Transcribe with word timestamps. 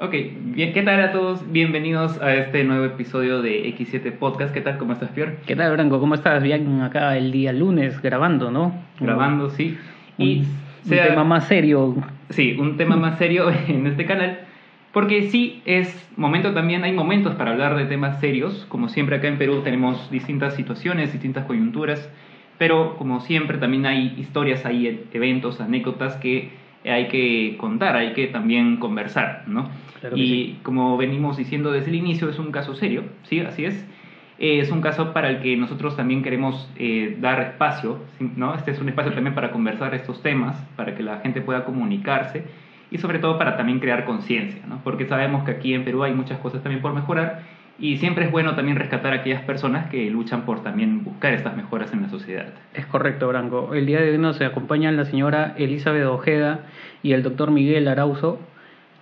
Ok, 0.00 0.14
bien, 0.54 0.72
¿qué 0.72 0.82
tal 0.82 1.00
a 1.00 1.10
todos? 1.10 1.50
Bienvenidos 1.50 2.22
a 2.22 2.32
este 2.32 2.62
nuevo 2.62 2.84
episodio 2.84 3.42
de 3.42 3.64
X7 3.74 4.12
Podcast. 4.12 4.54
¿Qué 4.54 4.60
tal? 4.60 4.78
¿Cómo 4.78 4.92
estás, 4.92 5.10
Pior? 5.10 5.38
¿Qué 5.44 5.56
tal, 5.56 5.72
Branco? 5.72 5.98
¿Cómo 5.98 6.14
estás? 6.14 6.40
Bien 6.40 6.82
acá 6.82 7.16
el 7.16 7.32
día 7.32 7.52
lunes 7.52 8.00
grabando, 8.00 8.52
¿no? 8.52 8.80
Grabando, 9.00 9.50
sí. 9.50 9.76
Y 10.16 10.44
un, 10.84 10.90
tema 10.90 11.24
más 11.24 11.48
serio. 11.48 11.96
Sí, 12.30 12.56
un 12.56 12.76
tema 12.76 12.94
más 12.94 13.18
serio 13.18 13.50
en 13.68 13.88
este 13.88 14.06
canal. 14.06 14.38
Porque 14.92 15.30
sí, 15.30 15.62
es 15.64 16.08
momento 16.16 16.54
también, 16.54 16.84
hay 16.84 16.92
momentos 16.92 17.34
para 17.34 17.50
hablar 17.50 17.74
de 17.74 17.86
temas 17.86 18.20
serios. 18.20 18.66
Como 18.68 18.88
siempre 18.88 19.16
acá 19.16 19.26
en 19.26 19.36
Perú 19.36 19.62
tenemos 19.64 20.12
distintas 20.12 20.54
situaciones, 20.54 21.12
distintas 21.12 21.44
coyunturas. 21.44 22.08
Pero 22.56 22.96
como 22.98 23.18
siempre 23.18 23.58
también 23.58 23.84
hay 23.84 24.14
historias, 24.16 24.64
hay 24.64 25.06
eventos, 25.12 25.60
anécdotas 25.60 26.14
que 26.18 26.52
hay 26.84 27.08
que 27.08 27.56
contar, 27.58 27.96
hay 27.96 28.12
que 28.12 28.28
también 28.28 28.76
conversar, 28.76 29.44
¿no? 29.46 29.68
y 30.14 30.54
como 30.62 30.96
venimos 30.96 31.36
diciendo 31.36 31.72
desde 31.72 31.90
el 31.90 31.96
inicio, 31.96 32.28
es 32.28 32.38
un 32.38 32.52
caso 32.52 32.74
serio, 32.74 33.04
¿sí? 33.24 33.40
Así 33.40 33.64
es. 33.64 33.84
Eh, 34.38 34.60
es 34.60 34.70
un 34.70 34.80
caso 34.80 35.12
para 35.12 35.28
el 35.30 35.40
que 35.40 35.56
nosotros 35.56 35.96
también 35.96 36.22
queremos 36.22 36.70
eh, 36.76 37.16
dar 37.20 37.40
espacio, 37.40 37.98
¿no? 38.20 38.54
Este 38.54 38.70
es 38.70 38.80
un 38.80 38.88
espacio 38.88 39.12
también 39.12 39.34
para 39.34 39.50
conversar 39.50 39.94
estos 39.94 40.22
temas, 40.22 40.56
para 40.76 40.94
que 40.94 41.02
la 41.02 41.18
gente 41.18 41.40
pueda 41.40 41.64
comunicarse 41.64 42.44
y 42.90 42.98
sobre 42.98 43.18
todo 43.18 43.36
para 43.36 43.56
también 43.56 43.80
crear 43.80 44.04
conciencia, 44.04 44.62
¿no? 44.68 44.80
Porque 44.84 45.06
sabemos 45.06 45.44
que 45.44 45.50
aquí 45.50 45.74
en 45.74 45.84
Perú 45.84 46.04
hay 46.04 46.14
muchas 46.14 46.38
cosas 46.38 46.62
también 46.62 46.80
por 46.80 46.94
mejorar 46.94 47.42
y 47.78 47.98
siempre 47.98 48.24
es 48.24 48.30
bueno 48.30 48.56
también 48.56 48.76
rescatar 48.76 49.12
a 49.12 49.16
aquellas 49.16 49.42
personas 49.42 49.88
que 49.88 50.10
luchan 50.10 50.42
por 50.42 50.62
también 50.62 51.04
buscar 51.04 51.32
estas 51.32 51.56
mejoras 51.56 51.92
en 51.92 52.02
la 52.02 52.08
sociedad. 52.08 52.46
Es 52.74 52.86
correcto, 52.86 53.28
Branco. 53.28 53.72
El 53.74 53.86
día 53.86 54.00
de 54.00 54.10
hoy 54.10 54.18
nos 54.18 54.40
acompañan 54.40 54.96
la 54.96 55.04
señora 55.04 55.54
Elizabeth 55.56 56.04
Ojeda 56.06 56.66
y 57.02 57.12
el 57.12 57.22
doctor 57.22 57.52
Miguel 57.52 57.86
Arauzo, 57.86 58.40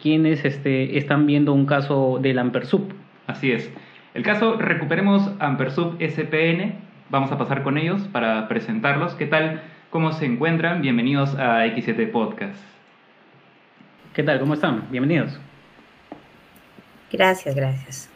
quienes 0.03 0.45
este, 0.45 0.99
están 0.99 1.27
viendo 1.27 1.55
un 1.55 1.65
caso 1.65 2.19
del 2.21 2.39
Ampersub. 2.39 2.93
Así 3.27 3.51
es. 3.51 3.73
El 4.13 4.23
caso 4.23 4.57
Recuperemos 4.57 5.31
Ampersub 5.39 5.97
SPN. 5.99 6.75
Vamos 7.09 7.33
a 7.33 7.39
pasar 7.39 7.63
con 7.63 7.79
ellos 7.79 8.03
para 8.13 8.47
presentarlos. 8.47 9.15
¿Qué 9.15 9.27
tal? 9.27 9.63
¿Cómo 9.89 10.13
se 10.13 10.27
encuentran? 10.27 10.83
Bienvenidos 10.83 11.35
a 11.37 11.65
X7 11.67 12.11
Podcast. 12.11 12.61
¿Qué 14.13 14.23
tal? 14.23 14.39
¿Cómo 14.39 14.55
están? 14.55 14.85
Bienvenidos. 14.91 15.41
Gracias, 17.11 17.55
gracias. 17.55 18.16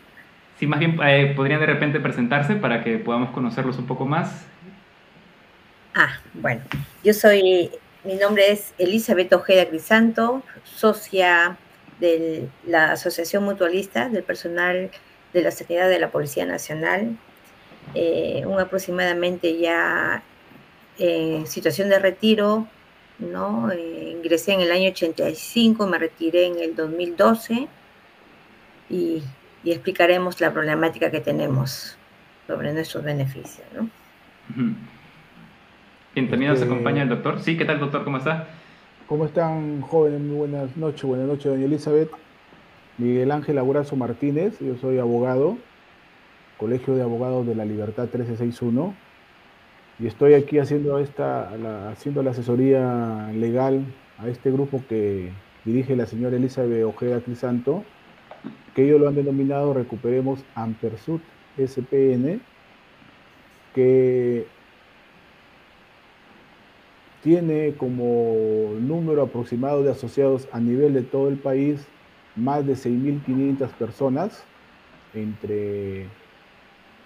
Sí, 0.61 0.66
más 0.66 0.78
bien 0.78 0.98
eh, 1.03 1.33
podrían 1.34 1.58
de 1.58 1.64
repente 1.64 2.00
presentarse 2.00 2.55
para 2.55 2.84
que 2.84 2.98
podamos 2.98 3.30
conocerlos 3.30 3.78
un 3.78 3.86
poco 3.86 4.05
más. 4.05 4.44
Ah, 5.94 6.20
bueno, 6.34 6.61
yo 7.03 7.14
soy, 7.14 7.70
mi 8.05 8.16
nombre 8.16 8.53
es 8.53 8.75
Elizabeth 8.77 9.33
Ojeda 9.33 9.66
Crisanto, 9.66 10.42
socia 10.64 11.56
de 11.98 12.47
la 12.66 12.92
Asociación 12.92 13.44
Mutualista 13.44 14.11
del 14.11 14.22
Personal 14.22 14.91
de 15.33 15.42
la 15.42 15.50
Sanidad 15.50 15.88
de 15.88 15.98
la 15.98 16.11
Policía 16.11 16.44
Nacional, 16.44 17.16
eh, 17.94 18.42
un 18.44 18.61
aproximadamente 18.61 19.58
ya 19.58 20.22
en 20.98 21.47
situación 21.47 21.88
de 21.88 22.00
retiro, 22.00 22.66
¿no? 23.19 23.72
Eh, 23.72 24.11
ingresé 24.11 24.53
en 24.53 24.61
el 24.61 24.72
año 24.72 24.91
85, 24.91 25.86
me 25.86 25.97
retiré 25.97 26.44
en 26.44 26.58
el 26.58 26.77
2012 26.77 27.66
y 28.91 29.22
y 29.62 29.72
explicaremos 29.72 30.41
la 30.41 30.53
problemática 30.53 31.11
que 31.11 31.20
tenemos 31.20 31.97
sobre 32.47 32.72
nuestros 32.72 33.05
beneficios. 33.05 33.66
¿no? 33.75 33.89
Bien, 36.14 36.28
también 36.28 36.50
nos 36.50 36.61
este, 36.61 36.72
acompaña 36.72 37.03
el 37.03 37.08
doctor. 37.08 37.41
Sí, 37.41 37.56
¿qué 37.56 37.64
tal, 37.64 37.78
doctor? 37.78 38.05
¿Cómo 38.05 38.16
está? 38.16 38.48
¿Cómo 39.06 39.27
están, 39.27 39.81
jóvenes? 39.83 40.20
Muy 40.20 40.36
buenas 40.36 40.77
noches. 40.77 41.05
Buenas 41.05 41.27
noches, 41.27 41.44
doña 41.44 41.64
Elizabeth. 41.64 42.11
Miguel 43.00 43.31
Ángel 43.31 43.56
Abrazo 43.56 43.97
Martínez, 43.97 44.58
yo 44.61 44.77
soy 44.77 44.98
abogado, 44.98 45.56
Colegio 46.58 46.94
de 46.94 47.03
Abogados 47.03 47.47
de 47.47 47.55
la 47.55 47.64
Libertad 47.64 48.03
1361, 48.05 48.94
y 49.98 50.06
estoy 50.06 50.34
aquí 50.34 50.59
haciendo, 50.59 50.98
esta, 50.98 51.50
la, 51.56 51.88
haciendo 51.91 52.22
la 52.22 52.32
asesoría 52.32 53.31
legal 53.34 53.87
a 54.19 54.28
este 54.28 54.50
grupo 54.50 54.82
que 54.87 55.31
dirige 55.65 55.97
la 55.97 56.04
señora 56.04 56.37
Elizabeth 56.37 56.84
Ojeda 56.84 57.21
Crisanto, 57.21 57.84
que 58.75 58.84
ellos 58.84 59.01
lo 59.01 59.09
han 59.09 59.15
denominado 59.15 59.75
Recuperemos 59.75 60.45
Ampersud 60.55 61.21
SPN, 61.56 62.41
que 63.75 64.47
tiene 67.23 67.75
como 67.75 68.75
número 68.81 69.23
aproximado 69.23 69.83
de 69.83 69.91
asociados 69.91 70.49
a 70.53 70.61
nivel 70.61 70.95
de 70.95 71.03
todo 71.03 71.28
el 71.28 71.37
país 71.37 71.87
más 72.37 72.67
de 72.67 72.75
6.500 72.75 73.69
personas, 73.71 74.45
entre 75.15 76.07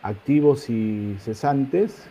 activos 0.02 0.68
y 0.70 1.16
cesantes. 1.18 2.06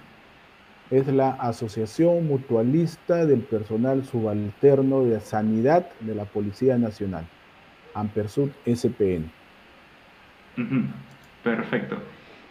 Es 0.92 1.08
la 1.08 1.32
Asociación 1.32 2.28
Mutualista 2.28 3.26
del 3.26 3.40
Personal 3.40 4.04
Subalterno 4.04 5.04
de 5.04 5.20
Sanidad 5.22 5.88
de 6.02 6.14
la 6.14 6.26
Policía 6.26 6.78
Nacional, 6.78 7.26
Ampersud 7.94 8.50
SPN. 8.66 9.32
Perfecto. 11.44 11.98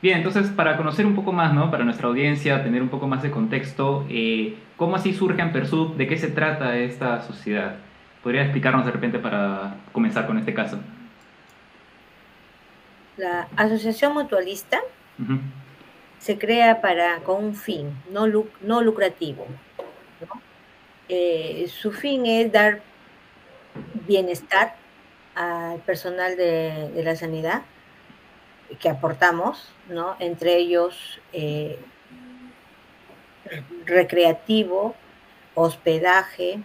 Bien, 0.02 0.18
entonces 0.18 0.48
para 0.50 0.76
conocer 0.76 1.06
un 1.06 1.14
poco 1.14 1.32
más, 1.32 1.54
¿no? 1.54 1.70
Para 1.70 1.84
nuestra 1.84 2.08
audiencia, 2.08 2.64
tener 2.64 2.82
un 2.82 2.88
poco 2.88 3.06
más 3.06 3.22
de 3.22 3.30
contexto, 3.30 4.04
eh, 4.10 4.56
¿cómo 4.76 4.96
así 4.96 5.14
surge 5.14 5.40
Ampersub? 5.40 5.96
¿De 5.96 6.08
qué 6.08 6.18
se 6.18 6.28
trata 6.28 6.76
esta 6.76 7.22
sociedad? 7.22 7.76
¿Podría 8.22 8.42
explicarnos 8.42 8.84
de 8.84 8.90
repente 8.90 9.20
para 9.20 9.76
comenzar 9.92 10.26
con 10.26 10.38
este 10.38 10.52
caso? 10.52 10.80
La 13.16 13.46
asociación 13.56 14.14
mutualista 14.14 14.80
se 16.18 16.38
crea 16.38 16.80
para, 16.80 17.18
con 17.18 17.44
un 17.44 17.54
fin 17.54 17.90
no, 18.10 18.26
no 18.62 18.80
lucrativo. 18.80 19.46
Eh, 21.08 21.66
su 21.68 21.92
fin 21.92 22.26
es 22.26 22.50
dar 22.50 22.80
bienestar 24.06 24.81
al 25.34 25.78
personal 25.80 26.36
de, 26.36 26.90
de 26.94 27.02
la 27.02 27.16
sanidad 27.16 27.62
que 28.76 28.88
aportamos, 28.88 29.72
¿no? 29.88 30.16
entre 30.18 30.56
ellos 30.56 31.20
eh, 31.32 31.78
recreativo, 33.84 34.94
hospedaje, 35.54 36.60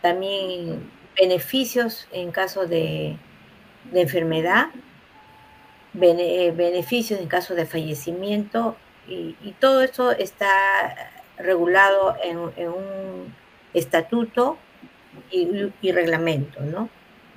también 0.00 0.90
beneficios 1.20 2.08
en 2.12 2.30
caso 2.30 2.66
de, 2.66 3.16
enfermedad, 3.92 4.68
eh, 6.00 6.52
beneficios 6.56 7.20
en 7.20 7.28
caso 7.28 7.54
de 7.54 7.66
fallecimiento, 7.66 8.76
y, 9.06 9.34
todo 9.60 9.82
eso 9.82 10.12
está 10.12 11.12
regulado 11.36 12.16
en, 12.22 12.38
un 12.38 13.34
estatuto 13.74 14.56
y, 15.30 15.70
y, 15.82 15.92
reglamento, 15.92 16.60
¿no? 16.60 16.88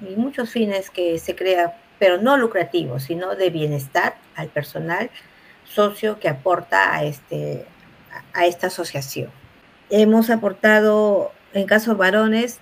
Y 0.01 0.15
muchos 0.15 0.49
fines 0.49 0.89
que 0.89 1.17
se 1.19 1.35
crea 1.35 1.75
pero 1.99 2.17
no 2.17 2.37
lucrativo, 2.37 2.99
sino 2.99 3.35
de 3.35 3.49
bienestar 3.49 4.17
al 4.35 4.49
personal 4.49 5.09
socio 5.63 6.19
que 6.19 6.29
aporta 6.29 6.95
a, 6.95 7.03
este, 7.03 7.65
a 8.33 8.45
esta 8.45 8.67
asociación. 8.67 9.29
Hemos 9.89 10.29
aportado, 10.29 11.31
en 11.53 11.65
casos 11.65 11.97
varones, 11.97 12.59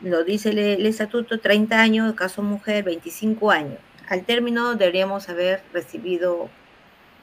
lo 0.00 0.24
dice 0.24 0.50
el, 0.50 0.86
estatuto, 0.86 1.40
30 1.40 1.80
años, 1.80 2.10
en 2.10 2.16
caso 2.16 2.42
mujer, 2.42 2.84
25 2.84 3.50
años. 3.50 3.78
Al 4.08 4.24
término 4.24 4.74
deberíamos 4.74 5.28
haber 5.28 5.62
recibido 5.72 6.50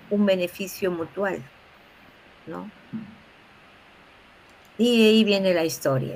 un 0.10 0.26
beneficio 0.26 0.90
mutual, 0.90 1.42
¿no? 2.48 2.70
Y 4.78 5.06
ahí 5.06 5.24
viene 5.24 5.54
la 5.54 5.64
historia. 5.64 6.16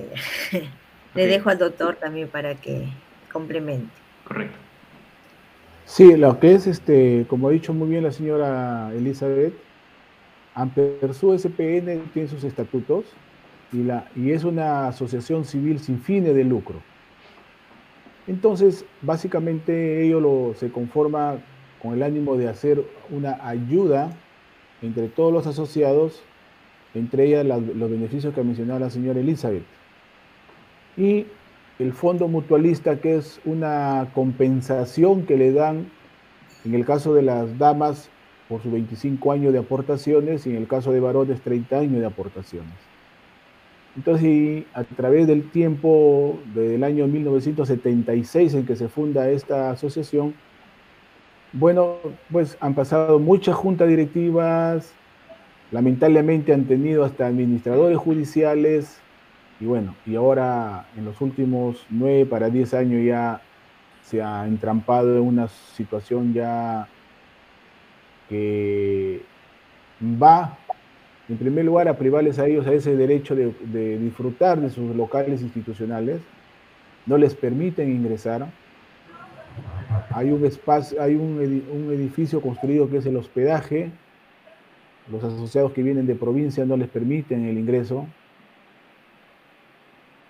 Le 1.14 1.28
dejo 1.28 1.50
al 1.50 1.60
doctor 1.60 1.96
también 1.96 2.28
para 2.28 2.56
que 2.56 2.90
complemente. 3.36 3.92
Correcto. 4.26 4.58
Sí, 5.84 6.16
lo 6.16 6.40
que 6.40 6.54
es, 6.54 6.68
este, 6.68 7.26
como 7.28 7.50
ha 7.50 7.52
dicho 7.52 7.74
muy 7.74 7.90
bien 7.90 8.04
la 8.04 8.14
señora 8.14 8.92
Elizabeth, 8.96 9.54
Ampersu 10.54 11.38
SPN 11.38 12.00
tiene 12.14 12.30
sus 12.30 12.46
estatutos 12.46 13.04
y, 13.74 13.84
la, 13.84 14.08
y 14.16 14.32
es 14.32 14.46
una 14.46 14.88
asociación 14.88 15.44
civil 15.44 15.80
sin 15.80 16.00
fines 16.00 16.34
de 16.34 16.46
lucro. 16.46 16.78
Entonces, 18.26 18.86
básicamente 19.02 20.06
ello 20.06 20.22
lo, 20.22 20.54
se 20.56 20.72
conforma 20.72 21.40
con 21.82 21.94
el 21.94 22.04
ánimo 22.04 22.38
de 22.38 22.48
hacer 22.48 22.86
una 23.10 23.38
ayuda 23.46 24.12
entre 24.82 25.10
todos 25.10 25.34
los 25.34 25.46
asociados, 25.46 26.24
entre 26.94 27.26
ellas 27.26 27.46
los 27.46 27.92
beneficios 27.92 28.34
que 28.34 28.40
ha 28.40 28.46
mencionado 28.46 28.80
la 28.80 28.90
señora 28.90 29.20
Elizabeth. 29.20 29.66
Y 30.96 31.26
el 31.80 31.94
fondo 31.94 32.28
mutualista, 32.28 33.00
que 33.02 33.18
es 33.18 33.40
una 33.46 34.10
compensación 34.14 35.26
que 35.26 35.38
le 35.38 35.52
dan, 35.52 35.90
en 36.64 36.74
el 36.74 36.86
caso 36.86 37.14
de 37.14 37.22
las 37.22 37.58
damas, 37.58 38.10
por 38.48 38.62
sus 38.62 38.72
25 38.72 39.32
años 39.32 39.54
de 39.54 39.60
aportaciones 39.60 40.46
y 40.46 40.52
en 40.52 40.58
el 40.58 40.68
caso 40.68 40.92
de 40.92 41.00
varones 41.00 41.42
30 41.42 41.80
años 41.80 42.00
de 42.00 42.06
aportaciones. 42.06 42.74
Entonces, 43.96 44.66
a 44.74 44.84
través 44.84 45.26
del 45.26 45.50
tiempo 45.50 46.38
del 46.54 46.84
año 46.84 47.08
1976 47.08 48.54
en 48.54 48.66
que 48.66 48.76
se 48.76 48.88
funda 48.88 49.30
esta 49.30 49.72
asociación, 49.72 50.36
bueno, 51.54 51.96
pues 52.32 52.58
han 52.60 52.76
pasado 52.76 53.20
muchas 53.20 53.56
juntas 53.56 53.88
directivas, 53.88 54.94
lamentablemente 55.72 56.54
han 56.54 56.66
tenido 56.66 57.06
hasta 57.06 57.26
administradores 57.26 57.98
judiciales, 57.98 59.00
y 59.60 59.66
bueno, 59.66 59.96
y 60.06 60.16
ahora 60.16 60.88
en 60.98 61.06
los 61.06 61.20
últimos 61.22 61.86
nueve 61.90 62.26
para 62.26 62.50
diez 62.50 62.74
años 62.74 63.04
ya 63.06 63.42
se 64.04 64.22
ha 64.22 64.46
entrampado 64.46 65.16
en 65.18 65.24
una 65.24 65.48
situación 65.48 66.34
ya 66.34 66.88
que 68.30 69.22
va 70.02 70.58
en 71.28 71.38
primer 71.38 71.66
lugar, 71.66 71.88
a 71.88 71.98
privarles 71.98 72.38
a 72.38 72.46
ellos 72.46 72.68
a 72.68 72.74
ese 72.74 72.96
derecho 72.96 73.36
de, 73.36 73.98
disfrutar 73.98 74.62
de 74.62 74.70
sus 74.70 74.96
locales 74.96 75.42
institucionales, 75.42 76.22
no 77.08 77.18
les 77.18 77.34
permiten 77.34 77.90
ingresar. 77.90 78.48
Hay 80.12 80.30
un 80.30 80.46
espacio, 80.46 81.02
hay 81.02 81.16
un, 81.16 81.40
edificio 81.92 82.42
construido 82.42 82.90
que 82.90 82.98
es 82.98 83.06
el 83.08 83.18
hospedaje. 83.18 83.92
Los 85.12 85.24
asociados 85.24 85.72
que 85.72 85.82
vienen 85.82 86.06
de 86.06 86.16
provincia 86.16 86.64
no 86.66 86.78
les 86.78 86.90
permiten 86.90 87.46
el 87.46 87.58
ingreso. 87.58 88.08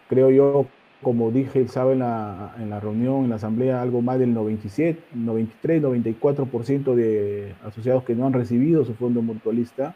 Creo 0.09 0.29
yo, 0.29 0.65
como 1.01 1.31
dije 1.31 1.67
sábado 1.67 1.93
en 1.93 1.99
la, 1.99 2.55
en 2.59 2.69
la 2.69 2.79
reunión, 2.79 3.23
en 3.23 3.29
la 3.29 3.35
asamblea, 3.37 3.81
algo 3.81 4.01
más 4.01 4.19
del 4.19 4.33
97, 4.33 5.01
93, 5.13 5.81
94% 5.81 6.95
de 6.95 7.53
asociados 7.65 8.03
que 8.03 8.15
no 8.15 8.25
han 8.25 8.33
recibido 8.33 8.85
su 8.85 8.93
fondo 8.95 9.21
mutualista 9.21 9.95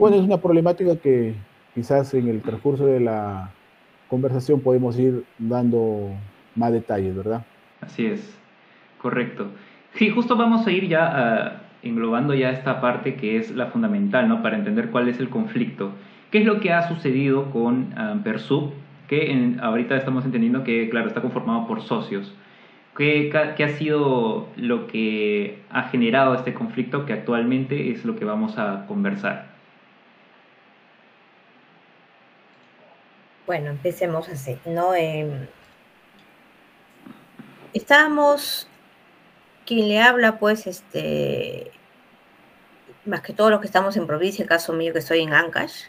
bueno, 0.00 0.16
es 0.16 0.22
una 0.22 0.38
problemática 0.38 0.96
que 0.96 1.34
quizás 1.74 2.14
en 2.14 2.28
el 2.28 2.40
transcurso 2.40 2.86
de 2.86 3.00
la 3.00 3.50
conversación 4.08 4.60
podemos 4.60 4.98
ir 4.98 5.24
dando 5.38 6.08
más 6.56 6.72
detalles, 6.72 7.14
¿verdad? 7.14 7.44
Así 7.82 8.06
es, 8.06 8.38
correcto. 8.96 9.48
Sí, 9.94 10.08
justo 10.08 10.36
vamos 10.36 10.66
a 10.66 10.70
ir 10.70 10.88
ya 10.88 11.04
ah, 11.04 11.62
englobando 11.82 12.34
ya 12.34 12.50
esta 12.50 12.80
parte 12.80 13.16
que 13.16 13.36
es 13.36 13.54
la 13.54 13.66
fundamental, 13.66 14.26
¿no? 14.26 14.42
Para 14.42 14.56
entender 14.56 14.90
cuál 14.90 15.08
es 15.08 15.20
el 15.20 15.28
conflicto. 15.28 15.92
¿Qué 16.30 16.38
es 16.38 16.46
lo 16.46 16.60
que 16.60 16.72
ha 16.72 16.88
sucedido 16.88 17.50
con 17.50 17.92
uh, 17.92 18.22
Persub? 18.22 18.72
Que 19.10 19.56
ahorita 19.60 19.96
estamos 19.96 20.24
entendiendo 20.24 20.62
que, 20.62 20.88
claro, 20.88 21.08
está 21.08 21.20
conformado 21.20 21.66
por 21.66 21.82
socios. 21.82 22.32
¿Qué, 22.96 23.28
¿Qué, 23.56 23.64
ha 23.64 23.76
sido 23.76 24.46
lo 24.54 24.86
que 24.86 25.58
ha 25.68 25.88
generado 25.88 26.32
este 26.36 26.54
conflicto 26.54 27.06
que 27.06 27.12
actualmente 27.12 27.90
es 27.90 28.04
lo 28.04 28.14
que 28.14 28.24
vamos 28.24 28.56
a 28.56 28.86
conversar? 28.86 29.48
Bueno, 33.46 33.70
empecemos 33.70 34.28
así, 34.28 34.56
¿no? 34.64 34.94
Em, 34.94 35.48
estábamos, 37.72 38.68
quien 39.66 39.88
le 39.88 40.00
habla, 40.00 40.38
pues, 40.38 40.68
este, 40.68 41.72
más 43.06 43.22
que 43.22 43.32
todos 43.32 43.50
los 43.50 43.58
que 43.58 43.66
estamos 43.66 43.96
en 43.96 44.06
provincia, 44.06 44.44
el 44.44 44.48
caso 44.48 44.72
mío 44.72 44.92
que 44.92 45.00
estoy 45.00 45.22
en 45.22 45.34
Ancash, 45.34 45.86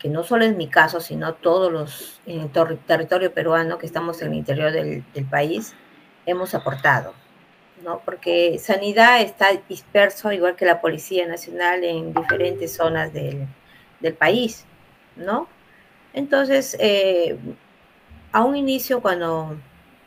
que 0.00 0.08
no 0.08 0.24
solo 0.24 0.44
es 0.44 0.56
mi 0.56 0.66
caso, 0.66 1.00
sino 1.00 1.34
todos 1.34 1.70
los 1.70 2.20
en 2.26 2.40
el 2.40 2.78
territorio 2.78 3.32
peruano 3.32 3.78
que 3.78 3.86
estamos 3.86 4.20
en 4.22 4.28
el 4.32 4.38
interior 4.38 4.72
del, 4.72 5.04
país, 5.30 5.74
hemos 6.26 6.54
aportado, 6.54 7.14
¿no? 7.84 8.00
Porque 8.04 8.58
sanidad 8.58 9.20
está 9.20 9.48
disperso, 9.68 10.32
igual 10.32 10.56
que 10.56 10.64
la 10.64 10.80
Policía 10.80 11.28
Nacional, 11.28 11.84
en 11.84 12.14
diferentes 12.14 12.74
zonas 12.74 13.12
del, 13.12 13.46
del 14.00 14.14
país, 14.14 14.64
¿no? 15.16 15.48
Entonces, 16.14 16.76
eh, 16.80 17.38
a 18.32 18.42
un 18.42 18.56
inicio, 18.56 19.02
cuando 19.02 19.56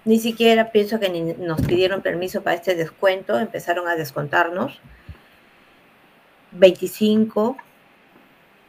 ni 0.05 0.19
siquiera 0.19 0.71
pienso 0.71 0.99
que 0.99 1.35
nos 1.37 1.61
pidieron 1.61 2.01
permiso 2.01 2.41
para 2.41 2.55
este 2.55 2.75
descuento, 2.75 3.39
empezaron 3.39 3.87
a 3.87 3.95
descontarnos 3.95 4.81
25 6.51 7.57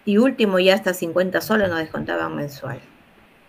y 0.05 0.19
último 0.19 0.59
ya 0.59 0.75
hasta 0.75 0.95
50 0.95 1.41
soles 1.41 1.69
nos 1.69 1.79
descontaban 1.79 2.37
mensual, 2.37 2.81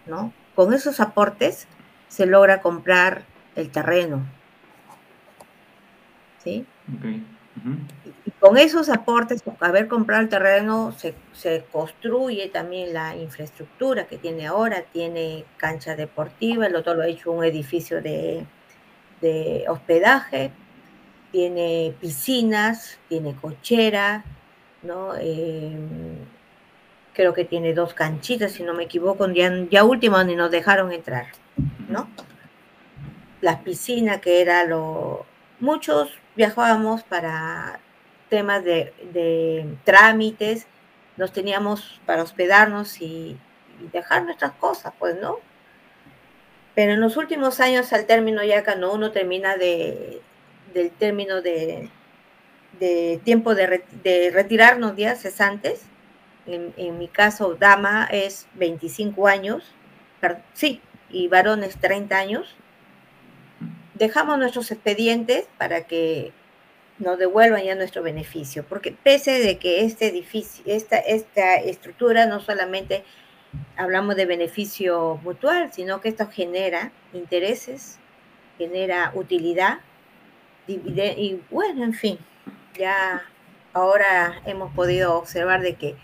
¿no? 0.06 0.34
Con 0.56 0.74
esos 0.74 1.00
aportes 1.00 1.68
se 2.08 2.26
logra 2.26 2.62
comprar 2.62 3.24
el 3.56 3.70
terreno, 3.72 4.26
¿sí? 6.44 6.66
Y 8.26 8.32
con 8.32 8.58
esos 8.58 8.90
aportes, 8.90 9.44
haber 9.60 9.88
comprado 9.88 10.22
el 10.22 10.30
terreno, 10.30 10.94
se, 10.94 11.66
construye 11.72 12.50
también 12.50 12.94
la 12.94 13.16
infraestructura 13.16 14.08
que 14.08 14.18
tiene 14.18 14.48
ahora, 14.48 14.84
tiene 14.94 15.46
cancha 15.58 15.96
deportiva, 15.96 16.68
el 16.68 16.76
otro 16.76 16.94
lo 16.94 17.04
ha 17.04 17.08
hecho 17.08 17.32
un 17.32 17.44
edificio 17.44 18.02
de, 18.02 18.46
hospedaje, 19.68 20.52
tiene 21.32 21.94
piscinas, 22.00 23.00
tiene 23.10 23.36
cochera, 23.36 24.24
¿no? 24.84 25.16
Em, 25.16 26.20
creo 27.16 27.34
que 27.34 27.46
tiene 27.46 27.74
dos 27.74 27.94
canchitas, 27.94 28.52
si 28.52 28.64
no 28.64 28.74
me 28.74 28.84
equivoco, 28.84 29.28
ya, 29.32 29.52
ya 29.72 29.84
último 29.84 30.24
ni 30.24 30.36
nos 30.36 30.52
dejaron 30.52 30.92
entrar, 30.92 31.28
¿no? 31.90 32.10
La 33.42 33.64
piscina 33.64 34.22
que 34.22 34.42
era 34.42 34.66
lo... 34.66 35.26
Muchos 35.60 36.12
viajábamos 36.36 37.04
para 37.04 37.80
temas 38.30 38.64
de, 38.64 39.78
trámites, 39.84 40.68
nos 41.18 41.32
teníamos 41.32 42.02
para 42.06 42.24
hospedarnos 42.24 43.02
y, 43.02 43.38
dejar 43.92 44.24
nuestras 44.24 44.54
cosas, 44.54 44.94
pues, 44.98 45.18
¿no? 45.20 45.38
Pero 46.76 46.94
en 46.94 47.02
los 47.02 47.18
últimos 47.18 47.60
años, 47.60 47.92
al 47.92 48.06
término 48.06 48.42
ya 48.44 48.64
cuando 48.64 48.94
uno 48.94 49.12
termina 49.12 49.58
de, 49.58 50.22
del 50.74 50.92
término 50.92 51.42
de, 51.42 51.90
de 52.80 53.20
tiempo 53.24 53.54
de, 53.54 53.84
de, 54.02 54.32
retirarnos 54.32 54.96
días 54.96 55.22
cesantes, 55.22 55.86
en, 56.48 56.74
en, 56.78 56.98
mi 56.98 57.08
caso, 57.08 57.56
dama 57.56 58.08
es 58.12 58.48
25 58.56 59.28
años, 59.28 59.74
sí, 60.54 60.82
y 61.10 61.28
varones 61.28 61.78
30 61.78 62.18
años, 62.18 62.56
dejamos 63.94 64.38
nuestros 64.38 64.72
expedientes 64.72 65.48
para 65.58 65.86
que 65.88 66.34
nos 67.00 67.18
devuelvan 67.18 67.64
ya 67.64 67.76
nuestro 67.76 68.04
beneficio, 68.04 68.66
porque 68.68 68.92
pese 68.92 69.40
de 69.40 69.58
que 69.58 69.84
este 69.84 70.08
edificio, 70.08 70.64
esta, 70.68 70.98
esta 70.98 71.56
estructura 71.56 72.26
no 72.26 72.40
solamente 72.40 73.04
hablamos 73.78 74.16
de 74.16 74.26
beneficio 74.26 75.20
mutual, 75.24 75.72
sino 75.74 76.02
que 76.02 76.10
esto 76.10 76.28
genera 76.28 76.92
intereses, 77.14 78.00
genera 78.58 79.12
utilidad, 79.14 79.80
y 80.68 81.40
bueno, 81.52 81.84
en 81.84 81.94
fin, 81.94 82.18
ya 82.76 83.24
ahora 83.74 84.42
hemos 84.46 84.74
podido 84.74 85.16
observar 85.16 85.62
de 85.62 85.76
que 85.76 85.96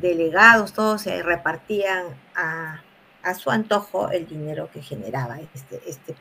delegados 0.00 0.72
todos 0.72 1.02
se 1.02 1.22
repartían 1.22 2.06
a, 2.34 2.82
a 3.22 3.34
su 3.34 3.50
antojo 3.50 4.10
el 4.10 4.26
dinero 4.26 4.70
que 4.72 4.82
generaba 4.82 5.38
este, 5.54 5.80
este 5.86 6.14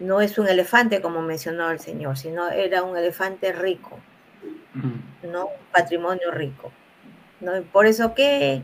no 0.00 0.20
es 0.20 0.38
un 0.38 0.48
elefante 0.48 1.00
como 1.00 1.22
mencionó 1.22 1.70
el 1.70 1.78
señor, 1.78 2.18
sino 2.18 2.48
era 2.48 2.82
un 2.82 2.96
elefante 2.96 3.52
rico, 3.52 4.00
no 5.22 5.46
un 5.46 5.66
patrimonio 5.72 6.30
rico. 6.32 6.72
¿no? 7.40 7.62
Por 7.64 7.86
eso 7.86 8.14
que 8.14 8.62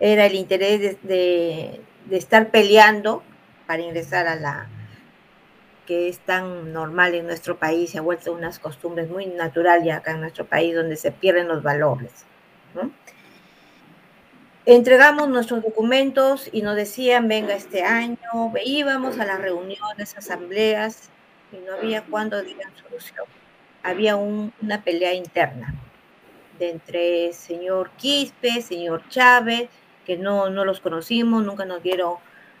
era 0.00 0.26
el 0.26 0.34
interés 0.34 0.98
de, 1.02 1.80
estar 2.10 2.50
peleando 2.50 3.22
para 3.66 3.82
ingresar 3.82 4.26
a 4.26 4.36
la 4.36 4.68
que 5.86 6.08
es 6.08 6.18
tan 6.18 6.72
normal 6.72 7.14
en 7.14 7.26
nuestro 7.26 7.58
país, 7.58 7.90
se 7.90 7.98
ha 7.98 8.02
vuelto 8.02 8.32
unas 8.32 8.58
costumbres 8.58 9.08
muy 9.08 9.26
naturales 9.26 9.94
acá 9.94 10.12
en 10.12 10.20
nuestro 10.20 10.44
país 10.44 10.74
donde 10.74 10.96
se 10.96 11.12
pierden 11.12 11.46
los 11.46 11.62
valores. 11.62 12.26
¿no? 12.74 12.90
Entregamos 14.66 15.28
nuestros 15.28 15.62
documentos 15.62 16.50
y 16.52 16.62
nos 16.62 16.74
decían, 16.74 17.28
venga 17.28 17.54
este 17.54 17.84
año, 17.84 18.18
íbamos 18.64 19.18
a 19.20 19.24
las 19.24 19.40
reuniones, 19.40 20.16
asambleas, 20.16 21.10
y 21.52 21.64
no 21.64 21.74
había 21.74 22.02
cuándo 22.02 22.42
digan 22.42 22.72
solución. 22.76 23.24
Había 23.84 24.16
una 24.16 24.82
pelea 24.82 25.14
interna 25.14 25.72
de 26.58 26.70
entre 26.70 27.32
señor 27.32 27.90
Quispe, 27.96 28.60
señor 28.60 29.08
Chávez, 29.08 29.68
que 30.04 30.16
no, 30.16 30.50
no 30.50 30.64
los 30.64 30.80
conocimos, 30.80 31.44
nunca 31.44 31.64
nos 31.64 31.82
dieron, 31.82 32.14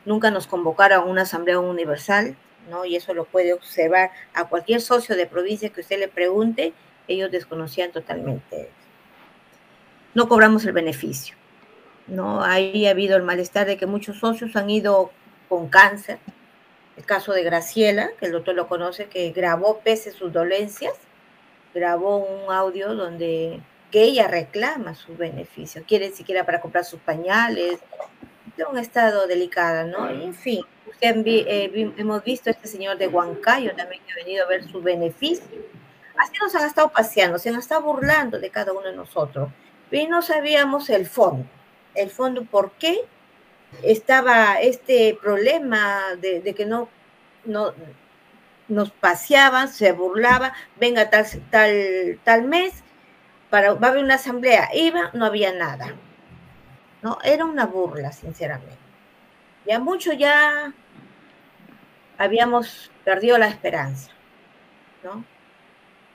nunca 0.04 0.30
nos 0.30 0.46
convocaron 0.46 1.00
a 1.00 1.04
una 1.04 1.22
asamblea 1.22 1.58
universal, 1.58 2.36
¿no? 2.70 2.84
Y 2.84 2.94
eso 2.94 3.14
lo 3.14 3.24
puede 3.24 3.52
observar 3.52 4.12
a 4.32 4.44
cualquier 4.44 4.80
socio 4.80 5.16
de 5.16 5.26
provincia 5.26 5.70
que 5.70 5.80
usted 5.80 5.98
le 5.98 6.08
pregunte, 6.08 6.72
ellos 7.08 7.32
desconocían 7.32 7.90
totalmente. 7.90 8.70
No 10.14 10.28
cobramos 10.28 10.64
el 10.64 10.72
beneficio 10.72 11.36
¿no? 12.06 12.42
Ahí 12.42 12.86
ha 12.86 12.90
habido 12.90 13.16
el 13.16 13.22
malestar 13.22 13.66
de 13.66 13.76
que 13.76 13.86
muchos 13.86 14.18
socios 14.18 14.56
han 14.56 14.70
ido 14.70 15.10
con 15.48 15.68
cáncer. 15.68 16.18
El 16.96 17.04
caso 17.04 17.32
de 17.32 17.42
Graciela, 17.42 18.10
que 18.18 18.26
el 18.26 18.32
doctor 18.32 18.54
lo 18.54 18.68
conoce, 18.68 19.06
que 19.06 19.30
grabó 19.32 19.80
pese 19.80 20.12
sus 20.12 20.32
dolencias, 20.32 20.94
grabó 21.74 22.16
un 22.18 22.50
audio 22.50 22.94
donde 22.94 23.60
porque 23.86 24.02
ella 24.02 24.26
reclama 24.26 24.96
su 24.96 25.16
beneficio, 25.16 25.84
quiere 25.86 26.10
siquiera 26.10 26.44
para 26.44 26.60
comprar 26.60 26.84
sus 26.84 26.98
pañales, 27.00 27.78
de 28.56 28.64
un 28.64 28.78
estado 28.78 29.28
delicado, 29.28 29.86
¿no? 29.86 30.10
en 30.10 30.34
fin, 30.34 30.64
eh, 31.00 31.92
hemos 31.96 32.24
visto 32.24 32.50
a 32.50 32.52
este 32.52 32.66
señor 32.66 32.98
de 32.98 33.06
Huancayo 33.06 33.76
también 33.76 34.02
que 34.04 34.12
ha 34.12 34.24
venido 34.24 34.44
a 34.44 34.48
ver 34.48 34.64
su 34.64 34.82
beneficio. 34.82 35.46
Así 36.18 36.32
nos 36.40 36.54
han 36.56 36.66
estado 36.66 36.90
paseando, 36.90 37.38
se 37.38 37.50
han 37.50 37.56
estado 37.56 37.82
burlando 37.82 38.40
de 38.40 38.50
cada 38.50 38.72
uno 38.72 38.88
de 38.88 38.96
nosotros. 38.96 39.50
Y 39.90 40.06
no 40.08 40.20
sabíamos 40.20 40.90
el 40.90 41.06
fondo, 41.06 41.46
el 41.96 42.10
fondo 42.10 42.44
por 42.44 42.72
qué 42.72 43.00
estaba 43.82 44.60
este 44.60 45.18
problema 45.20 46.16
de, 46.20 46.54
que 46.54 46.66
no, 46.66 46.88
no, 47.44 47.74
nos 48.68 48.90
paseaban, 48.90 49.68
se 49.68 49.92
burlaba, 49.92 50.52
venga 50.78 51.10
tal, 51.10 51.26
tal, 51.50 52.20
tal 52.24 52.44
mes, 52.44 52.82
para, 53.50 53.74
va 53.74 53.88
a 53.88 53.90
haber 53.90 54.04
una 54.04 54.14
asamblea, 54.14 54.70
iba, 54.74 55.10
no 55.12 55.26
había 55.26 55.52
nada. 55.52 55.94
¿no? 57.02 57.18
Era 57.22 57.44
una 57.44 57.66
burla, 57.66 58.12
sinceramente. 58.12 58.78
Ya 59.66 59.78
mucho 59.78 60.12
ya 60.12 60.72
habíamos 62.18 62.90
perdido 63.04 63.38
la 63.38 63.48
esperanza, 63.48 64.10
¿no? 65.02 65.24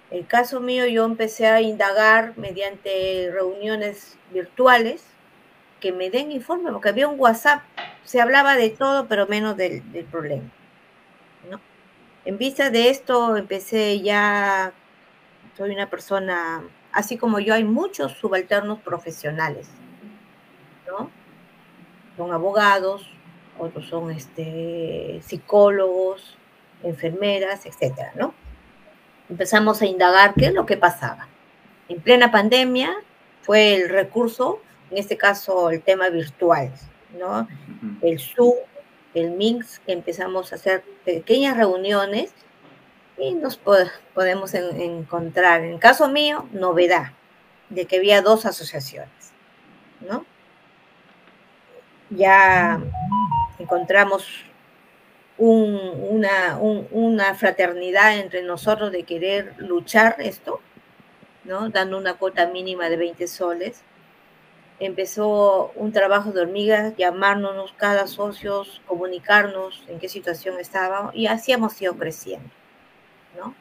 El 0.09 0.27
caso 0.27 0.59
mío, 0.59 0.85
yo 0.87 1.05
empecé 1.05 1.47
a 1.47 1.61
indagar 1.61 2.37
mediante 2.37 3.29
reuniones 3.31 4.17
virtuales 4.31 5.05
que 5.81 5.91
me 5.91 6.09
den 6.09 6.31
informe, 6.31 6.71
porque 6.71 6.87
había 6.87 7.09
un 7.09 7.19
WhatsApp, 7.19 7.63
se 8.05 8.21
hablaba 8.21 8.55
de 8.55 8.69
todo, 8.69 9.07
pero 9.07 9.27
menos 9.27 9.57
del, 9.57 9.91
del 9.91 10.05
problema. 10.05 10.49
En 12.23 12.37
vista 12.37 12.69
de 12.69 12.89
esto, 12.89 13.35
empecé 13.35 13.99
ya, 13.99 14.73
soy 15.57 15.71
una 15.71 15.89
persona, 15.89 16.61
así 16.91 17.17
como 17.17 17.39
yo, 17.39 17.55
hay 17.55 17.63
muchos 17.63 18.11
subalternos 18.11 18.79
profesionales, 18.81 19.67
¿no? 20.87 21.09
Son 22.15 22.31
abogados, 22.31 23.09
otros 23.57 23.87
son 23.87 24.11
este, 24.11 25.19
psicólogos, 25.23 26.37
enfermeras, 26.83 27.65
etcétera, 27.65 28.11
¿no? 28.15 28.35
Empezamos 29.27 29.81
a 29.81 29.87
indagar 29.87 30.35
qué 30.35 30.47
es 30.47 30.53
lo 30.53 30.67
que 30.67 30.77
pasaba. 30.77 31.27
En 31.89 32.01
plena 32.01 32.31
pandemia 32.31 32.93
fue 33.41 33.75
el 33.75 33.89
recurso, 33.89 34.61
en 34.91 34.97
este 34.97 35.17
caso 35.17 35.69
el 35.69 35.81
tema 35.81 36.09
virtual, 36.09 36.71
¿no? 37.17 37.47
El 38.01 38.19
Zoom, 38.19 38.55
el 39.13 39.31
MINX, 39.31 39.81
empezamos 39.87 40.51
a 40.51 40.55
hacer 40.55 40.83
pequeñas 41.05 41.57
reuniones 41.57 42.33
y 43.17 43.33
nos 43.33 43.57
podemos 43.57 44.53
encontrar, 44.53 45.61
en 45.61 45.73
el 45.73 45.79
caso 45.79 46.09
mío, 46.09 46.47
novedad 46.51 47.13
de 47.69 47.85
que 47.85 47.97
había 47.97 48.21
dos 48.21 48.45
asociaciones, 48.45 49.33
¿no? 50.01 50.25
Ya 52.09 52.81
encontramos 53.59 54.27
una, 55.37 56.57
una 56.59 57.33
fraternidad 57.35 58.19
entre 58.19 58.43
nosotros 58.43 58.91
de 58.91 59.03
querer 59.03 59.55
luchar 59.57 60.17
esto, 60.19 60.59
¿no? 61.45 61.69
Dando 61.69 61.97
una 61.97 62.15
cuota 62.15 62.47
mínima 62.47 62.89
de 62.89 62.97
20 62.97 63.27
soles 63.27 63.83
empezó 64.81 65.71
un 65.75 65.91
trabajo 65.91 66.31
de 66.31 66.41
hormigas, 66.41 66.95
llamarnos 66.97 67.71
cada 67.77 68.07
socios, 68.07 68.81
comunicarnos 68.87 69.83
en 69.87 69.99
qué 69.99 70.09
situación 70.09 70.59
estábamos 70.59 71.13
y 71.15 71.27
así 71.27 71.51
hemos 71.51 71.79
ido 71.79 71.95
creciendo, 71.95 72.49
¿no? 73.37 73.53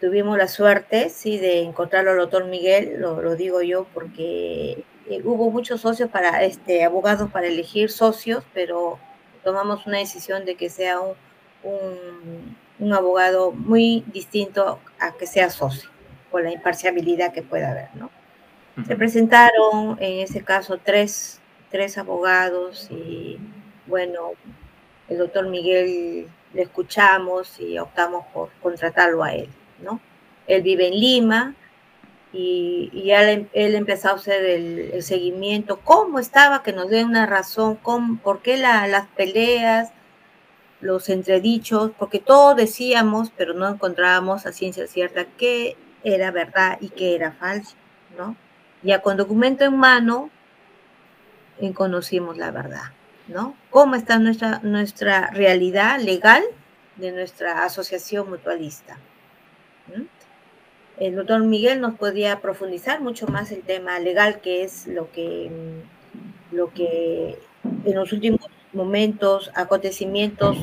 Tuvimos 0.00 0.38
la 0.38 0.48
suerte, 0.48 1.10
sí, 1.10 1.36
de 1.36 1.60
encontrarlo 1.60 2.12
al 2.12 2.16
doctor 2.16 2.46
Miguel, 2.46 3.00
lo, 3.00 3.36
digo 3.36 3.60
yo, 3.60 3.86
porque 3.92 4.84
eh, 5.10 5.20
hubo 5.24 5.50
muchos 5.50 5.82
socios 5.82 6.08
para, 6.08 6.42
este, 6.42 6.84
abogados 6.84 7.30
para 7.30 7.48
elegir 7.48 7.90
socios, 7.90 8.44
pero 8.54 8.98
tomamos 9.44 9.86
una 9.86 9.98
decisión 9.98 10.46
de 10.46 10.54
que 10.54 10.70
sea 10.70 11.00
un, 11.00 11.16
un, 11.64 12.56
un 12.78 12.92
abogado 12.94 13.52
muy 13.52 14.04
distinto 14.06 14.80
a 15.00 15.12
que 15.12 15.26
sea 15.26 15.50
socio, 15.50 15.90
con 16.30 16.44
la 16.44 16.52
imparcialidad 16.52 17.32
que 17.32 17.42
pueda 17.42 17.72
haber, 17.72 17.94
¿no? 17.94 18.17
Se 18.86 18.96
presentaron 18.96 19.96
en 20.00 20.20
ese 20.20 20.44
caso 20.44 20.78
tres, 20.82 21.40
tres 21.70 21.98
abogados 21.98 22.88
y 22.90 23.38
bueno, 23.86 24.32
el 25.08 25.18
doctor 25.18 25.48
Miguel 25.48 26.28
le 26.52 26.62
escuchamos 26.62 27.58
y 27.58 27.78
optamos 27.78 28.24
por 28.32 28.50
contratarlo 28.62 29.24
a 29.24 29.34
él, 29.34 29.48
¿no? 29.82 30.00
Él 30.46 30.62
vive 30.62 30.88
en 30.88 30.94
Lima 30.94 31.54
y, 32.32 32.90
y 32.92 33.10
él, 33.10 33.48
él, 33.52 33.74
empezó 33.74 34.10
a 34.10 34.12
hacer 34.12 34.44
el, 34.44 35.02
seguimiento, 35.02 35.80
cómo 35.80 36.18
estaba, 36.18 36.62
que 36.62 36.72
nos 36.72 36.88
dé 36.88 37.04
una 37.04 37.26
razón, 37.26 37.76
cómo, 37.76 38.18
por 38.18 38.42
qué 38.42 38.58
las 38.58 39.06
peleas, 39.08 39.92
los 40.80 41.08
entredichos, 41.08 41.90
porque 41.98 42.20
todos 42.20 42.56
decíamos, 42.56 43.32
pero 43.36 43.54
no 43.54 43.68
encontrábamos 43.68 44.46
a 44.46 44.52
ciencia 44.52 44.86
cierta 44.86 45.24
qué 45.36 45.76
era 46.04 46.30
verdad 46.30 46.78
y 46.80 46.90
qué 46.90 47.14
era 47.16 47.32
falso, 47.32 47.74
¿no? 48.16 48.36
Ya 48.82 49.00
con 49.00 49.16
documento 49.16 49.64
en 49.64 49.76
mano, 49.76 50.30
conocimos 51.74 52.36
la 52.36 52.50
verdad, 52.50 52.92
¿no? 53.26 53.56
¿Cómo 53.70 53.96
está 53.96 54.18
nuestra, 54.18 54.60
nuestra 54.62 55.30
realidad 55.30 55.98
legal 56.00 56.42
de 56.96 57.12
nuestra 57.12 57.64
asociación 57.64 58.30
mutualista? 58.30 58.98
¿Mm? 59.88 60.02
El 60.98 61.14
doctor 61.14 61.42
Miguel 61.42 61.80
nos 61.80 61.94
podría 61.94 62.40
profundizar 62.40 63.00
mucho 63.00 63.26
más 63.28 63.52
el 63.52 63.62
tema 63.62 63.98
legal, 64.00 64.40
que 64.40 64.64
es 64.64 64.86
lo 64.86 65.10
que, 65.12 65.50
lo 66.50 66.72
que 66.72 67.38
en 67.84 67.94
los 67.94 68.12
últimos 68.12 68.40
momentos, 68.72 69.50
acontecimientos, 69.54 70.56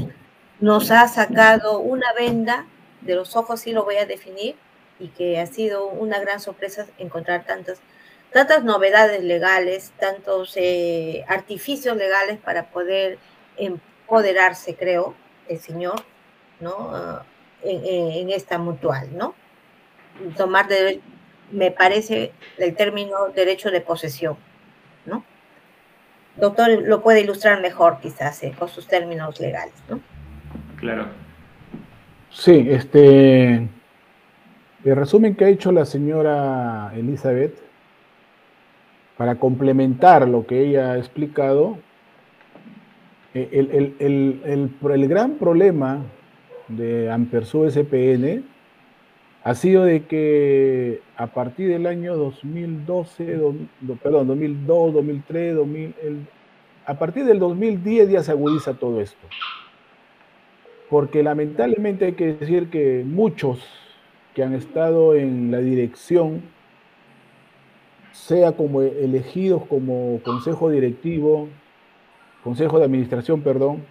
nos 0.59 0.91
ha 0.91 1.07
sacado 1.07 1.79
una 1.79 2.11
venda 2.13 2.65
de 3.01 3.15
los 3.15 3.35
ojos, 3.35 3.61
sí 3.61 3.71
lo 3.71 3.85
voy 3.85 3.95
a 3.95 4.05
definir, 4.05 4.55
y 4.99 5.09
que 5.09 5.39
ha 5.39 5.45
sido 5.45 5.87
una 5.87 6.19
gran 6.19 6.39
sorpresa 6.39 6.85
encontrar 6.97 7.45
tantas 7.45 7.79
tantas 8.35 8.65
novedades 8.65 9.23
legales, 9.23 9.93
tantos 9.97 10.57
eh, 10.57 11.23
artificios 11.29 11.95
legales 11.95 12.37
para 12.37 12.65
poder 12.65 13.17
empoderarse, 13.55 14.75
creo, 14.75 15.15
el 15.47 15.57
Señor, 15.59 16.03
¿no? 16.59 16.91
Ah, 16.93 17.23
en, 17.63 18.29
esta 18.29 18.57
mutual, 18.57 19.15
¿no? 19.15 19.35
Tomar, 20.35 20.67
de, 20.67 20.99
me 21.49 21.71
parece, 21.71 22.33
el 22.57 22.75
término 22.75 23.29
derecho 23.33 23.71
de 23.71 23.79
posesión, 23.79 24.35
¿no? 25.05 25.23
Doctor 26.35 26.69
lo 26.83 27.01
puede 27.01 27.21
ilustrar 27.21 27.61
mejor, 27.61 27.99
quizás, 28.01 28.43
eh, 28.43 28.53
con 28.59 28.67
sus 28.67 28.85
términos 28.85 29.39
legales, 29.39 29.75
¿no? 29.87 30.01
Claro. 30.75 31.07
Sí, 32.31 32.67
este. 32.69 33.69
El 34.83 34.95
resumen 34.97 35.35
que 35.35 35.45
ha 35.45 35.47
hecho 35.47 35.71
la 35.71 35.85
señora 35.85 36.91
Elizabeth 36.93 37.64
para 39.17 39.35
complementar 39.35 40.27
lo 40.27 40.45
que 40.45 40.61
ella 40.61 40.91
ha 40.91 40.97
explicado, 40.97 41.77
eh, 43.33 43.93
el, 43.99 45.07
gran 45.07 45.33
problema 45.33 46.01
de 46.67 47.11
Ampersú 47.11 47.69
SPN 47.69 48.43
ha 49.43 49.55
sido 49.55 49.83
de 49.83 50.05
que 50.05 51.01
a 51.17 51.27
partir 51.27 51.69
del 51.69 51.85
año 51.85 52.15
2012, 52.15 53.39
perdón, 54.01 54.27
2002, 54.27 54.93
2003, 54.93 55.55
2000, 55.55 55.95
a 56.85 56.93
partir 56.97 57.25
del 57.25 57.39
2010 57.39 58.09
ya 58.09 58.23
se 58.23 58.31
agudiza 58.31 58.73
todo 58.73 59.01
esto. 59.01 59.27
Porque 60.89 61.23
lamentablemente 61.23 62.05
hay 62.05 62.13
que 62.13 62.33
decir 62.33 62.69
que 62.69 63.03
muchos 63.05 63.59
que 64.33 64.43
han 64.43 64.53
estado 64.53 65.15
en 65.15 65.51
la 65.51 65.59
dirección 65.59 66.41
sea 68.15 68.53
como 68.53 68.81
elegidos 68.81 69.65
como 69.65 70.21
consejo 70.23 70.69
directivo, 70.69 71.49
consejo 72.43 72.79
de 72.79 72.85
administración, 72.85 73.41
perdón, 73.41 73.83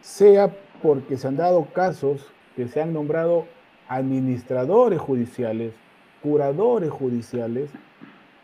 sea 0.00 0.50
porque 0.82 1.18
se 1.18 1.28
han 1.28 1.36
dado 1.36 1.66
casos 1.66 2.32
que 2.56 2.66
se 2.68 2.80
han 2.80 2.94
nombrado 2.94 3.46
administradores 3.86 4.98
judiciales, 4.98 5.74
curadores 6.22 6.90
judiciales, 6.90 7.70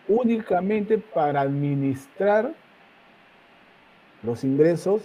únicamente 0.07 0.99
para 0.99 1.41
administrar 1.41 2.53
los 4.23 4.45
ingresos 4.45 5.03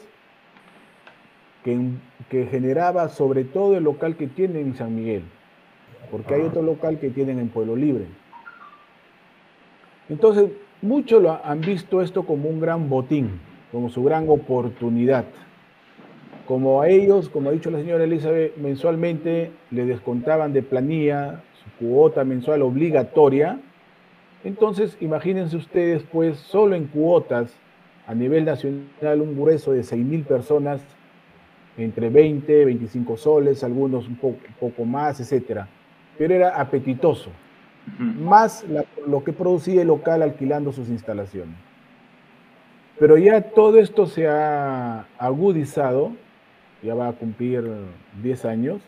que, 1.63 1.79
que, 2.29 2.45
generaba 2.47 3.07
sobre 3.07 3.45
todo 3.45 3.77
el 3.77 3.85
local 3.85 4.17
que 4.17 4.27
tienen 4.27 4.67
en 4.67 4.75
San 4.75 4.93
Miguel, 4.93 5.23
porque 6.11 6.33
hay 6.33 6.41
otro 6.41 6.61
local 6.61 6.99
que 6.99 7.09
tienen 7.09 7.39
en 7.39 7.47
Pueblo 7.47 7.77
Libre. 7.77 8.07
Entonces, 10.09 10.49
muchos 10.81 11.23
han 11.43 11.61
visto 11.61 12.01
esto 12.01 12.23
como 12.23 12.49
un 12.49 12.59
gran 12.59 12.89
botín, 12.89 13.39
como 13.71 13.89
su 13.89 14.03
gran 14.03 14.29
oportunidad. 14.29 15.25
Como 16.47 16.81
a 16.81 16.89
ellos, 16.89 17.27
como 17.29 17.49
ha 17.49 17.53
dicho 17.53 17.71
la 17.71 17.79
señora 17.79 18.03
Elizabeth, 18.03 18.55
mensualmente 18.57 19.51
le 19.71 19.85
descontaban 19.85 20.53
de 20.53 20.61
planilla 20.61 21.41
su 21.53 21.85
cuota 21.85 22.23
mensual 22.23 22.61
obligatoria, 22.61 23.59
Entonces, 24.43 24.95
imagínense 25.01 25.57
ustedes, 25.57 26.03
pues, 26.03 26.37
solo 26.37 26.75
en 26.75 26.85
cuotas 26.85 27.51
a 28.05 28.13
nivel 28.13 28.45
nacional 28.45 29.21
un 29.21 29.33
grueso 29.35 29.71
de 29.71 29.83
6.000 29.83 30.23
personas, 30.23 30.81
entre 31.77 32.09
20, 32.09 32.65
25 32.65 33.17
soles, 33.17 33.63
algunos 33.63 34.07
un 34.07 34.17
poco, 34.17 34.37
poco 34.59 34.85
más, 34.85 35.19
etcétera. 35.19 35.67
Pero 36.15 36.35
era 36.35 36.61
apetitoso, 36.61 37.31
más 37.99 38.65
lo 39.07 39.23
que 39.23 39.33
producía 39.33 39.81
el 39.81 39.87
local 39.87 40.21
alquilando 40.21 40.71
sus 40.71 40.89
instalaciones. 40.89 41.55
Pero 42.99 43.17
ya 43.17 43.41
todo 43.41 43.77
esto 43.77 44.05
se 44.05 44.27
ha 44.27 45.05
agudizado, 45.17 46.11
ya 46.81 46.95
va 46.95 47.09
a 47.09 47.13
cumplir 47.13 47.69
10 48.23 48.45
años, 48.45 48.81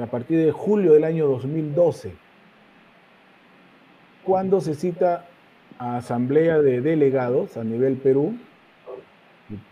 a 0.00 0.06
partir 0.06 0.38
de 0.38 0.52
julio 0.52 0.92
del 0.92 1.04
año 1.04 1.26
2012 1.26 2.12
cuando 4.24 4.60
se 4.60 4.74
cita 4.74 5.26
a 5.78 5.96
asamblea 5.96 6.60
de 6.60 6.80
delegados 6.80 7.56
a 7.56 7.64
nivel 7.64 7.96
Perú, 7.96 8.36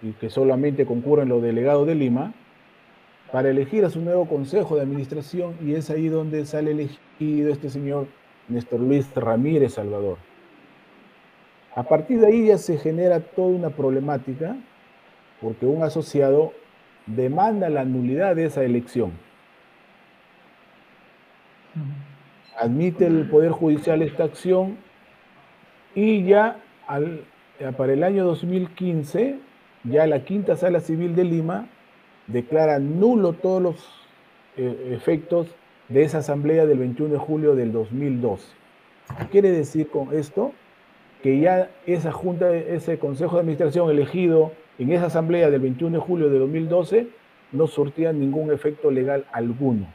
y, 0.03 0.13
que 0.13 0.29
solamente 0.29 0.85
concurren 0.85 1.29
los 1.29 1.43
delegados 1.43 1.87
de 1.87 1.95
Lima, 1.95 2.35
para 3.33 3.51
elegir 3.51 3.85
a 3.85 3.91
su 3.91 4.01
nuevo 4.01 4.27
consejo 4.27 4.77
de 4.77 4.83
administración, 4.83 5.55
y 5.65 5.75
es 5.75 5.89
ahí 5.89 6.09
donde 6.09 6.45
sale 6.47 6.73
elegido 6.73 7.53
este 7.53 7.71
señor 7.71 8.09
Néstor 8.51 8.81
Luis 8.81 9.13
Ramírez 9.15 9.75
Salvador. 9.75 10.19
A 11.75 11.85
partir 11.85 12.21
de 12.21 12.27
ahí 12.27 12.47
ya 12.49 12.59
se 12.59 12.77
genera 12.77 13.21
toda 13.21 13.49
una 13.49 13.71
problemática, 13.71 14.57
porque 15.41 15.67
un 15.67 15.83
asociado 15.83 16.53
demanda 17.07 17.71
la 17.71 17.85
nulidad 17.85 18.37
de 18.37 18.47
esa 18.47 18.63
elección 18.65 19.13
admite 22.61 23.07
el 23.07 23.29
Poder 23.29 23.53
Judicial 23.53 24.03
esta 24.03 24.25
acción 24.25 24.77
y 25.95 26.25
ya 26.25 26.59
para 27.77 27.93
el 27.93 28.05
año 28.05 28.25
2015, 28.25 29.39
ya 29.85 30.07
la 30.07 30.25
Quinta 30.25 30.57
Sala 30.57 30.81
Civil 30.81 31.15
de 31.17 31.25
Lima 31.25 31.69
declara 32.27 32.79
nulo 32.79 33.33
todos 33.33 33.63
los 33.63 34.07
eh, 34.57 34.93
efectos 34.95 35.49
de 35.91 36.03
esa 36.03 36.19
asamblea 36.19 36.67
del 36.67 36.79
21 36.79 37.13
de 37.13 37.19
julio 37.19 37.55
del 37.55 37.73
2012. 37.73 38.47
¿Qué 39.19 39.27
quiere 39.27 39.51
decir 39.51 39.91
con 39.91 40.15
esto? 40.15 40.53
Que 41.23 41.39
ya 41.41 41.71
esa 41.87 42.13
junta, 42.13 42.55
ese 42.55 42.99
consejo 42.99 43.35
de 43.37 43.41
administración 43.41 43.91
elegido 43.91 44.53
en 44.79 44.93
esa 44.93 45.07
asamblea 45.07 45.51
del 45.51 45.61
21 45.61 45.99
de 45.99 46.03
julio 46.03 46.31
de 46.31 46.39
2012 46.39 47.09
no 47.53 47.67
surtía 47.67 48.13
ningún 48.13 48.53
efecto 48.53 48.91
legal 48.91 49.27
alguno. 49.33 49.87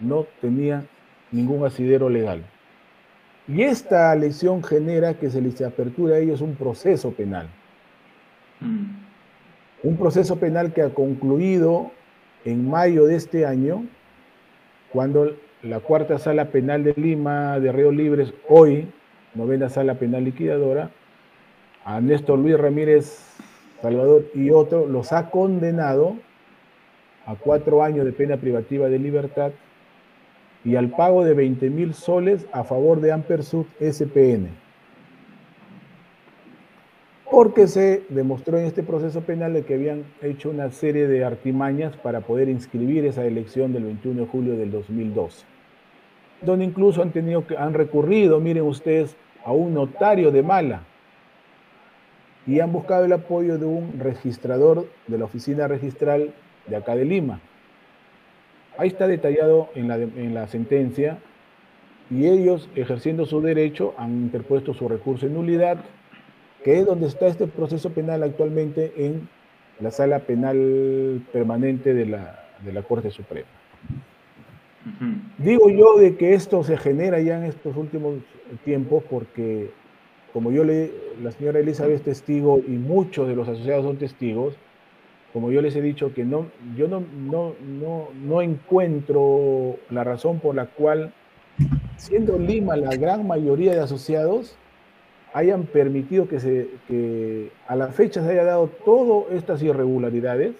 No 0.00 0.26
tenía 0.40 0.84
ningún 1.30 1.64
asidero 1.64 2.10
legal. 2.10 2.44
Y 3.46 3.62
esta 3.62 4.14
lesión 4.14 4.62
genera 4.62 5.14
que 5.14 5.30
se 5.30 5.40
les 5.40 5.60
apertura 5.62 6.16
a 6.16 6.18
ellos 6.18 6.40
un 6.40 6.54
proceso 6.56 7.12
penal. 7.12 7.48
Mm. 8.60 9.04
Un 9.82 9.96
proceso 9.96 10.36
penal 10.36 10.72
que 10.72 10.82
ha 10.82 10.90
concluido 10.90 11.90
en 12.44 12.68
mayo 12.68 13.04
de 13.04 13.16
este 13.16 13.46
año, 13.46 13.84
cuando 14.94 15.34
la 15.64 15.80
cuarta 15.80 16.20
sala 16.20 16.50
penal 16.50 16.84
de 16.84 16.94
Lima 16.96 17.58
de 17.58 17.72
Río 17.72 17.90
Libres, 17.90 18.32
hoy, 18.48 18.86
novena 19.34 19.68
sala 19.68 19.94
penal 19.94 20.22
liquidadora, 20.22 20.90
a 21.84 22.00
Néstor 22.00 22.38
Luis 22.38 22.56
Ramírez 22.56 23.34
Salvador 23.82 24.26
y 24.34 24.52
otro, 24.52 24.86
los 24.86 25.12
ha 25.12 25.30
condenado 25.30 26.14
a 27.26 27.34
cuatro 27.34 27.82
años 27.82 28.04
de 28.04 28.12
pena 28.12 28.36
privativa 28.36 28.88
de 28.88 29.00
libertad 29.00 29.50
y 30.64 30.76
al 30.76 30.90
pago 30.90 31.24
de 31.24 31.34
20 31.34 31.70
mil 31.70 31.92
soles 31.92 32.46
a 32.52 32.62
favor 32.62 33.00
de 33.00 33.10
Ampersud 33.10 33.66
SPN. 33.80 34.63
Porque 37.34 37.66
se 37.66 38.04
demostró 38.10 38.58
en 38.58 38.66
este 38.66 38.84
proceso 38.84 39.22
penal 39.22 39.54
de 39.54 39.64
que 39.64 39.74
habían 39.74 40.04
hecho 40.22 40.50
una 40.50 40.70
serie 40.70 41.08
de 41.08 41.24
artimañas 41.24 41.96
para 41.96 42.20
poder 42.20 42.48
inscribir 42.48 43.04
esa 43.06 43.24
elección 43.24 43.72
del 43.72 43.82
21 43.82 44.20
de 44.20 44.26
julio 44.28 44.56
del 44.56 44.70
2012. 44.70 45.44
Donde 46.42 46.64
incluso 46.64 47.02
han, 47.02 47.10
tenido 47.10 47.44
que, 47.44 47.56
han 47.56 47.74
recurrido, 47.74 48.38
miren 48.38 48.62
ustedes, 48.62 49.16
a 49.44 49.50
un 49.50 49.74
notario 49.74 50.30
de 50.30 50.44
Mala 50.44 50.82
y 52.46 52.60
han 52.60 52.70
buscado 52.70 53.04
el 53.04 53.12
apoyo 53.12 53.58
de 53.58 53.66
un 53.66 53.98
registrador 53.98 54.86
de 55.08 55.18
la 55.18 55.24
oficina 55.24 55.66
registral 55.66 56.32
de 56.68 56.76
acá 56.76 56.94
de 56.94 57.04
Lima 57.04 57.40
Ahí 58.78 58.86
está 58.86 59.08
detallado 59.08 59.70
en 59.74 59.88
la, 59.88 59.96
en 59.96 60.34
la 60.34 60.46
sentencia 60.46 61.18
y 62.12 62.28
ellos, 62.28 62.70
ejerciendo 62.76 63.26
su 63.26 63.40
derecho, 63.40 63.92
han 63.98 64.12
interpuesto 64.12 64.72
su 64.72 64.88
recurso 64.88 65.26
en 65.26 65.34
nulidad, 65.34 65.78
que 66.64 66.80
es 66.80 66.86
donde 66.86 67.06
está 67.06 67.26
este 67.26 67.46
proceso 67.46 67.90
penal 67.90 68.22
actualmente 68.22 68.92
en 68.96 69.28
la 69.80 69.90
sala 69.90 70.20
penal 70.20 71.22
permanente 71.32 71.92
de 71.92 72.06
la, 72.06 72.42
de 72.64 72.72
la 72.72 72.82
Corte 72.82 73.10
Suprema. 73.10 73.46
Digo 75.38 75.70
yo 75.70 75.98
de 75.98 76.16
que 76.16 76.34
esto 76.34 76.64
se 76.64 76.76
genera 76.76 77.20
ya 77.20 77.38
en 77.38 77.44
estos 77.44 77.76
últimos 77.76 78.16
tiempos 78.64 79.02
porque, 79.10 79.70
como 80.32 80.52
yo 80.52 80.64
le, 80.64 80.90
la 81.22 81.32
señora 81.32 81.58
Elizabeth 81.58 81.96
es 81.96 82.02
testigo 82.02 82.58
y 82.58 82.72
muchos 82.72 83.28
de 83.28 83.36
los 83.36 83.46
asociados 83.48 83.84
son 83.84 83.96
testigos, 83.96 84.54
como 85.32 85.50
yo 85.50 85.60
les 85.60 85.74
he 85.76 85.82
dicho, 85.82 86.14
que 86.14 86.24
no, 86.24 86.46
yo 86.76 86.86
no, 86.88 87.00
no, 87.00 87.54
no, 87.60 88.08
no 88.22 88.40
encuentro 88.40 89.76
la 89.90 90.04
razón 90.04 90.38
por 90.38 90.54
la 90.54 90.66
cual, 90.66 91.12
siendo 91.96 92.38
Lima 92.38 92.76
la 92.76 92.94
gran 92.96 93.26
mayoría 93.26 93.72
de 93.72 93.80
asociados, 93.80 94.56
hayan 95.34 95.64
permitido 95.64 96.28
que, 96.28 96.38
se, 96.38 96.68
que 96.88 97.50
a 97.66 97.74
la 97.74 97.88
fecha 97.88 98.22
se 98.22 98.30
haya 98.30 98.44
dado 98.44 98.68
todas 98.84 99.32
estas 99.32 99.62
irregularidades 99.62 100.54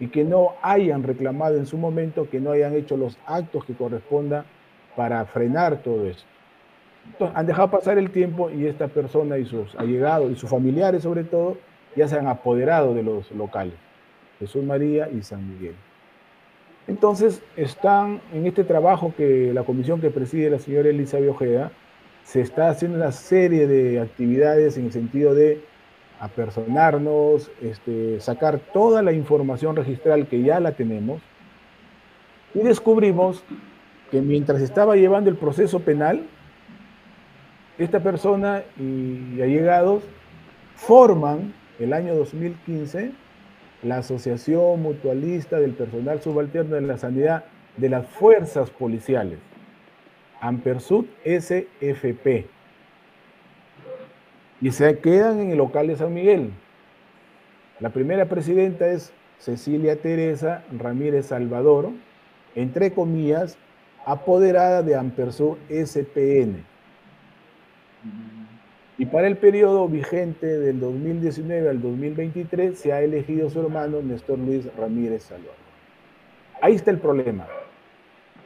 y 0.00 0.08
que 0.08 0.24
no 0.24 0.54
hayan 0.62 1.02
reclamado 1.02 1.56
en 1.56 1.66
su 1.66 1.76
momento, 1.76 2.28
que 2.28 2.40
no 2.40 2.52
hayan 2.52 2.74
hecho 2.74 2.96
los 2.96 3.18
actos 3.26 3.66
que 3.66 3.74
correspondan 3.74 4.44
para 4.96 5.24
frenar 5.26 5.82
todo 5.82 6.06
esto. 6.06 6.24
Entonces, 7.12 7.36
han 7.36 7.46
dejado 7.46 7.70
pasar 7.70 7.98
el 7.98 8.10
tiempo 8.10 8.50
y 8.50 8.66
esta 8.66 8.88
persona 8.88 9.36
y 9.36 9.44
sus 9.44 9.74
allegados 9.76 10.32
y 10.32 10.36
sus 10.36 10.48
familiares 10.48 11.02
sobre 11.02 11.22
todo 11.24 11.58
ya 11.94 12.08
se 12.08 12.18
han 12.18 12.26
apoderado 12.26 12.94
de 12.94 13.02
los 13.02 13.30
locales, 13.30 13.74
Jesús 14.38 14.64
María 14.64 15.08
y 15.10 15.22
San 15.22 15.48
Miguel. 15.48 15.74
Entonces, 16.88 17.42
están 17.56 18.22
en 18.32 18.46
este 18.46 18.64
trabajo 18.64 19.12
que 19.16 19.52
la 19.52 19.64
comisión 19.64 20.00
que 20.00 20.10
preside 20.10 20.48
la 20.48 20.58
señora 20.58 20.88
Elizabeth 20.88 21.30
Ojeda, 21.30 21.72
se 22.26 22.40
está 22.40 22.70
haciendo 22.70 22.98
una 22.98 23.12
serie 23.12 23.68
de 23.68 24.00
actividades 24.00 24.76
en 24.76 24.86
el 24.86 24.92
sentido 24.92 25.32
de 25.32 25.60
apersonarnos, 26.18 27.52
este, 27.62 28.20
sacar 28.20 28.58
toda 28.58 29.00
la 29.00 29.12
información 29.12 29.76
registral 29.76 30.26
que 30.26 30.42
ya 30.42 30.58
la 30.58 30.72
tenemos, 30.72 31.22
y 32.52 32.60
descubrimos 32.60 33.44
que 34.10 34.22
mientras 34.22 34.60
estaba 34.60 34.96
llevando 34.96 35.30
el 35.30 35.36
proceso 35.36 35.80
penal, 35.80 36.26
esta 37.78 38.00
persona 38.00 38.64
y 38.76 39.40
allegados 39.40 40.02
forman 40.74 41.54
el 41.78 41.92
año 41.92 42.16
2015, 42.16 43.12
la 43.84 43.98
Asociación 43.98 44.82
Mutualista 44.82 45.60
del 45.60 45.74
Personal 45.74 46.20
Subalterno 46.20 46.74
de 46.74 46.80
la 46.80 46.98
Sanidad 46.98 47.44
de 47.76 47.88
las 47.88 48.04
Fuerzas 48.06 48.70
Policiales, 48.70 49.38
Ampersud 50.40 51.06
SFP, 51.24 52.46
y 54.60 54.70
se 54.70 54.98
quedan 54.98 55.40
en 55.40 55.50
el 55.50 55.58
local 55.58 55.88
de 55.88 55.96
San 55.96 56.14
Miguel. 56.14 56.50
La 57.80 57.90
primera 57.90 58.26
presidenta 58.26 58.88
es 58.88 59.12
Cecilia 59.38 59.96
Teresa 59.96 60.64
Ramírez 60.72 61.26
Salvador, 61.26 61.90
entre 62.54 62.92
comillas, 62.92 63.58
apoderada 64.06 64.82
de 64.82 64.94
Ampersud 64.94 65.58
SPN. 65.68 66.64
Y 68.98 69.06
para 69.06 69.26
el 69.26 69.36
periodo 69.36 69.88
vigente 69.88 70.46
del 70.46 70.80
2019 70.80 71.68
al 71.68 71.82
2023 71.82 72.78
se 72.78 72.92
ha 72.94 73.02
elegido 73.02 73.50
su 73.50 73.60
hermano 73.60 74.00
Néstor 74.00 74.38
Luis 74.38 74.66
Ramírez 74.74 75.24
Salvador. 75.24 75.54
Ahí 76.62 76.74
está 76.74 76.90
el 76.90 76.98
problema, 76.98 77.46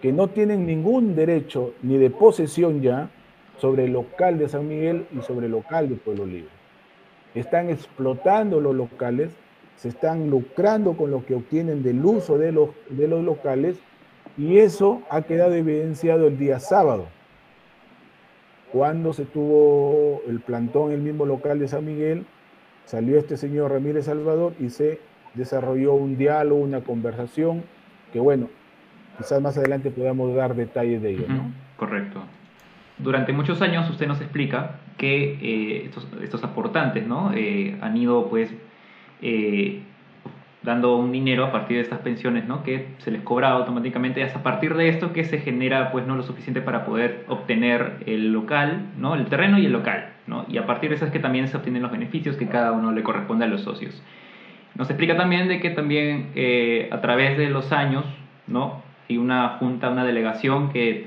que 0.00 0.12
no 0.12 0.28
tienen 0.28 0.66
ningún 0.66 1.14
derecho 1.14 1.74
ni 1.82 1.98
de 1.98 2.10
posesión 2.10 2.80
ya 2.80 3.10
sobre 3.58 3.84
el 3.84 3.92
local 3.92 4.38
de 4.38 4.48
San 4.48 4.68
Miguel 4.68 5.06
y 5.16 5.20
sobre 5.22 5.46
el 5.46 5.52
local 5.52 5.88
de 5.88 5.96
Pueblo 5.96 6.26
Libre. 6.26 6.50
Están 7.34 7.68
explotando 7.68 8.60
los 8.60 8.74
locales, 8.74 9.32
se 9.76 9.88
están 9.88 10.30
lucrando 10.30 10.96
con 10.96 11.10
lo 11.10 11.24
que 11.24 11.34
obtienen 11.34 11.82
del 11.82 12.04
uso 12.04 12.38
de 12.38 12.52
los, 12.52 12.70
de 12.88 13.08
los 13.08 13.22
locales 13.24 13.78
y 14.36 14.58
eso 14.58 15.02
ha 15.10 15.22
quedado 15.22 15.54
evidenciado 15.54 16.26
el 16.26 16.38
día 16.38 16.58
sábado 16.60 17.06
cuando 18.72 19.12
se 19.12 19.24
tuvo 19.24 20.22
el 20.28 20.40
plantón 20.40 20.92
en 20.92 20.98
el 20.98 21.02
mismo 21.02 21.26
local 21.26 21.58
de 21.58 21.68
San 21.68 21.84
Miguel, 21.84 22.24
salió 22.84 23.18
este 23.18 23.36
señor 23.36 23.72
Ramírez 23.72 24.06
Salvador 24.06 24.54
y 24.60 24.70
se 24.70 25.00
desarrolló 25.34 25.94
un 25.94 26.16
diálogo, 26.16 26.60
una 26.60 26.82
conversación, 26.82 27.64
que 28.12 28.20
bueno, 28.20 28.48
quizás 29.20 29.42
más 29.42 29.56
adelante 29.58 29.90
podamos 29.90 30.34
dar 30.34 30.54
detalles 30.54 31.02
de 31.02 31.10
ello. 31.10 31.26
Correcto. 31.76 32.22
durante 32.98 33.32
muchos 33.32 33.62
años 33.62 33.88
usted 33.88 34.06
nos 34.06 34.20
explica 34.20 34.80
que 34.98 35.38
eh, 35.40 35.90
estos, 36.22 36.44
aportantes 36.44 37.06
¿no? 37.06 37.32
Eh, 37.34 37.76
han 37.80 37.96
ido 37.96 38.28
pues 38.28 38.52
eh, 39.22 39.80
dando 40.62 40.96
un 40.96 41.10
dinero 41.10 41.46
a 41.46 41.52
partir 41.52 41.78
de 41.78 41.82
estas 41.82 42.00
pensiones 42.00 42.46
¿no? 42.46 42.62
que 42.62 42.88
se 42.98 43.10
les 43.10 43.22
cobra 43.22 43.50
automáticamente 43.50 44.22
hasta 44.22 44.40
a 44.40 44.42
partir 44.42 44.74
de 44.74 44.90
esto 44.90 45.14
que 45.14 45.24
se 45.24 45.38
genera 45.38 45.90
pues 45.90 46.06
no 46.06 46.16
lo 46.16 46.22
suficiente 46.22 46.60
para 46.60 46.84
poder 46.84 47.24
obtener 47.28 48.02
el 48.06 48.32
local, 48.32 48.90
¿no? 48.98 49.14
el 49.14 49.26
terreno 49.26 49.58
y 49.58 49.66
el 49.66 49.72
local. 49.72 50.10
¿no? 50.26 50.44
Y 50.48 50.58
a 50.58 50.66
partir 50.66 50.90
de 50.90 50.96
eso 50.96 51.06
es 51.06 51.12
que 51.12 51.18
también 51.18 51.48
se 51.48 51.56
obtienen 51.56 51.82
los 51.82 51.90
beneficios 51.90 52.36
que 52.36 52.46
cada 52.46 52.72
uno 52.72 52.92
le 52.92 53.02
corresponde 53.02 53.46
a 53.46 53.48
los 53.48 53.62
socios. 53.62 54.02
Nos 54.74 54.88
explica 54.90 55.16
también 55.16 55.48
de 55.48 55.60
que 55.60 55.70
también 55.70 56.30
a 56.92 57.00
través 57.00 57.38
de 57.38 57.48
los 57.48 57.72
años 57.72 58.04
¿no? 58.46 58.82
Hay 59.10 59.18
una 59.18 59.56
junta, 59.58 59.90
una 59.90 60.04
delegación 60.04 60.70
que 60.70 61.06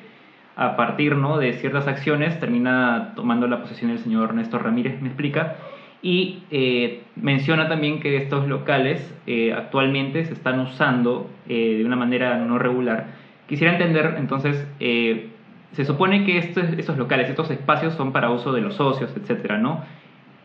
a 0.56 0.76
partir 0.76 1.16
¿no? 1.16 1.38
de 1.38 1.54
ciertas 1.54 1.88
acciones 1.88 2.40
termina 2.40 3.14
tomando 3.16 3.48
la 3.48 3.62
posesión 3.62 3.92
el 3.92 4.00
señor 4.00 4.30
Ernesto 4.30 4.60
Ramírez, 4.60 5.02
me 5.02 5.08
explica, 5.08 5.56
y 6.02 6.44
eh, 6.52 7.04
menciona 7.16 7.70
también 7.70 8.02
que 8.02 8.18
estos 8.18 8.48
locales 8.48 9.16
eh, 9.26 9.54
actualmente 9.54 10.26
se 10.26 10.34
están 10.34 10.60
usando 10.60 11.30
eh, 11.48 11.76
de 11.78 11.86
una 11.86 11.96
manera 11.96 12.38
no 12.38 12.60
regular. 12.60 13.08
Quisiera 13.48 13.74
entender, 13.74 14.16
entonces, 14.18 14.68
se 14.80 15.86
supone 15.86 16.26
que 16.26 16.38
estos, 16.38 16.64
estos, 16.78 16.98
locales, 16.98 17.30
estos 17.30 17.50
espacios 17.52 17.94
son 17.94 18.12
para 18.12 18.30
uso 18.32 18.52
de 18.52 18.62
los 18.62 18.76
socios, 18.76 19.14
etcétera, 19.16 19.58
¿no? 19.58 19.84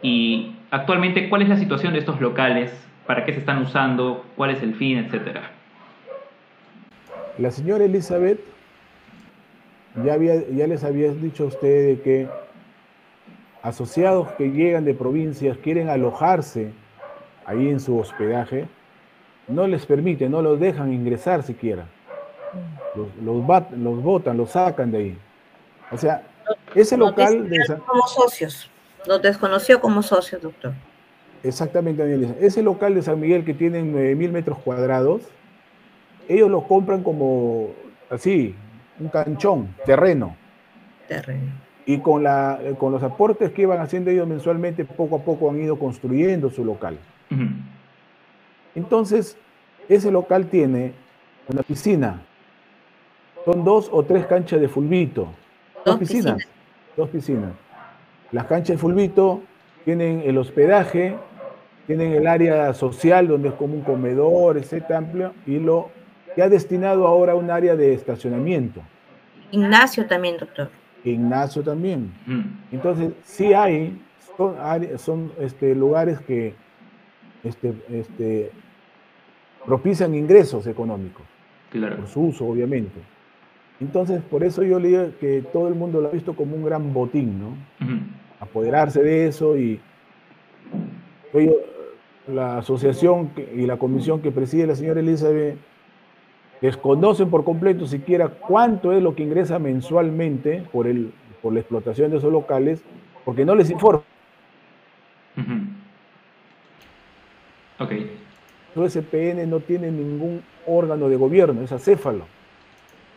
Y 0.02 0.52
actualmente, 0.70 1.28
¿cuál 1.28 1.42
es 1.42 1.48
la 1.48 1.56
situación 1.56 1.92
de 1.92 2.00
estos 2.00 2.20
locales? 2.20 2.72
¿Para 3.06 3.24
qué 3.24 3.32
se 3.32 3.40
están 3.40 3.62
usando? 3.62 4.24
¿Cuál 4.36 4.50
es 4.50 4.62
el 4.62 4.74
fin, 4.74 4.98
etcétera? 4.98 5.57
La 7.38 7.50
señora 7.50 7.84
Elizabeth 7.84 8.40
ya, 10.04 10.14
había, 10.14 10.46
ya 10.50 10.66
les 10.66 10.84
había 10.84 11.12
dicho 11.12 11.44
a 11.44 11.46
ustedes 11.46 12.00
que 12.00 12.28
asociados 13.62 14.28
que 14.32 14.50
llegan 14.50 14.84
de 14.84 14.94
provincias 14.94 15.56
quieren 15.58 15.88
alojarse 15.88 16.72
ahí 17.44 17.68
en 17.68 17.80
su 17.80 17.98
hospedaje, 17.98 18.68
no 19.46 19.66
les 19.66 19.86
permiten, 19.86 20.30
no 20.30 20.42
los 20.42 20.60
dejan 20.60 20.92
ingresar 20.92 21.42
siquiera. 21.42 21.86
Los, 22.94 23.08
los, 23.22 23.72
los 23.78 24.02
botan, 24.02 24.36
los 24.36 24.50
sacan 24.50 24.90
de 24.90 24.98
ahí. 24.98 25.18
O 25.90 25.96
sea, 25.96 26.22
ese 26.74 26.96
local... 26.96 27.48
De 27.48 27.58
Como 27.86 28.06
socios, 28.06 28.70
los 29.06 29.22
desconoció 29.22 29.80
como 29.80 30.02
socios, 30.02 30.42
doctor. 30.42 30.72
Exactamente, 31.42 32.02
Daniel. 32.02 32.36
Ese 32.40 32.62
local 32.62 32.94
de 32.94 33.02
San 33.02 33.20
Miguel 33.20 33.44
que 33.44 33.54
tiene 33.54 33.82
9.000 33.82 34.30
metros 34.30 34.58
cuadrados, 34.58 35.22
ellos 36.28 36.50
lo 36.50 36.62
compran 36.62 37.02
como 37.02 37.70
así, 38.10 38.54
un 39.00 39.08
canchón, 39.08 39.74
terreno. 39.84 40.36
Terreno. 41.08 41.52
Y 41.86 41.98
con, 41.98 42.22
la, 42.22 42.58
con 42.78 42.92
los 42.92 43.02
aportes 43.02 43.50
que 43.52 43.62
iban 43.62 43.80
haciendo 43.80 44.10
ellos 44.10 44.28
mensualmente, 44.28 44.84
poco 44.84 45.16
a 45.16 45.18
poco 45.20 45.48
han 45.50 45.60
ido 45.60 45.78
construyendo 45.78 46.50
su 46.50 46.64
local. 46.64 46.98
Entonces, 48.74 49.38
ese 49.88 50.10
local 50.10 50.46
tiene 50.46 50.92
una 51.48 51.62
piscina. 51.62 52.22
Son 53.46 53.64
dos 53.64 53.88
o 53.90 54.02
tres 54.02 54.26
canchas 54.26 54.60
de 54.60 54.68
fulbito. 54.68 55.28
Dos, 55.86 55.96
piscinas. 55.96 56.46
Dos 56.94 57.08
piscinas. 57.08 57.52
Las 58.32 58.44
canchas 58.44 58.76
de 58.76 58.78
fulbito 58.78 59.40
tienen 59.86 60.22
el 60.26 60.36
hospedaje, 60.36 61.16
tienen 61.86 62.12
el 62.12 62.26
área 62.26 62.74
social 62.74 63.26
donde 63.26 63.48
es 63.48 63.54
como 63.54 63.74
un 63.74 63.80
comedor, 63.80 64.58
etcétera, 64.58 64.98
amplio, 64.98 65.32
y 65.46 65.58
lo 65.58 65.88
que 66.34 66.42
ha 66.42 66.48
destinado 66.48 67.06
ahora 67.06 67.34
un 67.34 67.50
área 67.50 67.76
de 67.76 67.94
estacionamiento. 67.94 68.82
Ignacio 69.50 70.06
también, 70.06 70.36
doctor. 70.38 70.70
Ignacio 71.04 71.62
también. 71.62 72.12
Mm. 72.26 72.42
Entonces, 72.72 73.12
sí 73.22 73.52
hay, 73.54 74.00
son, 74.36 74.56
son 74.98 75.32
este, 75.38 75.74
lugares 75.74 76.20
que 76.20 76.54
este, 77.44 77.74
este, 77.90 78.50
propician 79.64 80.14
ingresos 80.14 80.66
económicos. 80.66 81.24
Claro. 81.70 81.96
Por 81.96 82.06
su 82.08 82.20
uso, 82.22 82.46
obviamente. 82.46 83.00
Entonces, 83.80 84.22
por 84.22 84.42
eso 84.42 84.62
yo 84.62 84.80
le 84.80 84.88
digo 84.88 85.04
que 85.20 85.42
todo 85.52 85.68
el 85.68 85.74
mundo 85.74 86.00
lo 86.00 86.08
ha 86.08 86.12
visto 86.12 86.34
como 86.34 86.56
un 86.56 86.64
gran 86.64 86.92
botín, 86.92 87.38
¿no? 87.38 87.54
Apoderarse 88.40 89.02
de 89.02 89.28
eso 89.28 89.56
y 89.56 89.80
la 92.26 92.58
asociación 92.58 93.30
y 93.54 93.66
la 93.66 93.76
comisión 93.76 94.20
que 94.20 94.32
preside 94.32 94.66
la 94.66 94.74
señora 94.74 95.00
Elizabeth 95.00 95.58
desconocen 96.60 97.30
por 97.30 97.44
completo 97.44 97.86
siquiera 97.86 98.28
cuánto 98.28 98.92
es 98.92 99.02
lo 99.02 99.14
que 99.14 99.22
ingresa 99.22 99.58
mensualmente 99.58 100.64
por, 100.72 100.86
el, 100.86 101.12
por 101.42 101.52
la 101.52 101.60
explotación 101.60 102.10
de 102.10 102.18
esos 102.18 102.32
locales, 102.32 102.82
porque 103.24 103.44
no 103.44 103.54
les 103.54 103.70
informa. 103.70 104.02
Ok. 107.78 107.92
El 108.76 108.90
SPN 108.90 109.48
no 109.48 109.60
tiene 109.60 109.90
ningún 109.90 110.42
órgano 110.66 111.08
de 111.08 111.16
gobierno, 111.16 111.62
es 111.62 111.72
acéfalo. 111.72 112.24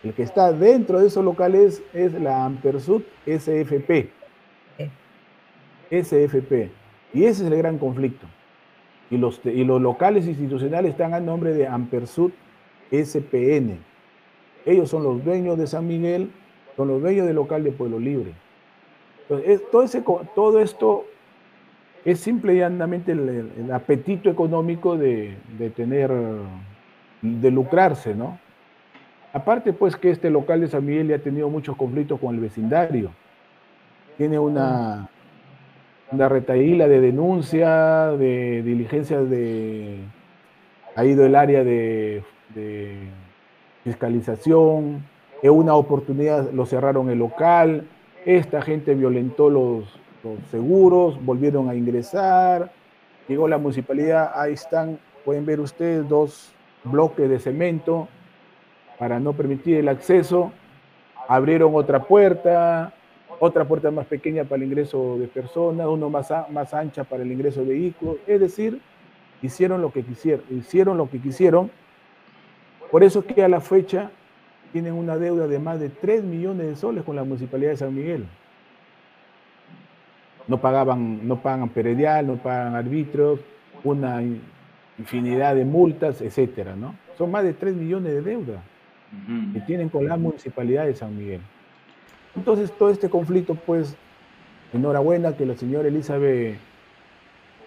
El 0.03 0.13
que 0.13 0.23
está 0.23 0.51
dentro 0.51 0.99
de 0.99 1.07
esos 1.07 1.23
locales 1.23 1.83
es 1.93 2.13
la 2.13 2.45
Ampersud 2.45 3.03
SFP. 3.25 4.09
SFP. 5.91 6.71
Y 7.13 7.25
ese 7.25 7.45
es 7.45 7.51
el 7.51 7.57
gran 7.57 7.77
conflicto. 7.77 8.25
Y 9.11 9.17
los, 9.17 9.41
y 9.43 9.63
los 9.63 9.81
locales 9.81 10.25
institucionales 10.25 10.91
están 10.91 11.13
a 11.13 11.19
nombre 11.19 11.53
de 11.53 11.67
Ampersud 11.67 12.31
SPN. 12.91 13.79
Ellos 14.65 14.89
son 14.89 15.03
los 15.03 15.23
dueños 15.23 15.57
de 15.57 15.67
San 15.67 15.87
Miguel, 15.87 16.29
son 16.75 16.87
los 16.87 17.01
dueños 17.01 17.25
del 17.25 17.35
local 17.35 17.63
de 17.63 17.71
Pueblo 17.71 17.99
Libre. 17.99 18.33
Entonces, 19.29 19.61
todo, 19.71 19.83
ese, 19.83 20.03
todo 20.35 20.59
esto 20.59 21.05
es 22.03 22.19
simple 22.19 22.53
y 22.53 22.57
llanamente 22.57 23.13
el, 23.13 23.71
apetito 23.71 24.29
económico 24.29 24.97
de, 24.97 25.37
tener, 25.75 26.11
de 27.21 27.51
lucrarse, 27.51 28.13
¿no? 28.13 28.39
Aparte, 29.33 29.71
pues 29.71 29.95
que 29.95 30.09
este 30.09 30.29
local 30.29 30.59
de 30.59 30.67
San 30.67 30.85
Miguel 30.85 31.07
ya 31.07 31.15
ha 31.15 31.19
tenido 31.19 31.49
muchos 31.49 31.77
conflictos 31.77 32.19
con 32.19 32.35
el 32.35 32.41
vecindario. 32.41 33.11
Tiene 34.17 34.37
una, 34.37 35.09
una 36.11 36.27
retaíla 36.27 36.87
de 36.89 36.99
denuncia, 36.99 38.11
de 38.17 38.61
diligencias 38.63 39.29
de... 39.29 39.99
Ha 40.97 41.05
ido 41.05 41.25
el 41.25 41.35
área 41.35 41.63
de 41.63 42.23
de 42.53 42.97
fiscalización, 43.83 45.03
en 45.41 45.51
una 45.51 45.73
oportunidad 45.75 46.51
lo 46.51 46.65
cerraron 46.65 47.09
el 47.09 47.19
local, 47.19 47.87
esta 48.25 48.61
gente 48.61 48.93
violentó 48.93 49.49
los, 49.49 49.99
seguros, 50.51 51.23
volvieron 51.25 51.67
a 51.67 51.73
ingresar, 51.73 52.71
llegó 53.27 53.47
la 53.47 53.57
municipalidad, 53.57 54.31
ahí 54.35 54.53
están, 54.53 54.99
pueden 55.25 55.47
ver 55.47 55.59
ustedes 55.59 56.07
dos 56.07 56.53
bloques 56.83 57.27
de 57.27 57.39
cemento 57.39 58.07
para 58.99 59.19
no 59.19 59.33
permitir 59.33 59.77
el 59.77 59.87
acceso, 59.87 60.51
abrieron 61.27 61.73
otra 61.73 62.03
puerta, 62.03 62.93
otra 63.39 63.65
puerta 63.65 63.89
más 63.89 64.05
pequeña 64.05 64.43
para 64.43 64.57
el 64.57 64.67
ingreso 64.67 65.17
de 65.17 65.27
personas, 65.27 65.87
uno 65.87 66.11
más, 66.11 66.31
más 66.51 66.71
ancha 66.75 67.03
para 67.03 67.23
el 67.23 67.31
ingreso 67.31 67.61
de 67.61 67.69
vehículos, 67.69 68.17
es 68.27 68.39
decir, 68.39 68.79
hicieron 69.41 69.81
lo 69.81 69.91
que 69.91 70.03
quisieron, 70.03 70.45
hicieron 70.51 70.97
lo 70.99 71.09
que 71.09 71.19
quisieron 71.19 71.71
por 72.91 73.03
eso 73.03 73.19
es 73.19 73.25
que 73.33 73.43
a 73.43 73.47
la 73.47 73.61
fecha 73.61 74.11
tienen 74.71 74.93
una 74.93 75.17
deuda 75.17 75.47
de 75.47 75.59
más 75.59 75.79
de 75.79 75.89
3 75.89 76.23
millones 76.23 76.67
de 76.67 76.75
soles 76.75 77.03
con 77.03 77.15
la 77.15 77.23
Municipalidad 77.23 77.71
de 77.71 77.77
San 77.77 77.95
Miguel. 77.95 78.25
No 80.47 80.59
pagaban, 80.59 81.27
no 81.27 81.41
pagan 81.41 81.69
peredial, 81.69 82.27
no 82.27 82.35
pagan 82.35 82.75
árbitros, 82.75 83.39
una 83.83 84.21
infinidad 84.97 85.55
de 85.55 85.65
multas, 85.65 86.21
etcétera, 86.21 86.75
¿no? 86.75 86.95
Son 87.17 87.31
más 87.31 87.43
de 87.43 87.53
3 87.53 87.75
millones 87.75 88.13
de 88.13 88.21
deuda 88.21 88.61
que 89.53 89.59
tienen 89.61 89.89
con 89.89 90.07
la 90.07 90.15
Municipalidad 90.17 90.85
de 90.85 90.95
San 90.95 91.17
Miguel. 91.17 91.41
Entonces, 92.35 92.71
todo 92.71 92.89
este 92.89 93.09
conflicto, 93.09 93.55
pues, 93.55 93.95
enhorabuena 94.73 95.35
que 95.35 95.45
la 95.45 95.55
señora 95.55 95.89
Elizabeth 95.89 96.57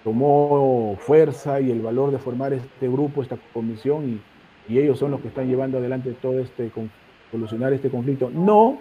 tomó 0.02 0.96
fuerza 1.00 1.60
y 1.60 1.70
el 1.70 1.80
valor 1.80 2.10
de 2.10 2.18
formar 2.18 2.54
este 2.54 2.88
grupo, 2.88 3.22
esta 3.22 3.37
comisión 3.52 4.08
y 4.08 4.20
y 4.68 4.79
ellos 4.79 4.98
son 4.98 5.11
los 5.11 5.20
que 5.20 5.29
están 5.29 5.48
llevando 5.48 5.79
adelante 5.79 6.14
todo 6.20 6.38
este, 6.38 6.70
solucionar 7.31 7.72
este 7.72 7.90
conflicto. 7.90 8.31
No, 8.31 8.79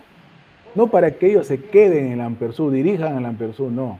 no 0.75 0.87
para 0.87 1.11
que 1.11 1.29
ellos 1.29 1.47
se 1.47 1.61
queden 1.61 2.11
en 2.11 2.19
la 2.19 2.25
Ampersú, 2.25 2.71
dirijan 2.71 3.17
a 3.17 3.21
la 3.21 3.29
Ampersú, 3.29 3.69
no. 3.69 3.99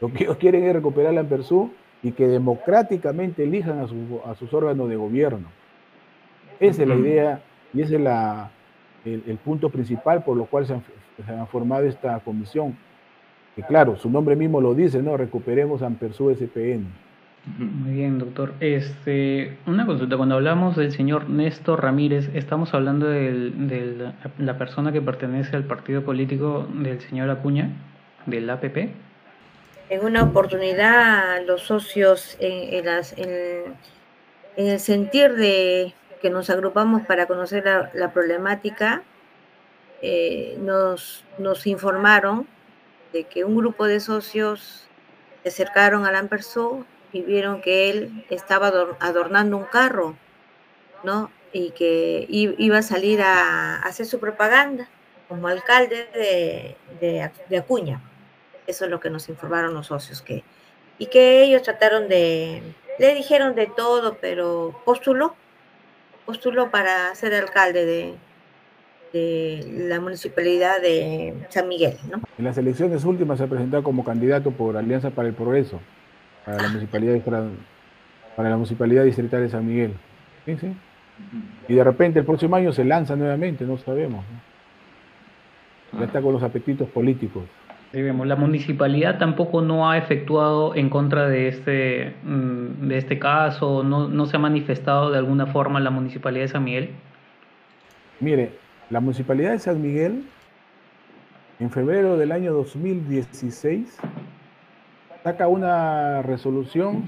Lo 0.00 0.12
que 0.12 0.24
ellos 0.24 0.36
quieren 0.38 0.64
es 0.64 0.72
recuperar 0.72 1.12
la 1.12 1.20
Ampersú 1.20 1.70
y 2.02 2.12
que 2.12 2.26
democráticamente 2.26 3.44
elijan 3.44 3.80
a, 3.80 4.34
sus 4.34 4.54
órganos 4.54 4.88
de 4.88 4.96
gobierno. 4.96 5.48
Esa 6.58 6.82
es 6.82 6.88
la 6.88 6.94
idea 6.94 7.42
y 7.72 7.82
ese 7.82 7.96
es 7.96 8.00
la, 8.00 8.50
el, 9.04 9.38
punto 9.44 9.70
principal 9.70 10.24
por 10.24 10.36
lo 10.36 10.46
cual 10.46 10.66
se 10.66 10.74
han, 10.74 11.46
formado 11.48 11.84
esta 11.84 12.18
comisión. 12.20 12.76
Que 13.54 13.62
claro, 13.62 13.96
su 13.96 14.08
nombre 14.08 14.36
mismo 14.36 14.60
lo 14.60 14.74
dice, 14.74 15.02
¿no? 15.02 15.16
Recuperemos 15.16 15.82
Ampersú 15.82 16.34
SPN. 16.34 16.86
Muy 17.46 17.92
bien, 17.92 18.18
doctor. 18.18 18.52
Este, 18.60 19.56
una 19.66 19.86
consulta, 19.86 20.16
cuando 20.16 20.34
hablamos 20.34 20.76
del 20.76 20.92
señor 20.92 21.30
Néstor 21.30 21.82
Ramírez, 21.82 22.28
estamos 22.34 22.74
hablando 22.74 23.06
de 23.06 24.12
la 24.38 24.58
persona 24.58 24.92
que 24.92 25.00
pertenece 25.00 25.56
al 25.56 25.64
partido 25.64 26.04
político 26.04 26.68
del 26.74 27.00
señor 27.00 27.30
Acuña, 27.30 27.70
del 28.26 28.48
APP. 28.50 28.90
En 29.88 30.04
una 30.04 30.22
oportunidad, 30.22 31.44
los 31.46 31.62
socios, 31.62 32.36
en, 32.40 33.74
el 34.56 34.78
sentir 34.78 35.32
de 35.34 35.94
que 36.20 36.28
nos 36.28 36.50
agrupamos 36.50 37.06
para 37.06 37.26
conocer 37.26 37.64
la, 37.94 38.12
problemática, 38.12 39.02
eh, 40.02 40.58
nos, 40.60 41.24
nos 41.38 41.66
informaron 41.66 42.46
de 43.14 43.24
que 43.24 43.44
un 43.44 43.56
grupo 43.56 43.86
de 43.86 43.98
socios 43.98 44.86
se 45.42 45.48
acercaron 45.48 46.04
a 46.04 46.12
Lampersou 46.12 46.84
y 47.12 47.22
vieron 47.22 47.60
que 47.60 47.90
él 47.90 48.24
estaba 48.30 48.68
adornando 49.00 49.56
un 49.56 49.64
carro, 49.64 50.16
¿no? 51.04 51.30
Y 51.52 51.70
que 51.70 52.26
iba 52.28 52.78
a 52.78 52.82
salir 52.82 53.20
a 53.22 53.76
hacer 53.82 54.06
su 54.06 54.20
propaganda 54.20 54.88
como 55.28 55.48
alcalde 55.48 56.76
de, 57.00 57.30
de, 57.48 57.58
Acuña. 57.58 58.00
Eso 58.66 58.84
es 58.84 58.90
lo 58.90 59.00
que 59.00 59.10
nos 59.10 59.28
informaron 59.28 59.74
los 59.74 59.88
socios, 59.88 60.22
que, 60.22 60.44
y 60.98 61.06
que 61.06 61.42
ellos 61.42 61.62
trataron 61.62 62.08
de, 62.08 62.62
le 62.98 63.14
dijeron 63.14 63.54
de 63.54 63.66
todo, 63.66 64.18
pero 64.20 64.80
postuló, 64.84 65.34
postuló 66.26 66.70
para 66.70 67.12
ser 67.14 67.34
alcalde 67.34 67.84
de, 67.84 68.14
de 69.12 69.86
la 69.88 70.00
municipalidad 70.00 70.80
de 70.80 71.46
San 71.48 71.68
Miguel. 71.68 71.96
¿no? 72.10 72.20
En 72.38 72.44
las 72.44 72.58
elecciones 72.58 73.04
últimas 73.04 73.38
se 73.38 73.48
presentó 73.48 73.82
como 73.82 74.04
candidato 74.04 74.52
por 74.52 74.76
Alianza 74.76 75.10
para 75.10 75.28
el 75.28 75.34
Progreso 75.34 75.80
para 76.50 76.62
la 76.62 76.68
municipalidad 76.68 77.20
para 78.36 78.50
la 78.50 78.56
municipalidad 78.56 79.04
distrital 79.04 79.42
de 79.42 79.48
San 79.48 79.66
Miguel. 79.66 79.94
Y 81.68 81.74
de 81.74 81.84
repente 81.84 82.18
el 82.18 82.24
próximo 82.24 82.56
año 82.56 82.72
se 82.72 82.84
lanza 82.84 83.14
nuevamente, 83.14 83.64
no 83.64 83.76
sabemos. 83.78 84.24
Ya 85.98 86.04
está 86.04 86.20
con 86.22 86.32
los 86.32 86.42
apetitos 86.42 86.88
políticos. 86.88 87.44
Sí, 87.92 88.00
vemos. 88.00 88.26
La 88.26 88.36
municipalidad 88.36 89.18
tampoco 89.18 89.62
no 89.62 89.90
ha 89.90 89.98
efectuado 89.98 90.76
en 90.76 90.90
contra 90.90 91.28
de 91.28 91.48
este, 91.48 92.14
mm, 92.22 92.88
de 92.88 92.98
este 92.98 93.18
caso, 93.18 93.82
no, 93.82 94.08
no 94.08 94.26
se 94.26 94.36
ha 94.36 94.38
manifestado 94.38 95.10
de 95.10 95.18
alguna 95.18 95.46
forma 95.46 95.80
la 95.80 95.90
municipalidad 95.90 96.44
de 96.44 96.48
San 96.48 96.64
Miguel. 96.64 96.90
Mire, 98.20 98.52
la 98.90 99.00
municipalidad 99.00 99.52
de 99.52 99.58
San 99.58 99.82
Miguel, 99.82 100.24
en 101.58 101.70
febrero 101.70 102.16
del 102.16 102.30
año 102.30 102.52
2016, 102.52 103.98
saca 105.22 105.48
una 105.48 106.22
resolución 106.22 107.04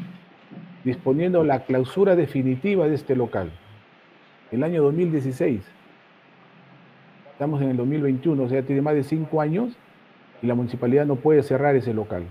disponiendo 0.85 1.45
la 1.45 1.65
clausura 1.65 2.17
definitiva 2.17 2.87
de 2.87 2.95
este 2.95 3.17
local. 3.17 3.51
El 4.51 4.65
año 4.65 4.83
2016. 4.83 5.63
Estamos 7.33 7.63
en 7.63 7.71
el 7.71 7.77
2021, 7.77 8.43
o 8.43 8.49
sea, 8.49 8.63
tiene 8.63 8.83
más 8.83 8.95
de 8.95 9.03
cinco 9.03 9.41
años 9.41 9.77
y 10.43 10.47
la 10.47 10.55
municipalidad 10.55 11.07
no 11.07 11.17
puede 11.17 11.43
cerrar 11.43 11.75
ese 11.75 11.95
local. 11.95 12.25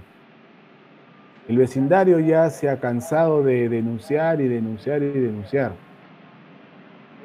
El 1.47 1.57
vecindario 1.57 2.19
ya 2.19 2.49
se 2.49 2.69
ha 2.69 2.79
cansado 2.79 3.43
de 3.43 3.67
denunciar 3.67 4.39
y 4.39 4.47
denunciar 4.47 5.01
y 5.01 5.07
denunciar. 5.07 5.73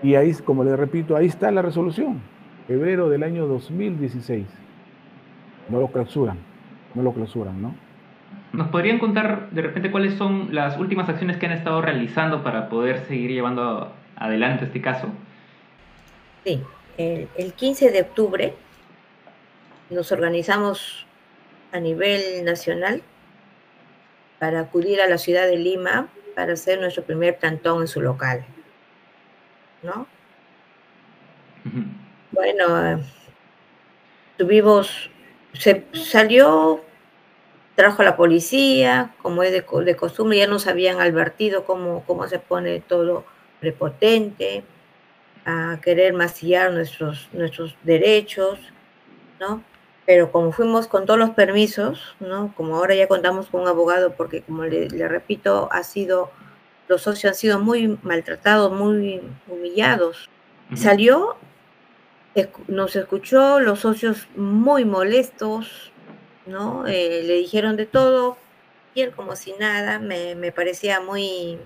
Y 0.03 0.14
ahí, 0.14 0.33
como 0.45 0.64
le 0.64 0.75
repito, 0.77 1.14
ahí 1.14 1.27
está 1.27 1.51
la 1.51 1.62
resolución, 1.62 2.21
febrero 2.66 3.09
del 3.11 3.23
año 3.23 3.47
2016. 3.47 4.47
No 5.69 5.81
lo 5.81 5.88
clausuran, 5.88 6.38
no 6.95 7.03
lo 7.03 7.12
clausuran, 7.12 7.61
¿no? 7.61 7.86
¿Nos 8.52 8.68
podrían 8.68 8.98
contar 8.98 9.50
de 9.50 9.62
repente 9.62 9.90
cuáles 9.90 10.14
son 10.14 10.54
las 10.54 10.78
últimas 10.78 11.09
acciones 11.09 11.37
que 11.37 11.46
han 11.46 11.52
estado 11.52 11.82
realizando 11.82 12.42
para 12.42 12.68
poder 12.68 13.04
seguir 13.06 13.30
llevando 13.30 13.92
adelante 14.16 14.64
este 14.64 14.80
caso? 14.80 15.09
Sí, 16.44 16.62
el, 16.96 17.52
15 17.54 17.90
de 17.90 18.00
octubre 18.00 18.54
nos 19.90 20.11
organizamos 20.12 21.06
a 21.72 21.80
nivel 21.80 22.44
nacional 22.44 23.02
para 24.38 24.61
acudir 24.61 25.00
a 25.00 25.09
la 25.09 25.18
ciudad 25.18 25.46
de 25.46 25.56
Lima 25.56 26.09
para 26.35 26.54
hacer 26.54 26.80
nuestro 26.80 27.02
primer 27.02 27.38
plantón 27.38 27.82
en 27.82 27.88
su 27.88 28.00
local. 28.00 28.44
¿No? 29.82 30.06
Bueno, 32.30 33.02
tuvimos, 34.37 35.11
se 35.52 35.85
salió 35.92 36.85
trajo 37.76 38.02
a 38.02 38.06
la 38.06 38.16
policía, 38.16 39.14
como 39.22 39.42
es 39.42 39.52
de, 39.52 39.64
costumbre, 39.96 40.38
ya 40.38 40.46
nos 40.48 40.66
habían 40.66 41.00
advertido 41.00 41.64
cómo, 41.64 42.02
cómo 42.06 42.26
se 42.26 42.38
pone 42.38 42.80
todo 42.80 43.24
prepotente, 43.60 44.64
a 45.44 45.78
querer 45.80 46.12
masillar 46.12 46.72
nuestros, 46.72 47.28
nuestros 47.32 47.76
derechos, 47.84 48.58
¿no? 49.38 49.62
Pero 50.04 50.32
como 50.32 50.50
fuimos 50.52 50.88
con 50.88 51.04
todos 51.06 51.18
los 51.18 51.30
permisos, 51.30 52.16
¿no? 52.18 52.52
Como 52.56 52.76
ahora 52.76 52.94
ya 52.94 53.06
contamos 53.06 53.48
con 53.48 53.60
un 53.60 53.68
abogado, 53.68 54.14
porque 54.14 54.42
como 54.42 54.64
le, 54.64 54.88
repito, 55.06 55.68
ha 55.70 55.84
sido, 55.84 56.30
los 56.88 57.02
socios 57.02 57.32
han 57.32 57.36
sido 57.36 57.60
muy 57.60 57.98
maltratados, 58.02 58.72
muy 58.72 59.20
humillados. 59.46 60.28
Salió, 60.74 61.36
nos 62.66 62.96
escuchó, 62.96 63.60
los 63.60 63.80
socios 63.80 64.28
muy 64.34 64.84
molestos, 64.84 65.92
¿no? 66.46 66.87
Eh, 66.87 67.22
le 67.24 67.35
dijeron 67.35 67.76
de 67.76 67.87
todo, 67.87 68.37
y 68.94 69.02
él 69.02 69.12
como 69.12 69.37
si 69.37 69.52
nada, 69.54 69.98
me, 69.98 70.52
parecía 70.52 71.00
muy, 71.00 71.59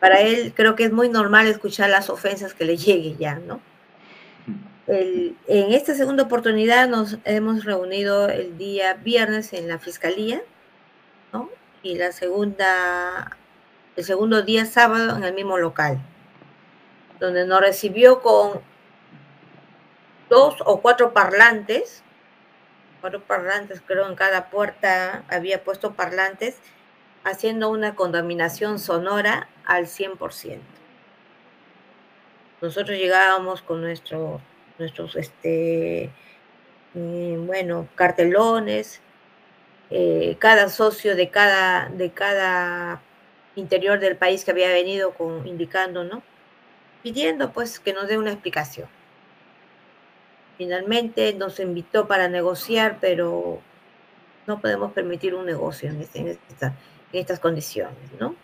para 0.00 0.20
él 0.20 0.52
creo 0.54 0.74
que 0.74 0.84
es 0.84 0.92
muy 0.92 1.08
normal 1.08 1.46
escuchar 1.46 1.90
las 1.90 2.10
ofensas 2.10 2.54
que 2.54 2.64
le 2.64 2.76
llegue 2.78 3.16
ya, 3.16 3.36
¿no? 3.36 3.60
en 4.86 5.34
esta 5.46 5.94
segunda 5.94 6.24
oportunidad 6.24 6.88
nos 6.88 7.16
hemos 7.24 7.64
reunido 7.64 8.28
el 8.28 8.58
día 8.58 8.92
viernes 8.92 9.54
en 9.54 9.66
la 9.66 9.78
fiscalía, 9.78 10.42
¿no? 11.32 11.48
Y 11.82 11.96
la 11.96 12.12
segunda, 12.12 13.34
el 13.96 14.04
segundo 14.04 14.42
día 14.42 14.66
sábado 14.66 15.16
en 15.16 15.24
el 15.24 15.32
mismo 15.32 15.56
local, 15.56 15.98
donde 17.18 17.46
nos 17.46 17.62
recibió 17.62 18.20
con 18.20 18.60
dos 20.28 20.56
o 20.66 20.82
cuatro 20.82 21.14
parlantes, 21.14 22.03
parlantes, 23.22 23.82
creo 23.86 24.08
en 24.08 24.14
cada 24.14 24.50
puerta 24.50 25.24
había 25.28 25.62
puesto 25.64 25.94
parlantes, 25.94 26.58
haciendo 27.24 27.70
una 27.70 27.94
contaminación 27.94 28.78
sonora 28.78 29.48
al 29.64 29.86
100%. 29.86 30.60
Nosotros 32.60 32.96
llegábamos 32.96 33.62
con 33.62 33.80
nuestro, 33.80 34.40
nuestros, 34.78 35.16
este, 35.16 36.10
mm, 36.94 37.46
bueno, 37.46 37.88
cartelones, 37.94 39.00
eh, 39.90 40.36
cada 40.38 40.68
socio 40.68 41.14
de 41.14 41.30
cada, 41.30 41.88
de 41.90 42.10
cada 42.10 43.02
interior 43.56 44.00
del 44.00 44.16
país 44.16 44.44
que 44.44 44.50
había 44.50 44.68
venido 44.68 45.12
con, 45.12 45.46
indicando, 45.46 46.04
¿no? 46.04 46.22
Pidiendo 47.02 47.52
pues 47.52 47.78
que 47.78 47.92
nos 47.92 48.08
dé 48.08 48.18
una 48.18 48.32
explicación. 48.32 48.88
Finalmente 50.56 51.32
nos 51.34 51.58
invitó 51.60 52.06
para 52.06 52.28
negociar, 52.28 52.98
pero 53.00 53.60
no 54.46 54.60
podemos 54.60 54.92
permitir 54.92 55.34
un 55.34 55.46
negocio 55.46 55.90
en, 55.90 56.00
este, 56.02 56.38
estas 57.12 57.40
condiciones, 57.40 57.96
¿no? 58.20 58.36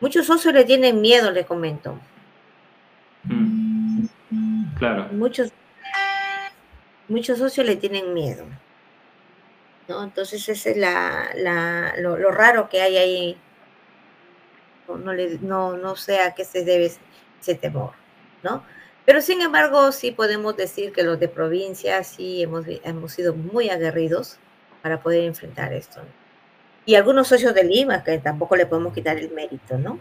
Muchos 0.00 0.26
socios 0.26 0.54
le 0.54 0.64
tienen 0.64 1.00
miedo, 1.00 1.30
le 1.30 1.44
comento. 1.44 1.98
Mm. 3.24 4.06
Claro. 4.78 5.08
Muchos, 5.12 5.52
muchos 7.08 7.38
socios 7.38 7.66
le 7.66 7.76
tienen 7.76 8.12
miedo. 8.12 8.44
¿no? 9.88 10.02
Entonces, 10.02 10.48
ese 10.48 10.72
es 10.72 10.76
la, 10.76 11.94
lo, 11.98 12.30
raro 12.30 12.68
que 12.68 12.80
hay 12.80 12.96
ahí. 12.96 13.36
No, 14.88 14.96
no, 14.96 15.12
le, 15.12 15.38
no, 15.38 15.76
no 15.76 15.96
sé 15.96 16.20
a 16.20 16.34
qué 16.34 16.44
se 16.44 16.64
debe 16.64 16.92
ese 17.40 17.54
temor, 17.54 17.92
¿no? 18.42 18.64
Pero 19.04 19.20
sin 19.20 19.42
embargo, 19.42 19.92
sí 19.92 20.10
podemos 20.10 20.56
decir 20.56 20.92
que 20.92 21.02
los 21.02 21.20
de 21.20 21.28
provincia 21.28 22.02
sí 22.04 22.42
hemos, 22.42 22.64
hemos 22.84 23.12
sido 23.12 23.34
muy 23.34 23.68
aguerridos 23.68 24.38
para 24.82 25.00
poder 25.00 25.24
enfrentar 25.24 25.72
esto. 25.72 26.00
Y 26.86 26.94
algunos 26.94 27.28
socios 27.28 27.54
de 27.54 27.64
Lima, 27.64 28.02
que 28.02 28.18
tampoco 28.18 28.56
le 28.56 28.66
podemos 28.66 28.92
quitar 28.94 29.18
el 29.18 29.30
mérito, 29.30 29.78
¿no? 29.78 29.98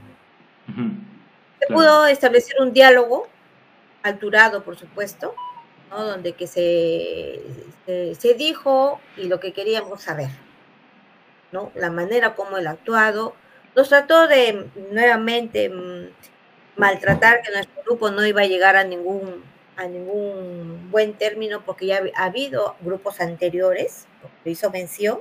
Se 1.60 1.74
pudo 1.74 2.06
establecer 2.08 2.56
un 2.62 2.74
diálogo, 2.74 3.28
alturado, 4.04 4.64
por 4.64 4.78
supuesto, 4.78 5.34
¿no? 5.90 6.04
donde 6.04 6.34
que 6.34 6.48
se, 6.48 7.42
se, 7.86 8.16
se, 8.16 8.34
dijo 8.34 9.00
y 9.18 9.28
lo 9.28 9.40
que 9.40 9.54
queríamos 9.54 10.02
saber, 10.02 10.30
¿no? 11.52 11.72
La 11.76 11.90
manera 11.90 12.36
como 12.36 12.58
él 12.58 12.68
ha 12.68 12.72
actuado. 12.72 13.36
Nos 13.76 13.90
trató 13.90 14.28
de 14.28 14.68
nuevamente 14.92 15.70
mm, 15.70 16.10
maltratar, 16.78 17.42
que 17.42 17.52
nuestro 17.52 17.84
grupo 17.84 18.12
no 18.12 18.26
iba 18.26 18.42
a 18.42 18.46
llegar 18.46 18.76
a 18.76 18.84
ningún, 18.84 19.44
a 19.76 19.86
ningún 19.86 20.90
buen 20.92 21.14
término 21.14 21.64
porque 21.66 21.88
ya 21.88 22.02
ha 22.16 22.26
habido 22.26 22.76
grupos 22.82 23.22
anteriores, 23.22 24.08
lo 24.44 24.52
hizo 24.52 24.70
mención, 24.72 25.20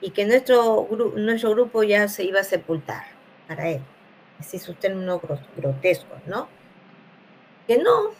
y 0.00 0.10
que 0.10 0.24
nuestro, 0.24 0.88
nuestro 1.16 1.50
grupo 1.50 1.82
ya 1.82 2.08
se 2.08 2.24
iba 2.24 2.40
a 2.40 2.44
sepultar 2.44 3.04
para 3.48 3.70
él. 3.70 3.80
Ese 4.38 4.58
es 4.58 4.68
un 4.68 4.74
término 4.74 5.20
grotesco, 5.56 6.14
¿no? 6.26 6.48
Que 7.66 7.78
no, 7.78 8.12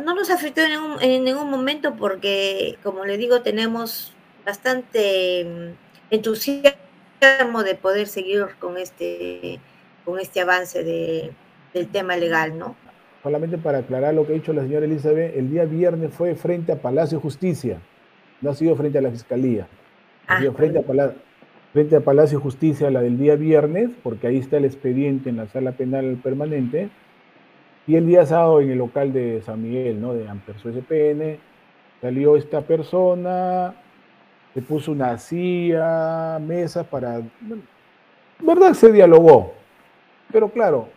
no 0.00 0.14
nos 0.14 0.30
afectó 0.30 0.62
en 0.62 0.70
ningún, 0.70 1.02
en 1.02 1.24
ningún 1.24 1.50
momento 1.50 1.96
porque, 1.96 2.78
como 2.82 3.04
le 3.04 3.16
digo, 3.16 3.42
tenemos 3.42 4.14
bastante 4.44 5.44
mm, 5.44 6.14
entusiasmo 6.14 7.64
de 7.64 7.74
poder 7.74 8.06
seguir 8.06 8.46
con 8.58 8.78
este, 8.78 9.60
con 10.04 10.20
este 10.20 10.40
avance 10.40 10.84
de, 10.84 11.32
del 11.74 11.88
tema 11.88 12.16
legal, 12.16 12.58
¿no? 12.58 12.76
Solamente 13.22 13.58
para 13.58 13.78
aclarar 13.78 14.14
lo 14.14 14.26
que 14.26 14.32
ha 14.32 14.34
dicho 14.34 14.52
la 14.52 14.62
señora 14.62 14.86
Elizabeth, 14.86 15.36
el 15.36 15.50
día 15.50 15.64
viernes 15.64 16.12
fue 16.14 16.34
frente 16.34 16.72
a 16.72 16.76
Palacio 16.76 17.18
de 17.18 17.22
Justicia, 17.22 17.78
no 18.40 18.50
ha 18.50 18.54
sido 18.54 18.76
frente 18.76 18.98
a 18.98 19.02
la 19.02 19.10
Fiscalía. 19.10 19.66
Ha 20.26 20.36
ah, 20.36 20.40
sido 20.40 20.52
frente, 20.52 20.78
a 20.78 20.82
Palacio, 20.82 21.18
frente 21.72 21.96
a 21.96 22.00
Palacio 22.00 22.38
de 22.38 22.42
Justicia 22.42 22.90
la 22.90 23.00
del 23.00 23.18
día 23.18 23.36
viernes, 23.36 23.90
porque 24.02 24.26
ahí 24.26 24.38
está 24.38 24.56
el 24.56 24.64
expediente 24.64 25.30
en 25.30 25.36
la 25.36 25.46
sala 25.46 25.72
penal 25.72 26.18
permanente, 26.22 26.90
y 27.86 27.96
el 27.96 28.06
día 28.06 28.24
sábado 28.24 28.60
en 28.60 28.70
el 28.70 28.78
local 28.78 29.12
de 29.12 29.42
San 29.42 29.62
Miguel, 29.62 30.00
¿no? 30.00 30.14
De 30.14 30.28
Amperso 30.28 30.70
SPN, 30.70 31.38
salió 32.00 32.36
esta 32.36 32.62
persona, 32.62 33.74
se 34.54 34.62
puso 34.62 34.92
una 34.92 35.18
silla, 35.18 36.38
mesa 36.38 36.84
para... 36.84 37.20
¿Verdad? 38.40 38.72
Se 38.74 38.92
dialogó. 38.92 39.54
Pero 40.32 40.48
claro, 40.48 40.88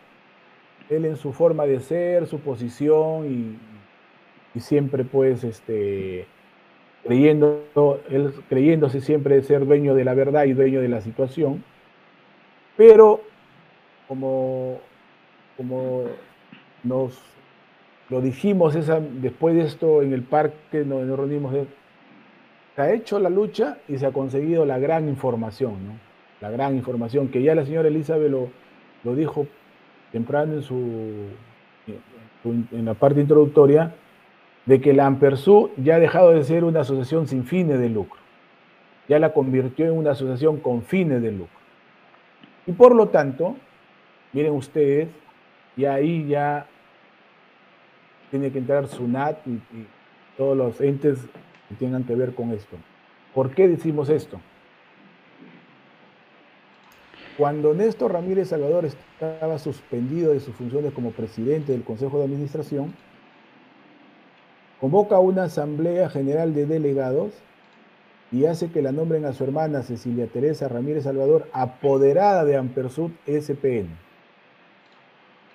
él 0.89 1.05
en 1.05 1.17
su 1.17 1.33
forma 1.33 1.65
de 1.65 1.79
ser, 1.79 2.27
su 2.27 2.39
posición 2.39 3.25
y, 3.31 4.59
siempre 4.59 5.03
pues 5.03 5.43
este 5.43 6.25
creyendo, 7.03 7.61
él 8.09 8.33
creyéndose 8.49 9.01
siempre 9.01 9.43
ser 9.43 9.67
dueño 9.67 9.93
de 9.93 10.03
la 10.03 10.15
verdad 10.15 10.45
y 10.45 10.53
dueño 10.53 10.81
de 10.81 10.87
la 10.89 10.99
situación, 11.01 11.63
pero 12.75 13.21
como, 14.07 14.79
como 15.55 16.05
nos 16.83 17.21
lo 18.09 18.19
dijimos 18.19 18.75
esa, 18.75 18.99
después 18.99 19.55
de 19.55 19.61
esto 19.61 20.01
en 20.01 20.11
el 20.11 20.23
parque, 20.23 20.83
nos, 20.83 21.05
nos 21.05 21.19
reunimos, 21.19 21.53
se 22.75 22.81
ha 22.81 22.91
hecho 22.91 23.19
la 23.19 23.29
lucha 23.29 23.77
y 23.87 23.99
se 23.99 24.07
ha 24.07 24.11
conseguido 24.11 24.65
la 24.65 24.79
gran 24.79 25.07
información, 25.07 25.73
¿no? 25.87 26.07
la 26.41 26.49
gran 26.49 26.75
información 26.75 27.29
que 27.29 27.41
ya 27.41 27.55
la 27.55 27.65
señora 27.65 27.87
Elizabeth 27.87 28.29
lo, 28.29 28.49
lo 29.03 29.15
dijo 29.15 29.47
temprano 30.11 30.53
en, 30.53 30.61
su, 30.61 31.27
en 32.45 32.85
la 32.85 32.93
parte 32.93 33.21
introductoria, 33.21 33.93
de 34.65 34.81
que 34.81 34.93
la 34.93 35.05
Ampersú 35.05 35.71
ya 35.77 35.95
ha 35.95 35.99
dejado 35.99 36.31
de 36.31 36.43
ser 36.43 36.63
una 36.63 36.81
asociación 36.81 37.27
sin 37.27 37.45
fines 37.45 37.79
de 37.79 37.89
lucro, 37.89 38.19
ya 39.07 39.19
la 39.19 39.33
convirtió 39.33 39.85
en 39.85 39.93
una 39.93 40.11
asociación 40.11 40.57
con 40.57 40.83
fines 40.83 41.21
de 41.21 41.31
lucro. 41.31 41.57
Y 42.65 42.73
por 42.73 42.93
lo 42.93 43.07
tanto, 43.07 43.55
miren 44.33 44.53
ustedes, 44.53 45.07
y 45.77 45.85
ahí 45.85 46.27
ya 46.27 46.67
tiene 48.29 48.51
que 48.51 48.59
entrar 48.59 48.87
SUNAT 48.87 49.47
y, 49.47 49.51
y 49.51 49.87
todos 50.35 50.57
los 50.57 50.81
entes 50.81 51.17
que 51.69 51.75
tengan 51.75 52.03
que 52.03 52.15
ver 52.15 52.33
con 52.33 52.51
esto. 52.51 52.75
¿Por 53.33 53.51
qué 53.51 53.67
decimos 53.67 54.09
esto? 54.09 54.39
Cuando 57.37 57.75
Néstor 57.75 58.13
Ramírez 58.13 58.49
Salvador 58.49 58.85
estaba 58.85 59.59
suspendido 59.59 60.33
de 60.33 60.39
sus 60.39 60.55
funciones 60.55 60.91
como 60.91 61.11
presidente 61.11 61.71
del 61.71 61.83
Consejo 61.83 62.17
de 62.17 62.25
Administración, 62.25 62.95
convoca 64.81 65.19
una 65.19 65.43
asamblea 65.43 66.09
general 66.09 66.55
de 66.55 66.65
delegados 66.65 67.33
y 68.31 68.45
hace 68.45 68.71
que 68.71 68.81
la 68.81 68.91
nombren 68.91 69.25
a 69.25 69.33
su 69.33 69.43
hermana 69.43 69.83
Cecilia 69.83 70.25
Teresa 70.27 70.67
Ramírez 70.67 71.03
Salvador 71.03 71.47
apoderada 71.53 72.43
de 72.43 72.57
Ampersud 72.57 73.11
SPN. 73.27 73.87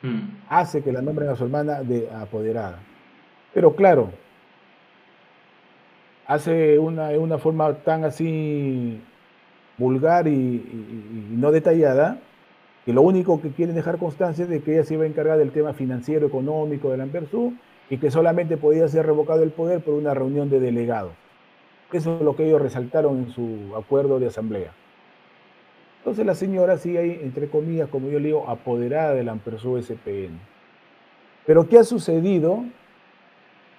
Hmm. 0.02 0.38
Hace 0.48 0.82
que 0.82 0.92
la 0.92 1.02
nombren 1.02 1.30
a 1.30 1.36
su 1.36 1.44
hermana 1.44 1.82
de 1.82 2.08
apoderada. 2.10 2.78
Pero 3.52 3.74
claro, 3.74 4.10
hace 6.26 6.78
una, 6.78 7.10
una 7.10 7.38
forma 7.38 7.74
tan 7.78 8.04
así 8.04 9.02
vulgar 9.78 10.26
y, 10.28 11.30
no 11.30 11.50
detallada, 11.50 12.18
que 12.84 12.92
lo 12.92 13.02
único 13.02 13.40
que 13.40 13.50
quieren 13.50 13.74
dejar 13.74 13.98
constancia 13.98 14.44
es 14.44 14.50
de 14.50 14.60
que 14.60 14.74
ella 14.74 14.84
se 14.84 14.94
iba 14.94 15.04
a 15.04 15.06
encargar 15.06 15.38
del 15.38 15.52
tema 15.52 15.72
financiero, 15.72 16.26
económico 16.26 16.90
de 16.90 16.96
la 16.96 17.04
Ampersud 17.04 17.52
y 17.90 17.98
que 17.98 18.10
solamente 18.10 18.56
podía 18.56 18.88
ser 18.88 19.06
revocado 19.06 19.42
el 19.42 19.50
poder 19.50 19.80
por 19.80 19.94
una 19.94 20.14
reunión 20.14 20.50
de 20.50 20.60
delegados. 20.60 21.12
Eso 21.92 22.16
es 22.16 22.22
lo 22.22 22.34
que 22.34 22.46
ellos 22.46 22.62
resaltaron 22.62 23.18
en 23.18 23.30
su 23.30 23.76
acuerdo 23.76 24.18
de 24.18 24.26
asamblea. 24.26 24.72
Entonces 25.98 26.26
la 26.26 26.34
señora 26.34 26.78
sigue 26.78 26.98
ahí, 26.98 27.20
entre 27.22 27.48
comillas, 27.48 27.88
como 27.88 28.08
yo 28.08 28.18
le 28.18 28.28
digo, 28.28 28.48
apoderada 28.48 29.14
de 29.14 29.22
la 29.22 29.32
Ampersú 29.32 29.80
SPN. 29.80 30.40
Pero 31.46 31.68
¿qué 31.68 31.78
ha 31.78 31.84
sucedido 31.84 32.64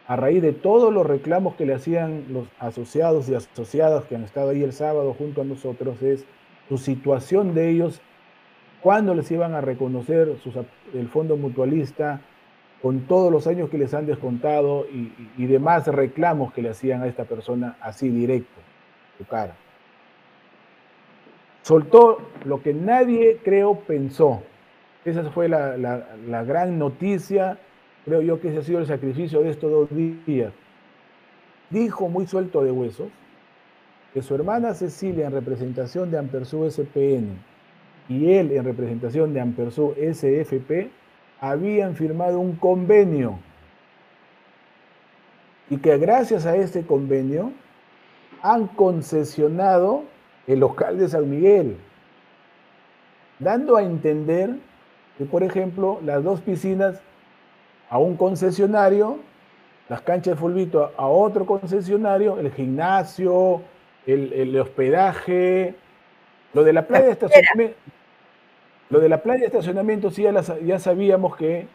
a 0.07 0.15
raíz 0.15 0.41
de 0.41 0.51
todos 0.51 0.93
los 0.93 1.05
reclamos 1.05 1.55
que 1.55 1.65
le 1.65 1.73
hacían 1.73 2.25
los 2.29 2.47
asociados 2.59 3.29
y 3.29 3.35
asociadas 3.35 4.03
que 4.05 4.15
han 4.15 4.23
estado 4.23 4.49
ahí 4.49 4.63
el 4.63 4.73
sábado 4.73 5.13
junto 5.17 5.41
a 5.41 5.45
nosotros? 5.45 6.01
Es 6.01 6.25
su 6.67 6.77
situación 6.77 7.53
de 7.53 7.69
ellos, 7.69 8.01
cuándo 8.81 9.15
les 9.15 9.29
iban 9.31 9.53
a 9.53 9.61
reconocer 9.61 10.35
el 10.93 11.07
fondo 11.07 11.37
mutualista, 11.37 12.21
con 12.81 13.01
todos 13.07 13.31
los 13.31 13.47
años 13.47 13.69
que 13.69 13.77
les 13.77 13.93
han 13.93 14.05
descontado 14.05 14.85
y, 14.91 15.45
demás 15.45 15.87
reclamos 15.87 16.51
que 16.51 16.61
le 16.61 16.69
hacían 16.69 17.01
a 17.01 17.07
esta 17.07 17.23
persona 17.23 17.77
así 17.79 18.09
directo, 18.09 18.59
su 19.17 19.25
cara. 19.25 19.55
Soltó 21.61 22.17
lo 22.43 22.61
que 22.61 22.73
nadie, 22.73 23.39
creo, 23.41 23.79
pensó. 23.79 24.43
Esa 25.05 25.23
fue 25.31 25.47
la, 25.47 25.77
la 25.77 26.43
gran 26.43 26.77
noticia, 26.77 27.57
creo 28.05 28.21
yo 28.21 28.39
que 28.39 28.49
ese 28.49 28.59
ha 28.59 28.63
sido 28.63 28.79
el 28.79 28.87
sacrificio 28.87 29.41
de 29.41 29.49
estos 29.49 29.71
dos 29.71 29.89
días. 30.25 30.53
Dijo 31.69 32.07
muy 32.09 32.27
suelto 32.27 32.63
de 32.63 32.71
huesos 32.71 33.07
que 34.13 34.21
su 34.21 34.35
hermana 34.35 34.73
Cecilia 34.73 35.27
en 35.27 35.33
representación 35.33 36.11
de 36.11 36.17
Ampersú 36.17 36.69
SPN 36.69 37.37
y 38.09 38.31
él 38.31 38.51
en 38.51 38.63
representación 38.63 39.33
de 39.33 39.41
Ampersú 39.41 39.95
SFP 39.95 40.89
habían 41.39 41.95
firmado 41.95 42.39
un 42.39 42.55
convenio 42.55 43.39
y 45.69 45.77
que 45.77 45.97
gracias 45.97 46.45
a 46.45 46.55
este 46.55 46.85
convenio 46.85 47.51
han 48.41 48.67
concesionado 48.67 50.03
el 50.45 50.59
local 50.59 50.99
de 50.99 51.07
San 51.07 51.29
Miguel, 51.29 51.77
dando 53.39 53.77
a 53.77 53.83
entender 53.83 54.57
que, 55.17 55.25
por 55.25 55.43
ejemplo, 55.43 55.99
las 56.03 56.23
dos 56.23 56.41
piscinas 56.41 57.01
a 57.93 57.99
un 57.99 58.17
concesionario, 58.17 59.19
las 59.87 60.01
canchas 60.01 60.33
de 60.33 60.39
fulbito 60.39 60.91
a 60.97 61.05
otro 61.05 61.45
concesionario, 61.45 62.39
el 62.39 62.51
gimnasio, 62.51 63.61
el, 64.07 64.59
hospedaje, 64.59 65.75
lo 66.55 66.63
de 66.63 66.73
la 66.73 66.87
playa 66.87 67.05
de 67.05 67.11
estacionamiento, 67.11 67.77
lo 68.89 68.99
de 68.99 69.09
la 69.09 69.21
playa 69.21 69.41
de 69.41 69.45
estacionamiento 69.45 70.09
sí 70.09 70.23
ya, 70.23 70.79
sabíamos 70.79 71.35
que 71.35 71.67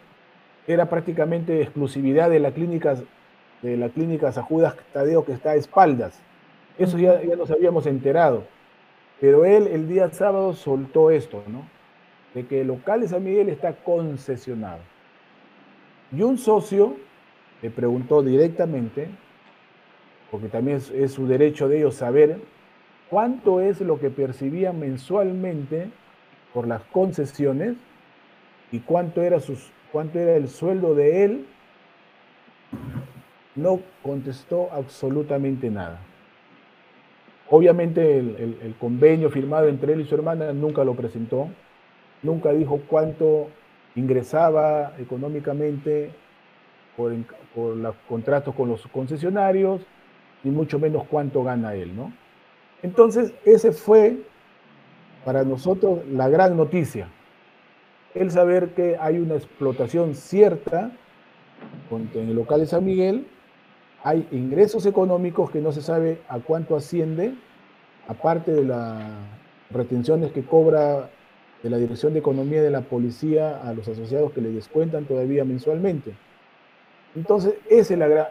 era 0.66 0.86
prácticamente 0.86 1.62
exclusividad 1.62 2.28
de 2.30 2.40
la 2.40 2.50
clínica 2.50 2.96
de 3.62 3.76
la 3.76 3.88
clínica 3.88 4.32
Sajudas 4.32 4.74
Tadeo 4.92 5.24
que 5.24 5.30
está 5.30 5.50
a 5.50 5.54
espaldas. 5.54 6.20
Eso 6.78 6.98
ya, 6.98 7.22
ya 7.22 7.36
nos 7.36 7.52
habíamos 7.52 7.86
enterado. 7.86 8.42
Pero 9.20 9.44
él 9.44 9.68
el 9.68 9.86
día 9.88 10.10
sábado 10.10 10.52
soltó 10.54 11.12
esto, 11.12 11.44
¿no? 11.46 11.62
De 12.34 12.44
que 12.44 12.62
el 12.62 12.66
local 12.66 13.02
de 13.02 13.08
San 13.08 13.22
Miguel 13.22 13.48
está 13.48 13.72
concesionado. 13.72 14.80
Y 16.12 16.22
un 16.22 16.38
socio 16.38 16.96
le 17.62 17.70
preguntó 17.70 18.22
directamente, 18.22 19.08
porque 20.30 20.48
también 20.48 20.80
es, 20.94 21.12
su 21.12 21.26
derecho 21.26 21.68
de 21.68 21.78
ellos 21.78 21.94
saber, 21.94 22.38
cuánto 23.10 23.60
es 23.60 23.80
lo 23.80 23.98
que 23.98 24.10
percibían 24.10 24.78
mensualmente 24.78 25.90
por 26.54 26.66
las 26.66 26.82
concesiones 26.84 27.76
y 28.70 28.80
cuánto 28.80 29.22
era, 29.22 29.38
cuánto 29.92 30.18
era 30.18 30.36
el 30.36 30.48
sueldo 30.48 30.94
de 30.94 31.24
él, 31.24 31.46
no 33.54 33.80
contestó 34.02 34.68
absolutamente 34.72 35.70
nada. 35.70 36.00
Obviamente 37.50 38.18
el, 38.18 38.74
convenio 38.78 39.30
firmado 39.30 39.68
entre 39.68 39.94
él 39.94 40.02
y 40.02 40.04
su 40.04 40.14
hermana 40.14 40.52
nunca 40.52 40.84
lo 40.84 40.94
presentó, 40.94 41.48
nunca 42.22 42.52
dijo 42.52 42.80
cuánto 42.86 43.48
ingresaba 43.94 44.94
económicamente 44.98 46.10
por, 46.96 47.12
por 47.54 47.76
los 47.76 47.94
contratos 48.08 48.54
con 48.54 48.68
los 48.68 48.86
concesionarios, 48.88 49.82
ni 50.44 50.50
mucho 50.50 50.78
menos 50.78 51.04
cuánto 51.08 51.42
gana 51.42 51.74
él, 51.74 51.94
¿no? 51.96 52.12
Entonces, 52.82 53.32
ese 53.44 53.72
fue 53.72 54.18
para 55.24 55.42
nosotros 55.42 56.00
la 56.08 56.28
gran 56.28 56.56
noticia. 56.56 57.08
El 58.14 58.30
saber 58.30 58.70
que 58.70 58.96
hay 58.98 59.18
una 59.18 59.34
explotación 59.34 60.14
cierta 60.14 60.92
en 61.90 62.28
el 62.28 62.34
local 62.34 62.60
de 62.60 62.66
San 62.66 62.84
Miguel, 62.84 63.26
hay 64.04 64.26
ingresos 64.30 64.86
económicos 64.86 65.50
que 65.50 65.60
no 65.60 65.72
se 65.72 65.82
sabe 65.82 66.20
a 66.28 66.38
cuánto 66.38 66.76
asciende, 66.76 67.34
aparte 68.06 68.52
de 68.52 68.64
las 68.64 69.02
retenciones 69.70 70.32
que 70.32 70.42
cobra 70.42 71.10
de 71.62 71.70
la 71.70 71.78
Dirección 71.78 72.12
de 72.12 72.20
Economía 72.20 72.62
de 72.62 72.70
la 72.70 72.82
Policía 72.82 73.60
a 73.62 73.72
los 73.72 73.88
asociados 73.88 74.32
que 74.32 74.40
le 74.40 74.50
descuentan 74.50 75.04
todavía 75.04 75.44
mensualmente. 75.44 76.14
Entonces, 77.16 77.54
esa 77.68 77.94
es 77.94 77.98
la 77.98 78.08
gran, 78.08 78.26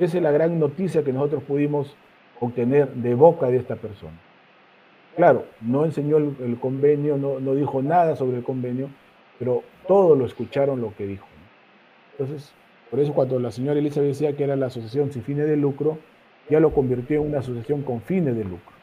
es 0.00 0.14
la 0.14 0.30
gran 0.30 0.58
noticia 0.58 1.04
que 1.04 1.12
nosotros 1.12 1.42
pudimos 1.44 1.96
obtener 2.40 2.88
de 2.92 3.14
boca 3.14 3.46
de 3.46 3.58
esta 3.58 3.76
persona. 3.76 4.18
Claro, 5.16 5.46
no 5.62 5.84
enseñó 5.84 6.18
el, 6.18 6.58
convenio, 6.60 7.16
no, 7.16 7.40
no, 7.40 7.54
dijo 7.54 7.82
nada 7.82 8.16
sobre 8.16 8.38
el 8.38 8.42
convenio, 8.42 8.90
pero 9.38 9.62
todos 9.88 10.18
lo 10.18 10.26
escucharon 10.26 10.80
lo 10.80 10.94
que 10.94 11.06
dijo. 11.06 11.26
Entonces, 12.12 12.52
por 12.90 13.00
eso 13.00 13.14
cuando 13.14 13.38
la 13.38 13.50
señora 13.50 13.78
Elizabeth 13.78 14.10
decía 14.10 14.36
que 14.36 14.44
era 14.44 14.56
la 14.56 14.66
asociación 14.66 15.12
sin 15.12 15.22
fines 15.22 15.46
de 15.46 15.56
lucro, 15.56 15.98
ya 16.50 16.60
lo 16.60 16.72
convirtió 16.72 17.20
en 17.20 17.28
una 17.28 17.38
asociación 17.38 17.82
con 17.82 18.02
fines 18.02 18.36
de 18.36 18.44
lucro. 18.44 18.76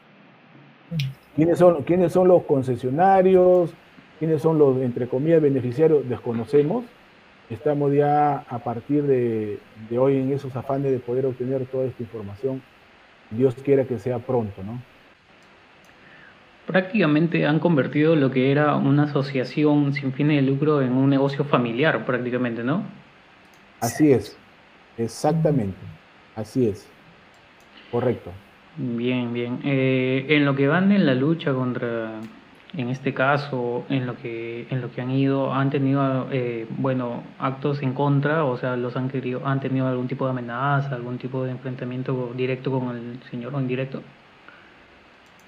¿Quiénes 1.36 1.58
son, 1.58 1.82
quiénes 1.82 2.12
son 2.12 2.28
los 2.28 2.44
concesionarios? 2.44 3.72
¿Quiénes 4.18 4.40
son 4.40 4.58
los, 4.58 4.80
entre 4.80 5.08
comillas, 5.08 5.42
beneficiarios? 5.42 6.08
Desconocemos. 6.08 6.84
Estamos 7.50 7.92
ya 7.92 8.38
a 8.48 8.58
partir 8.60 9.02
de, 9.02 9.58
hoy 9.98 10.16
en 10.16 10.32
esos 10.32 10.54
afanes 10.56 10.92
de 10.92 10.98
poder 10.98 11.26
obtener 11.26 11.66
toda 11.66 11.84
esta 11.84 12.02
información. 12.02 12.62
Dios 13.30 13.54
quiera 13.56 13.84
que 13.84 13.98
sea 13.98 14.18
pronto, 14.18 14.62
¿no? 14.62 14.80
Prácticamente 16.66 17.44
han 17.44 17.58
convertido 17.58 18.16
lo 18.16 18.30
que 18.30 18.50
era 18.50 18.76
una 18.76 19.04
asociación 19.04 19.92
sin 19.92 20.12
fines 20.12 20.42
de 20.42 20.50
lucro 20.50 20.80
en 20.80 20.92
un 20.92 21.10
negocio 21.10 21.44
familiar, 21.44 22.06
prácticamente, 22.06 22.64
¿no? 22.64 22.84
Así 23.80 24.12
es, 24.12 24.38
exactamente, 24.96 25.76
así 26.36 26.66
es, 26.66 26.88
correcto. 27.90 28.30
Bien, 28.76 29.32
bien. 29.32 29.60
Eh, 29.64 30.26
en 30.30 30.44
lo 30.44 30.56
que 30.56 30.66
van 30.66 30.90
en 30.90 31.06
la 31.06 31.14
lucha 31.14 31.52
contra, 31.52 32.20
en 32.76 32.88
este 32.88 33.14
caso, 33.14 33.84
en 33.88 34.04
lo 34.04 34.16
que, 34.16 34.66
en 34.68 34.80
lo 34.80 34.90
que 34.90 35.00
han 35.00 35.12
ido, 35.12 35.52
han 35.54 35.70
tenido, 35.70 36.26
eh, 36.32 36.66
bueno, 36.78 37.22
actos 37.38 37.82
en 37.82 37.92
contra, 37.92 38.44
o 38.44 38.56
sea, 38.56 38.76
los 38.76 38.96
han 38.96 39.08
querido, 39.08 39.46
han 39.46 39.60
tenido 39.60 39.86
algún 39.86 40.08
tipo 40.08 40.24
de 40.24 40.32
amenaza, 40.32 40.92
algún 40.92 41.18
tipo 41.18 41.44
de 41.44 41.52
enfrentamiento 41.52 42.32
directo 42.36 42.72
con 42.72 42.96
el 42.96 43.22
señor 43.30 43.54
o 43.54 43.60
indirecto. 43.60 44.02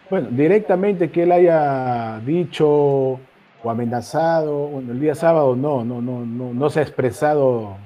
Bueno, 0.08 0.28
directamente 0.30 1.10
que 1.10 1.24
él 1.24 1.32
haya 1.32 2.20
dicho 2.20 2.68
o 2.68 3.70
amenazado, 3.70 4.68
bueno, 4.68 4.92
el 4.92 5.00
día 5.00 5.16
sábado 5.16 5.56
no, 5.56 5.84
no, 5.84 6.00
no, 6.00 6.24
no, 6.24 6.54
no 6.54 6.70
se 6.70 6.78
ha 6.78 6.82
expresado 6.82 7.76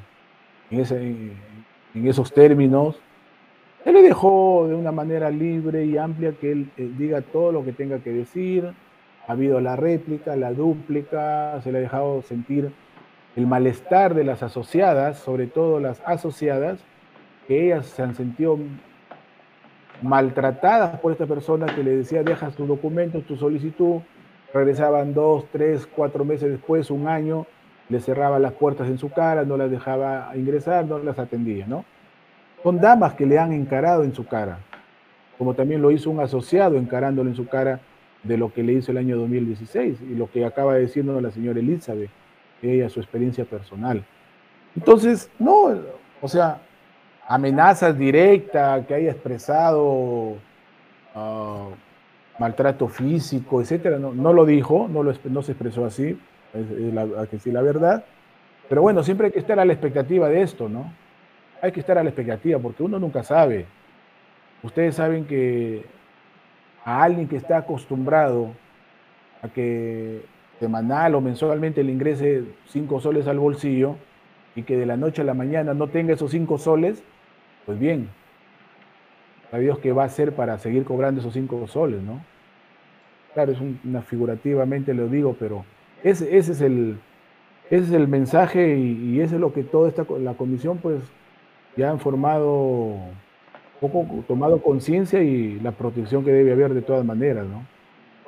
en, 0.71 0.81
ese, 0.81 1.33
en 1.95 2.07
esos 2.07 2.31
términos 2.31 2.97
él 3.85 3.95
le 3.95 4.03
dejó 4.03 4.67
de 4.69 4.75
una 4.75 4.93
manera 4.93 5.31
libre 5.31 5.85
y 5.87 5.97
amplia 5.97 6.33
que 6.33 6.53
él, 6.53 6.71
diga 6.77 7.23
todo 7.23 7.53
lo 7.53 7.65
que 7.65 7.73
tenga 7.73 7.99
que 8.01 8.11
decir. 8.11 8.73
Ha 9.27 9.33
habido 9.33 9.61
la 9.61 9.77
réplica, 9.77 10.37
la 10.37 10.53
dúplica, 10.53 11.61
se 11.63 11.73
le 11.73 11.79
ha 11.79 11.81
dejado 11.81 12.23
sentir 12.23 12.73
el 13.37 13.47
malestar 13.47 14.15
de 14.15 14.25
las 14.25 14.43
asociadas, 14.43 15.19
sobre 15.19 15.47
todo 15.47 15.81
las 15.81 16.03
asociadas, 16.05 16.81
que 17.47 17.67
ellas 17.67 17.87
se 17.87 18.03
han 18.03 18.15
sentido 18.15 18.59
maltratadas 20.03 20.99
por 21.01 21.13
esta 21.13 21.27
persona 21.27 21.67
que 21.67 21.83
le 21.83 21.97
decía, 21.97 22.23
dejas 22.23 22.55
tus 22.57 22.67
documentos, 22.67 23.25
tu 23.25 23.37
solicitud, 23.37 24.01
regresaban 24.53 25.15
dos, 25.15 25.47
tres, 25.53 25.87
cuatro 25.87 26.25
meses 26.25 26.51
después, 26.51 26.91
un 26.91 27.09
año, 27.09 27.47
le 27.89 28.01
cerraba 28.01 28.39
las 28.39 28.53
puertas 28.53 28.89
en 28.89 28.99
su 28.99 29.11
cara, 29.11 29.45
no 29.45 29.57
las 29.57 29.71
dejaba 29.71 30.33
ingresar, 30.35 30.85
no 30.85 30.99
las 30.99 31.19
atendía, 31.19 31.67
¿no? 31.67 31.85
Son 32.63 32.81
damas 32.81 33.15
que 33.15 33.27
le 33.27 33.39
han 33.39 33.53
encarado 33.53 34.05
en 34.05 34.15
su 34.15 34.27
cara, 34.27 34.59
como 35.39 35.55
también 35.55 35.81
lo 35.81 35.91
hizo 35.91 36.11
un 36.11 36.21
asociado 36.21 36.77
encarándolo 36.77 37.31
en 37.31 37.37
su 37.37 37.49
cara 37.49 37.81
de 38.23 38.37
lo 38.37 38.53
que 38.53 38.63
le 38.63 38.75
hizo 38.75 38.93
el 38.93 38.99
año 38.99 39.17
2016 39.17 39.99
y 40.03 40.15
lo 40.15 40.31
que 40.31 40.45
acaba 40.45 40.75
de 40.75 40.83
la 40.83 41.31
señora 41.31 41.59
Elizabeth, 41.59 42.11
ella, 42.63 42.91
su 42.91 43.01
experiencia 43.01 43.45
personal. 43.45 44.05
Entonces, 44.77 45.31
no, 45.39 45.73
o 46.21 46.29
sea, 46.29 46.61
amenazas 47.27 47.97
directas 47.97 48.87
que 48.87 48.95
haya 48.95 49.13
expresado 49.13 50.37
ah, 51.15 51.69
maltrato 52.39 52.89
físico, 52.89 53.61
etcétera, 53.61 53.99
no, 53.99 54.33
lo 54.33 54.45
dijo, 54.45 54.89
no, 54.91 55.03
lo, 55.03 55.13
no 55.25 55.43
se 55.43 55.53
expresó 55.53 55.85
así, 55.85 56.19
es, 56.55 56.95
la, 56.95 57.27
que 57.27 57.39
sí 57.39 57.51
la 57.51 57.63
verdad. 57.63 58.05
Pero 58.69 58.83
bueno, 58.83 59.03
siempre 59.03 59.27
hay 59.27 59.33
que 59.33 59.39
estar 59.39 59.59
a 59.59 59.65
la 59.65 59.73
expectativa 59.73 60.29
de 60.29 60.43
esto, 60.43 60.69
¿no? 60.69 60.93
Hay 61.63 61.73
que 61.73 61.81
estar 61.81 61.99
a 61.99 62.03
la 62.03 62.11
expectativa 62.11 62.59
porque 62.59 62.83
uno 62.83 62.99
nunca 62.99 63.23
sabe. 63.23 63.67
Ustedes 64.63 64.95
saben 64.95 65.25
que 65.25 65.85
a 66.85 67.03
alguien 67.03 67.29
que 67.29 67.37
está 67.37 67.59
acostumbrado 67.59 68.53
a 69.43 69.49
que 69.49 70.23
semanal 70.59 71.15
o 71.15 71.21
mensualmente 71.21 71.83
le 71.83 71.93
ingrese 71.93 72.45
cinco 72.67 73.01
soles 73.01 73.27
al 73.27 73.39
bolsillo 73.39 73.97
y 74.55 74.63
que 74.63 74.77
de 74.77 74.87
la 74.87 74.97
noche 74.97 75.23
a 75.23 75.25
la 75.25 75.35
mañana 75.35 75.75
no 75.75 75.89
tenga 75.89 76.13
esos 76.13 76.31
cinco 76.31 76.59
soles, 76.59 77.03
pues 77.65 77.79
bien, 77.79 78.09
a 79.53 79.59
Dios 79.59 79.79
qué 79.79 79.93
va 79.93 80.03
a 80.03 80.07
hacer 80.07 80.33
para 80.33 80.59
seguir 80.59 80.85
cobrando 80.85 81.21
esos 81.21 81.33
cinco 81.33 81.67
soles, 81.67 82.03
¿no? 82.03 82.23
Claro, 83.35 83.53
es 83.53 83.59
una 83.85 84.03
figurativamente 84.03 84.93
lo 84.93 85.09
digo, 85.09 85.37
pero 85.39 85.65
ese, 86.03 86.37
ese 86.37 86.53
es 86.53 86.61
el 86.61 86.99
ese 87.71 87.85
es 87.85 87.93
el 87.93 88.09
mensaje 88.09 88.77
y, 88.77 89.15
y, 89.15 89.21
eso 89.21 89.37
es 89.37 89.41
lo 89.41 89.53
que 89.53 89.63
toda 89.63 89.89
esta 89.89 90.05
la 90.19 90.35
comisión 90.35 90.79
pues 90.79 91.01
ya 91.77 91.91
han 91.91 92.01
formado, 92.01 92.97
poco 93.81 94.07
tomado 94.27 94.63
conciencia 94.63 95.23
y 95.23 95.59
la 95.61 95.73
protección 95.73 96.25
que 96.25 96.33
debe 96.33 96.53
haber 96.53 96.75
de 96.75 96.83
todas 96.83 97.05
maneras, 97.05 97.47
¿no? 97.47 97.65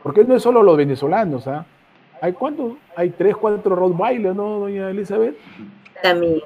Porque 0.03 0.25
no 0.25 0.35
es 0.35 0.43
solo 0.43 0.63
los 0.63 0.77
venezolanos, 0.77 1.47
¿ah? 1.47 1.67
¿Hay 2.21 2.33
cuántos? 2.33 2.75
Hay 2.97 3.11
tres, 3.11 3.37
cuatro 3.37 3.75
Rottweiler, 3.75 4.35
¿no, 4.35 4.61
doña 4.61 4.91
Elizabeth? 4.91 5.37
También. 6.03 6.41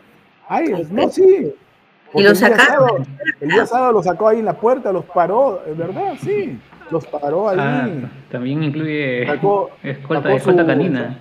Ay, 0.49 0.87
no, 0.91 1.09
sí. 1.11 1.53
y 2.15 2.23
los 2.23 2.39
sacaron. 2.39 3.07
El 3.41 3.49
día 3.51 3.67
sábado 3.67 3.93
los 3.93 4.05
sacó 4.05 4.29
ahí 4.29 4.39
en 4.39 4.45
la 4.45 4.55
puerta, 4.55 4.93
los 4.93 5.05
paró, 5.05 5.63
es 5.67 5.77
verdad, 5.77 6.15
sí. 6.21 6.59
Los 6.91 7.05
paró 7.07 7.49
ahí. 7.49 7.59
Ah, 7.61 7.89
también 8.31 8.63
incluye 8.63 9.27
sacó, 9.27 9.71
escolta, 9.83 10.33
escolta 10.33 10.65
canina. 10.65 11.19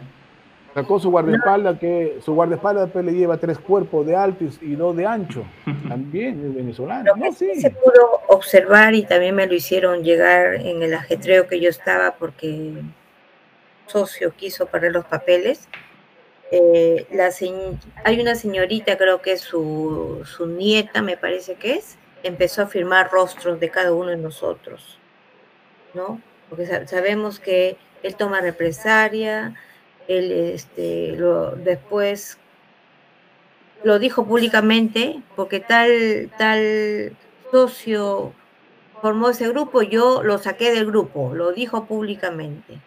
Sacó 0.76 1.00
su 1.00 1.10
guardaespaldas, 1.10 1.80
que 1.80 2.20
su 2.22 2.34
guardaespaldas 2.34 2.94
le 2.94 3.14
lleva 3.14 3.38
tres 3.38 3.58
cuerpos 3.58 4.06
de 4.06 4.14
alto 4.14 4.44
y 4.60 4.76
dos 4.76 4.94
de 4.98 5.06
ancho. 5.06 5.46
También 5.88 6.46
es 6.46 6.54
venezolano. 6.54 7.16
Lo 7.16 7.24
que 7.24 7.32
sí 7.32 7.62
se 7.62 7.72
pudo 7.72 8.24
observar 8.28 8.94
y 8.94 9.04
también 9.04 9.36
me 9.36 9.48
lo 9.48 9.54
hicieron 9.54 10.04
llegar 10.04 10.56
en 10.56 10.84
el 10.84 10.94
ajetreo 10.94 11.48
que 11.48 11.62
yo 11.62 11.70
estaba 11.70 12.16
porque 12.16 12.74
socio 13.88 14.34
quiso 14.36 14.66
parar 14.66 14.92
los 14.92 15.06
papeles. 15.06 15.70
Eh, 16.52 17.08
la 17.10 17.30
hay 18.04 18.20
una 18.20 18.36
señorita, 18.36 18.98
creo 18.98 19.22
que 19.22 19.32
es 19.32 19.42
su, 19.42 20.24
su 20.26 20.46
nieta, 20.46 21.02
me 21.02 21.16
parece 21.16 21.56
que 21.56 21.76
es, 21.76 21.98
empezó 22.22 22.64
a 22.64 22.68
firmar 22.68 23.12
rostros 23.12 23.62
de 23.62 23.70
cada 23.70 23.94
uno 23.94 24.10
de 24.10 24.18
nosotros, 24.18 25.00
¿no? 25.94 26.20
Porque 26.50 26.66
sabemos 26.86 27.40
que 27.40 27.78
él 28.04 28.16
toma 28.16 28.42
represalia, 28.42 29.56
él 30.08 30.32
este, 30.32 31.14
lo, 31.18 31.52
después 31.52 32.38
lo 33.84 34.00
dijo 34.00 34.26
públicamente 34.26 35.22
porque 35.36 35.60
tal, 35.60 36.32
tal 36.38 37.16
socio 37.52 38.34
formó 39.02 39.30
ese 39.30 39.48
grupo, 39.48 39.82
yo 39.82 40.24
lo 40.24 40.38
saqué 40.38 40.72
del 40.72 40.88
grupo, 40.88 41.34
lo 41.34 41.52
dijo 41.52 41.86
públicamente, 41.86 42.80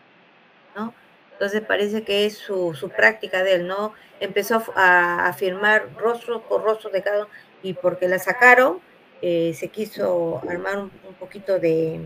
¿no? 0.75 0.93
Entonces 1.33 1.61
parece 1.61 2.03
que 2.03 2.27
es 2.27 2.37
su, 2.37 2.75
su 2.75 2.89
práctica 2.89 3.45
de 3.45 3.55
él, 3.55 3.67
¿no? 3.69 3.93
Empezó 4.19 4.63
a, 4.75 5.33
firmar 5.37 5.89
rostro 5.97 6.43
por 6.49 6.63
rostro 6.65 6.91
de 6.91 7.03
cada 7.03 7.29
y 7.63 7.75
porque 7.75 8.09
la 8.09 8.19
sacaron, 8.19 8.81
eh, 9.23 9.55
se 9.55 9.69
quiso 9.69 10.41
armar 10.49 10.79
un 10.79 11.15
poquito 11.21 11.59
de, 11.61 12.01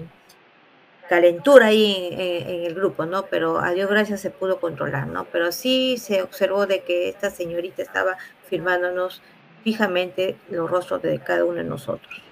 calentura 1.12 1.66
ahí 1.66 2.08
en, 2.10 2.64
el 2.64 2.74
grupo, 2.74 3.04
¿no? 3.04 3.26
Pero 3.26 3.60
a 3.60 3.72
Dios 3.72 3.90
gracias 3.90 4.22
se 4.22 4.30
pudo 4.30 4.60
controlar, 4.60 5.06
¿no? 5.08 5.26
Pero 5.30 5.52
sí 5.52 5.98
se 5.98 6.22
observó 6.22 6.66
de 6.66 6.84
que 6.84 7.10
esta 7.10 7.28
señorita 7.28 7.82
estaba 7.82 8.16
firmándonos 8.48 9.20
fijamente 9.62 10.36
los 10.50 10.70
rostros 10.70 11.02
de 11.02 11.18
cada 11.18 11.44
uno 11.44 11.56
de 11.56 11.64
nosotros. 11.64 12.22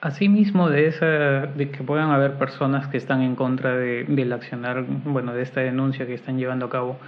Asimismo, 0.00 0.70
de 0.70 0.86
esa, 0.86 1.06
de 1.06 1.72
que 1.72 1.82
puedan 1.82 2.12
haber 2.12 2.34
personas 2.34 2.86
que 2.86 2.98
están 2.98 3.20
en 3.20 3.34
contra 3.34 3.76
de, 3.76 4.04
del 4.04 4.32
accionar, 4.32 4.84
bueno, 4.84 5.34
de 5.34 5.42
esta 5.42 5.60
denuncia 5.60 6.06
que 6.06 6.14
están 6.14 6.38
llevando 6.38 6.66
a 6.66 6.70
cabo, 6.70 6.98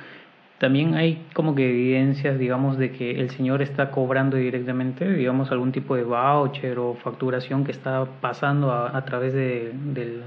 también 0.59 0.95
hay 0.95 1.27
como 1.35 1.55
que 1.55 1.69
evidencias, 1.69 2.39
digamos, 2.39 2.79
de 2.79 2.91
que 2.91 3.21
el 3.21 3.31
señor 3.31 3.61
está 3.61 3.91
cobrando 3.91 4.39
directamente, 4.39 5.07
digamos, 5.07 5.53
algún 5.53 5.71
tipo 5.71 5.97
de 5.97 6.03
voucher 6.03 6.79
o 6.79 6.95
facturación 6.95 7.65
que 7.65 7.73
está 7.73 8.07
pasando 8.23 8.73
a, 8.73 9.05
través 9.05 9.35
de, 9.35 9.73
del, 9.75 10.23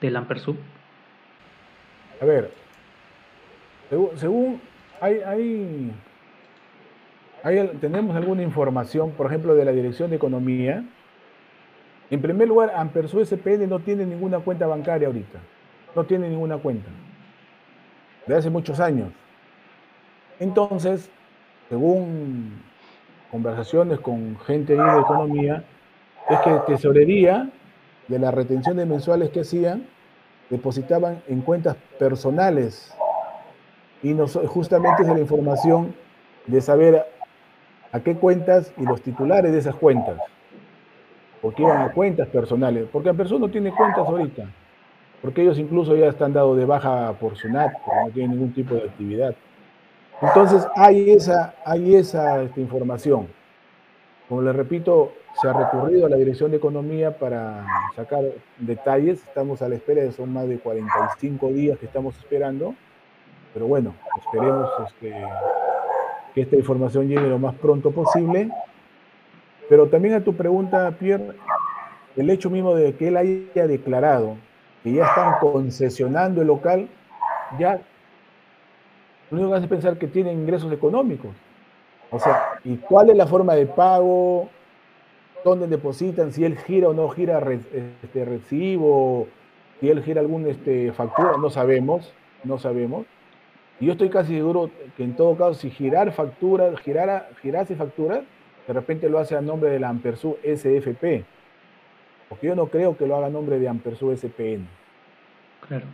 del 0.00 0.16
Ampersub. 0.16 0.56
A 2.20 2.24
ver, 2.24 2.50
según, 4.16 4.60
hay, 5.00 5.20
hay, 5.24 5.92
hay, 7.44 7.70
tenemos 7.80 8.16
alguna 8.16 8.42
información, 8.42 9.12
por 9.12 9.26
ejemplo, 9.26 9.54
de 9.54 9.64
la 9.64 9.70
Dirección 9.72 10.10
de 10.10 10.16
Economía, 10.16 10.84
En 12.10 12.22
primer 12.22 12.48
lugar, 12.48 12.72
Ampersu 12.74 13.22
SPN 13.24 13.68
no 13.68 13.80
tiene 13.80 14.06
ninguna 14.06 14.38
cuenta 14.38 14.66
bancaria 14.66 15.06
ahorita. 15.06 15.38
No 15.94 16.04
tiene 16.04 16.28
ninguna 16.28 16.56
cuenta. 16.56 16.88
De 18.26 18.34
hace 18.34 18.48
muchos 18.48 18.80
años. 18.80 19.12
Entonces, 20.40 21.10
según 21.68 22.62
conversaciones 23.30 24.00
con 24.00 24.38
gente 24.40 24.74
de 24.74 25.00
economía, 25.00 25.64
es 26.28 26.38
que 26.40 26.50
tesorería 26.66 27.50
de 28.06 28.18
las 28.18 28.32
retenciones 28.32 28.86
mensuales 28.86 29.30
que 29.30 29.40
hacían, 29.40 29.86
depositaban 30.50 31.22
en 31.28 31.42
cuentas 31.42 31.76
personales. 31.98 32.94
Y 34.02 34.14
justamente 34.46 35.02
es 35.02 35.08
la 35.08 35.18
información 35.18 35.94
de 36.46 36.60
saber 36.60 37.04
a 37.92 38.00
qué 38.00 38.14
cuentas 38.14 38.72
y 38.76 38.84
los 38.84 39.02
titulares 39.02 39.52
de 39.52 39.58
esas 39.58 39.74
cuentas. 39.74 40.20
Porque 41.42 41.62
iban 41.62 41.82
a 41.82 41.92
cuentas 41.92 42.28
personales. 42.28 42.88
Porque 42.90 43.12
persona 43.12 43.40
no 43.40 43.50
tiene 43.50 43.70
cuentas 43.74 44.06
ahorita. 44.06 44.44
Porque 45.20 45.42
ellos 45.42 45.58
incluso 45.58 45.96
ya 45.96 46.06
están 46.06 46.32
dados 46.32 46.56
de 46.56 46.64
baja 46.64 47.12
por 47.20 47.36
SUNAT, 47.36 47.72
porque 47.84 48.00
no 48.04 48.10
tienen 48.10 48.30
ningún 48.32 48.52
tipo 48.52 48.74
de 48.74 48.82
actividad. 48.82 49.34
Entonces 50.20 50.66
hay 50.74 51.10
esa, 51.10 51.54
hay 51.64 51.94
esa 51.94 52.42
esta 52.42 52.60
información. 52.60 53.28
Como 54.28 54.42
les 54.42 54.54
repito, 54.54 55.12
se 55.40 55.48
ha 55.48 55.52
recurrido 55.52 56.06
a 56.06 56.10
la 56.10 56.16
Dirección 56.16 56.50
de 56.50 56.56
Economía 56.56 57.16
para 57.16 57.64
sacar 57.94 58.22
detalles. 58.58 59.22
Estamos 59.26 59.62
a 59.62 59.68
la 59.68 59.76
espera, 59.76 60.10
son 60.12 60.32
más 60.32 60.48
de 60.48 60.58
45 60.58 61.48
días 61.48 61.78
que 61.78 61.86
estamos 61.86 62.16
esperando. 62.18 62.74
Pero 63.54 63.66
bueno, 63.66 63.94
esperemos 64.18 64.68
este, 64.86 65.14
que 66.34 66.42
esta 66.42 66.56
información 66.56 67.08
llegue 67.08 67.28
lo 67.28 67.38
más 67.38 67.54
pronto 67.54 67.90
posible. 67.92 68.50
Pero 69.68 69.88
también 69.88 70.14
a 70.14 70.24
tu 70.24 70.34
pregunta, 70.34 70.90
Pierre, 70.98 71.34
el 72.16 72.28
hecho 72.30 72.50
mismo 72.50 72.74
de 72.74 72.94
que 72.94 73.08
él 73.08 73.16
haya 73.16 73.66
declarado 73.66 74.36
que 74.82 74.92
ya 74.92 75.06
están 75.06 75.34
concesionando 75.40 76.40
el 76.40 76.48
local, 76.48 76.88
ya 77.58 77.80
lo 79.30 79.36
único 79.36 79.50
que 79.50 79.58
hace 79.58 79.68
pensar 79.68 79.98
que 79.98 80.06
tiene 80.06 80.32
ingresos 80.32 80.72
económicos. 80.72 81.30
O 82.10 82.18
sea, 82.18 82.60
¿y 82.64 82.76
cuál 82.76 83.10
es 83.10 83.16
la 83.16 83.26
forma 83.26 83.54
de 83.54 83.66
pago? 83.66 84.48
¿Dónde 85.44 85.66
depositan? 85.66 86.32
Si 86.32 86.44
él 86.44 86.56
gira 86.58 86.88
o 86.88 86.94
no 86.94 87.08
gira 87.10 87.42
este, 87.52 88.24
recibo, 88.24 89.28
si 89.80 89.90
él 89.90 90.02
gira 90.02 90.20
alguna 90.20 90.48
este, 90.48 90.92
factura, 90.92 91.32
no 91.38 91.50
sabemos, 91.50 92.12
no 92.44 92.58
sabemos. 92.58 93.06
Y 93.80 93.86
yo 93.86 93.92
estoy 93.92 94.08
casi 94.08 94.34
seguro 94.34 94.70
que 94.96 95.04
en 95.04 95.14
todo 95.14 95.36
caso, 95.36 95.54
si 95.54 95.70
girar 95.70 96.10
factura, 96.12 96.74
girara, 96.78 97.28
girase 97.42 97.76
factura, 97.76 98.22
de 98.66 98.72
repente 98.72 99.08
lo 99.08 99.18
hace 99.18 99.36
a 99.36 99.40
nombre 99.40 99.70
de 99.70 99.78
la 99.78 99.88
Ampersu 99.88 100.36
SFP. 100.42 101.24
Porque 102.28 102.46
yo 102.46 102.54
no 102.54 102.66
creo 102.66 102.96
que 102.96 103.06
lo 103.06 103.16
haga 103.16 103.26
a 103.26 103.30
nombre 103.30 103.58
de 103.58 103.68
Ampersu 103.68 104.14
SPN. 104.16 104.66
Claro. 105.66 105.86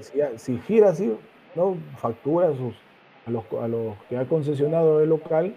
Si, 0.00 0.18
si 0.36 0.58
gira 0.62 0.90
así, 0.90 1.14
¿no? 1.54 1.76
factura 1.96 2.48
a, 2.48 3.30
los, 3.30 3.44
a 3.62 3.68
los 3.68 3.96
que 4.08 4.16
ha 4.16 4.24
concesionado 4.26 5.00
el 5.00 5.08
local, 5.08 5.54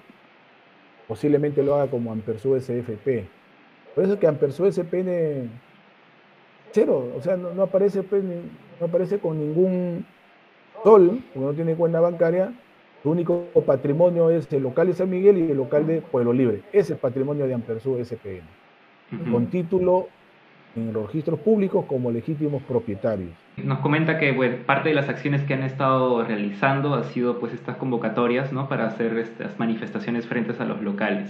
posiblemente 1.07 1.63
lo 1.63 1.75
haga 1.75 1.89
como 1.89 2.11
Ampersu 2.11 2.59
SFP. 2.59 3.27
Por 3.95 4.03
eso 4.03 4.13
es 4.13 4.19
que 4.19 4.27
Ampersu 4.27 4.71
SPN 4.71 5.49
cero, 6.73 7.13
o 7.15 7.21
sea, 7.21 7.37
no, 7.37 7.61
aparece, 7.61 8.03
pues, 8.03 8.23
no 8.23 8.85
aparece 8.85 9.19
con 9.19 9.39
ningún 9.39 10.05
sol, 10.83 11.23
porque 11.33 11.45
no 11.47 11.53
tiene 11.53 11.75
cuenta 11.75 11.99
bancaria, 11.99 12.51
su 13.03 13.11
único 13.11 13.45
patrimonio 13.65 14.29
es 14.29 14.51
el 14.51 14.63
local 14.63 14.87
de 14.87 14.93
San 14.93 15.09
Miguel 15.09 15.37
y 15.37 15.51
el 15.51 15.57
local 15.57 15.85
de 15.85 16.01
Pueblo 16.01 16.33
Libre. 16.33 16.63
Ese 16.69 16.79
es 16.79 16.89
el 16.91 16.97
patrimonio 16.97 17.45
de 17.45 17.53
Ampersu 17.53 18.03
SPN, 18.03 19.31
con 19.31 19.47
título 19.47 20.07
en 20.75 20.93
los 20.93 21.07
registros 21.07 21.39
públicos 21.39 21.85
como 21.87 22.11
legítimos 22.11 22.63
propietarios. 22.63 23.31
Nos 23.57 23.79
comenta 23.79 24.17
que 24.17 24.33
parte 24.65 24.89
de 24.89 24.95
las 24.95 25.09
acciones 25.09 25.43
que 25.43 25.53
han 25.53 25.63
estado 25.63 26.23
realizando 26.23 26.95
ha 26.95 27.03
sido 27.03 27.39
pues 27.39 27.53
estas 27.53 27.77
convocatorias 27.77 28.51
¿no? 28.51 28.67
para 28.67 28.87
hacer 28.87 29.17
estas 29.17 29.59
manifestaciones 29.59 30.25
frente 30.25 30.53
a 30.57 30.65
los 30.65 30.81
locales. 30.81 31.29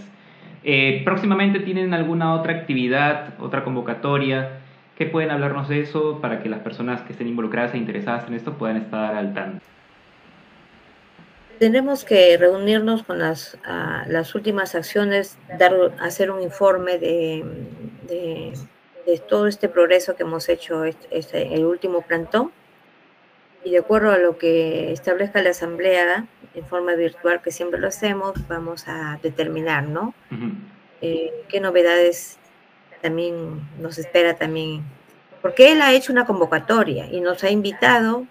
Eh, 0.63 1.01
próximamente 1.03 1.59
tienen 1.59 1.93
alguna 1.93 2.33
otra 2.33 2.53
actividad, 2.53 3.33
otra 3.39 3.65
convocatoria, 3.65 4.59
¿qué 4.97 5.05
pueden 5.05 5.31
hablarnos 5.31 5.67
de 5.67 5.81
eso 5.81 6.19
para 6.21 6.41
que 6.41 6.47
las 6.47 6.61
personas 6.61 7.01
que 7.01 7.11
estén 7.11 7.27
involucradas 7.27 7.73
e 7.73 7.77
interesadas 7.77 8.27
en 8.27 8.35
esto 8.35 8.53
puedan 8.53 8.77
estar 8.77 9.15
al 9.15 9.33
tanto? 9.33 9.65
Tenemos 11.59 12.03
que 12.03 12.37
reunirnos 12.37 13.03
con 13.03 13.19
las, 13.19 13.57
ah, 13.65 14.05
las 14.07 14.35
últimas 14.35 14.73
acciones, 14.73 15.37
dar, 15.59 15.73
hacer 15.99 16.31
un 16.31 16.41
informe 16.41 16.97
de 16.97 17.43
de 18.07 18.53
todo 19.27 19.47
este 19.47 19.69
progreso 19.69 20.15
que 20.15 20.23
hemos 20.23 20.49
hecho 20.49 20.83
este, 20.85 21.53
el 21.53 21.65
último 21.65 22.01
plantón. 22.01 22.51
Y 23.63 23.71
de 23.71 23.79
acuerdo 23.79 24.11
a 24.11 24.17
lo 24.17 24.37
que 24.37 24.91
establezca 24.91 25.41
la 25.41 25.51
asamblea 25.51 26.25
en 26.53 26.65
forma 26.65 26.95
virtual 26.95 27.41
que 27.41 27.51
siempre 27.51 27.79
lo 27.79 27.87
hacemos, 27.87 28.33
vamos 28.47 28.87
a 28.87 29.19
determinar, 29.23 29.83
¿no? 29.83 30.13
Eh, 31.01 31.45
qué 31.47 31.59
novedades 31.59 32.37
también 33.01 33.61
nos 33.79 33.97
espera 33.97 34.35
también, 34.35 34.83
porque 35.41 35.71
él 35.71 35.81
ha 35.81 35.91
hecho 35.91 36.13
una 36.13 36.25
convocatoria 36.25 37.07
y 37.07 37.19
nos 37.19 37.43
ha 37.43 37.49
invitado, 37.49 38.25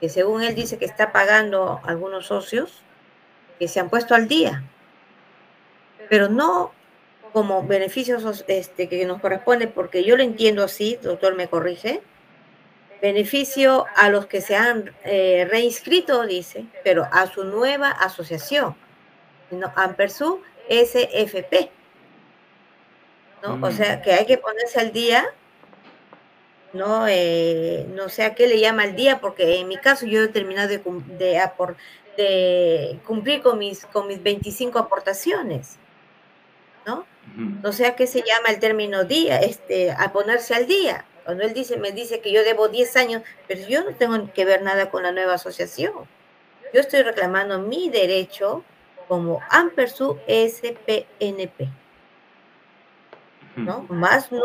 que 0.00 0.08
según 0.08 0.42
él 0.42 0.54
dice 0.54 0.78
que 0.78 0.84
está 0.84 1.10
pagando 1.12 1.80
algunos 1.84 2.26
socios 2.26 2.82
que 3.58 3.68
se 3.68 3.80
han 3.80 3.90
puesto 3.90 4.14
al 4.14 4.28
día, 4.28 4.62
pero 6.08 6.28
no 6.28 6.72
como 7.32 7.62
beneficios 7.66 8.44
este, 8.48 8.88
que 8.88 9.04
nos 9.04 9.20
corresponde, 9.20 9.66
porque 9.68 10.04
yo 10.04 10.16
lo 10.16 10.22
entiendo 10.22 10.64
así, 10.64 10.98
doctor 11.02 11.34
me 11.34 11.48
corrige, 11.48 12.02
beneficio 13.00 13.86
a 13.96 14.10
los 14.10 14.26
que 14.26 14.40
se 14.40 14.56
han 14.56 14.94
eh, 15.04 15.46
reinscrito, 15.50 16.26
dice, 16.26 16.66
pero 16.84 17.06
a 17.10 17.26
su 17.26 17.44
nueva 17.44 17.90
asociación, 17.90 18.76
no, 19.50 19.72
Ampersu 19.76 20.42
SFP. 20.68 21.70
¿no? 23.42 23.58
O 23.66 23.70
sea, 23.70 24.02
que 24.02 24.12
hay 24.12 24.26
que 24.26 24.38
ponerse 24.38 24.78
al 24.80 24.92
día, 24.92 25.24
no, 26.72 27.08
eh, 27.08 27.86
no 27.94 28.08
sé 28.08 28.22
a 28.24 28.34
qué 28.34 28.46
le 28.46 28.60
llama 28.60 28.82
al 28.84 28.94
día, 28.94 29.20
porque 29.20 29.58
en 29.58 29.68
mi 29.68 29.76
caso 29.76 30.06
yo 30.06 30.22
he 30.22 30.28
terminado 30.28 30.68
de, 30.68 30.78
de, 31.18 31.40
de 32.16 33.00
cumplir 33.06 33.42
con 33.42 33.58
mis, 33.58 33.86
con 33.86 34.06
mis 34.06 34.22
25 34.22 34.78
aportaciones, 34.78 35.78
¿no? 36.86 37.06
No 37.36 37.72
sé 37.72 37.86
a 37.86 37.96
qué 37.96 38.06
se 38.06 38.20
llama 38.20 38.48
el 38.48 38.58
término 38.58 39.04
día, 39.04 39.38
este, 39.38 39.92
a 39.92 40.12
ponerse 40.12 40.54
al 40.54 40.66
día. 40.66 41.04
Cuando 41.24 41.44
él 41.44 41.54
dice, 41.54 41.76
me 41.76 41.92
dice 41.92 42.20
que 42.20 42.32
yo 42.32 42.42
debo 42.42 42.68
10 42.68 42.96
años, 42.96 43.22
pero 43.46 43.66
yo 43.68 43.84
no 43.84 43.94
tengo 43.94 44.32
que 44.32 44.44
ver 44.44 44.62
nada 44.62 44.90
con 44.90 45.02
la 45.02 45.12
nueva 45.12 45.34
asociación. 45.34 45.92
Yo 46.72 46.80
estoy 46.80 47.02
reclamando 47.02 47.58
mi 47.60 47.88
derecho 47.88 48.64
como 49.08 49.40
Ampersu 49.50 50.18
SPNP. 50.26 51.68
¿No? 53.56 53.82
Más 53.88 54.30
no, 54.30 54.40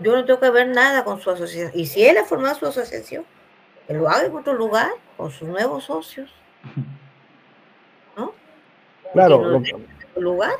yo 0.00 0.16
no 0.16 0.24
tengo 0.24 0.40
que 0.40 0.50
ver 0.50 0.68
nada 0.68 1.04
con 1.04 1.20
su 1.20 1.30
asociación. 1.30 1.70
Y 1.74 1.86
si 1.86 2.04
él 2.04 2.16
ha 2.16 2.24
formado 2.24 2.54
su 2.54 2.66
asociación, 2.66 3.24
que 3.86 3.94
lo 3.94 4.08
haga 4.08 4.26
en 4.26 4.34
otro 4.34 4.54
lugar 4.54 4.90
con 5.16 5.30
sus 5.30 5.48
nuevos 5.48 5.84
socios. 5.84 6.30
¿No? 8.16 8.32
Claro. 9.12 9.62
lugar. 10.16 10.56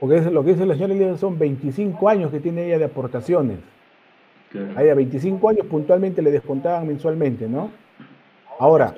Porque 0.00 0.20
lo 0.20 0.44
que 0.44 0.50
dice 0.52 0.66
la 0.66 0.74
señora 0.74 0.94
Elisa 0.94 1.16
son 1.16 1.38
25 1.38 2.08
años 2.08 2.30
que 2.30 2.40
tiene 2.40 2.66
ella 2.66 2.78
de 2.78 2.84
aportaciones. 2.84 3.58
A 4.76 4.82
ella 4.82 4.94
25 4.94 5.48
años 5.48 5.66
puntualmente 5.66 6.22
le 6.22 6.30
descontaban 6.30 6.86
mensualmente, 6.86 7.48
¿no? 7.48 7.70
Ahora, 8.58 8.94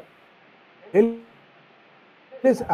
él 0.92 1.20
es 2.42 2.64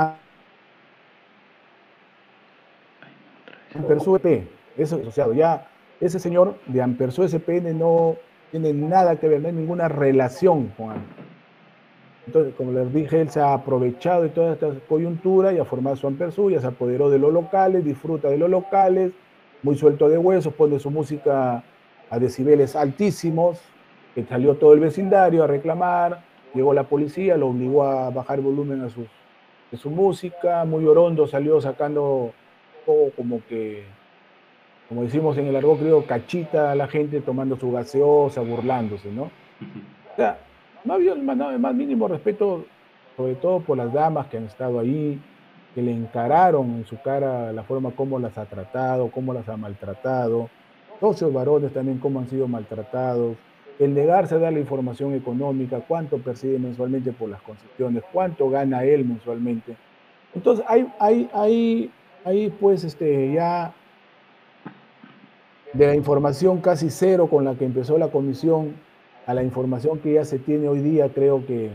Ampersu 3.74 4.16
EP, 4.16 4.46
eso 4.76 4.96
es 4.96 5.02
asociado. 5.02 5.32
Ya 5.34 5.66
ese 6.00 6.18
señor 6.18 6.58
de 6.66 6.82
Ampersu 6.82 7.26
SPN 7.26 7.78
no 7.78 8.16
tiene 8.50 8.72
nada 8.72 9.16
que 9.16 9.28
ver, 9.28 9.40
no 9.40 9.48
hay 9.48 9.54
ninguna 9.54 9.88
relación 9.88 10.68
con 10.76 10.94
entonces, 12.26 12.54
como 12.54 12.72
les 12.72 12.92
dije, 12.92 13.20
él 13.20 13.30
se 13.30 13.40
ha 13.40 13.52
aprovechado 13.52 14.22
de 14.22 14.30
toda 14.30 14.54
esta 14.54 14.70
coyuntura 14.88 15.52
y 15.52 15.58
ha 15.58 15.64
formado 15.64 15.96
su 15.96 16.06
Ampersur, 16.06 16.52
ya 16.52 16.60
se 16.60 16.66
apoderó 16.66 17.10
de 17.10 17.18
los 17.18 17.32
locales, 17.32 17.84
disfruta 17.84 18.28
de 18.28 18.38
los 18.38 18.48
locales, 18.48 19.12
muy 19.62 19.76
suelto 19.76 20.08
de 20.08 20.16
huesos, 20.16 20.52
pone 20.54 20.78
su 20.78 20.90
música 20.90 21.62
a 22.08 22.18
decibeles 22.18 22.76
altísimos, 22.76 23.60
que 24.14 24.24
salió 24.24 24.54
todo 24.54 24.72
el 24.72 24.80
vecindario 24.80 25.44
a 25.44 25.46
reclamar, 25.46 26.22
llegó 26.54 26.72
la 26.72 26.84
policía, 26.84 27.36
lo 27.36 27.48
obligó 27.48 27.84
a 27.84 28.10
bajar 28.10 28.38
el 28.38 28.44
volumen 28.44 28.80
a 28.82 28.88
su, 28.88 29.06
de 29.70 29.76
su 29.76 29.90
música, 29.90 30.64
muy 30.64 30.86
orondo 30.86 31.26
salió 31.26 31.60
sacando 31.60 32.32
todo 32.86 33.10
como 33.16 33.40
que, 33.48 33.84
como 34.88 35.02
decimos 35.02 35.36
en 35.36 35.46
el 35.48 35.56
argot 35.56 35.78
creo, 35.78 36.06
cachita 36.06 36.70
a 36.70 36.74
la 36.74 36.86
gente 36.86 37.20
tomando 37.20 37.56
su 37.56 37.70
gaseosa, 37.72 38.40
burlándose, 38.40 39.10
¿no? 39.10 39.24
O 39.24 40.16
sea, 40.16 40.38
no 40.84 40.94
había 40.94 41.12
el 41.12 41.22
más, 41.22 41.74
mínimo 41.74 42.08
respeto, 42.08 42.64
sobre 43.16 43.34
todo 43.36 43.60
por 43.60 43.76
las 43.76 43.92
damas 43.92 44.26
que 44.26 44.36
han 44.36 44.44
estado 44.44 44.78
ahí, 44.78 45.20
que 45.74 45.82
le 45.82 45.92
encararon 45.92 46.70
en 46.76 46.86
su 46.86 47.00
cara 47.00 47.52
la 47.52 47.64
forma 47.64 47.90
como 47.92 48.18
las 48.18 48.36
ha 48.38 48.44
tratado, 48.44 49.10
cómo 49.10 49.32
las 49.34 49.48
ha 49.48 49.56
maltratado. 49.56 50.48
socios 51.00 51.32
varones 51.32 51.72
también 51.72 51.98
cómo 51.98 52.20
han 52.20 52.28
sido 52.28 52.46
maltratados, 52.46 53.36
el 53.78 53.94
negarse 53.94 54.36
a 54.36 54.38
dar 54.38 54.52
la 54.52 54.60
información 54.60 55.14
económica, 55.14 55.80
cuánto 55.80 56.18
percibe 56.18 56.58
mensualmente 56.58 57.12
por 57.12 57.28
las 57.28 57.42
concesiones, 57.42 58.04
cuánto 58.12 58.48
gana 58.48 58.84
él 58.84 59.04
mensualmente. 59.04 59.76
Entonces 60.34 60.64
hay, 60.68 60.86
hay, 61.00 61.28
hay, 61.32 61.90
hay 62.24 62.50
pues 62.50 62.84
este, 62.84 63.32
ya 63.32 63.72
de 65.72 65.86
la 65.86 65.94
información 65.96 66.60
casi 66.60 66.90
cero 66.90 67.26
con 67.28 67.44
la 67.44 67.54
que 67.54 67.64
empezó 67.64 67.98
la 67.98 68.08
comisión 68.08 68.74
a 69.26 69.34
la 69.34 69.42
información 69.42 69.98
que 69.98 70.14
ya 70.14 70.24
se 70.24 70.38
tiene 70.38 70.68
hoy 70.68 70.80
día, 70.80 71.08
creo 71.08 71.46
que 71.46 71.70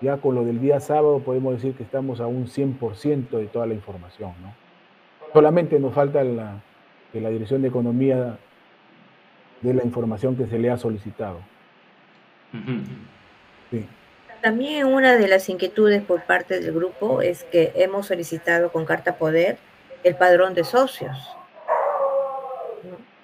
ya 0.00 0.16
con 0.16 0.34
lo 0.34 0.44
del 0.44 0.60
día 0.60 0.80
sábado 0.80 1.20
podemos 1.20 1.54
decir 1.54 1.74
que 1.74 1.82
estamos 1.82 2.20
a 2.20 2.26
un 2.26 2.46
100% 2.46 3.30
de 3.30 3.46
toda 3.46 3.66
la 3.66 3.74
información. 3.74 4.32
¿no? 4.42 4.54
Solamente 5.32 5.78
nos 5.78 5.94
falta 5.94 6.24
la, 6.24 6.60
que 7.12 7.20
la 7.20 7.28
Dirección 7.28 7.62
de 7.62 7.68
Economía 7.68 8.38
de 9.60 9.74
la 9.74 9.84
información 9.84 10.36
que 10.36 10.46
se 10.46 10.58
le 10.58 10.70
ha 10.70 10.76
solicitado. 10.76 11.40
También 14.42 14.86
una 14.86 15.16
de 15.16 15.28
las 15.28 15.48
inquietudes 15.48 16.02
por 16.02 16.22
parte 16.24 16.58
del 16.58 16.72
grupo 16.72 17.22
es 17.22 17.44
que 17.44 17.72
hemos 17.76 18.06
solicitado 18.06 18.72
con 18.72 18.84
carta 18.84 19.16
poder 19.16 19.56
el 20.02 20.16
padrón 20.16 20.52
de 20.54 20.64
socios. 20.64 21.16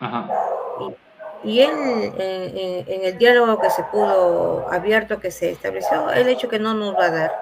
Y, 0.01 1.08
él, 1.45 2.13
en, 2.19 3.05
el 3.05 3.19
diálogo 3.19 3.61
que 3.61 3.71
se 3.71 3.83
pudo, 3.85 4.67
abierto 4.71 5.21
que 5.21 5.31
se 5.31 5.53
estableció, 5.53 6.11
el 6.11 6.29
hecho 6.29 6.49
que 6.49 6.59
no 6.59 6.75
nos 6.75 6.95
va 6.95 7.05
a 7.05 7.11
dar. 7.11 7.33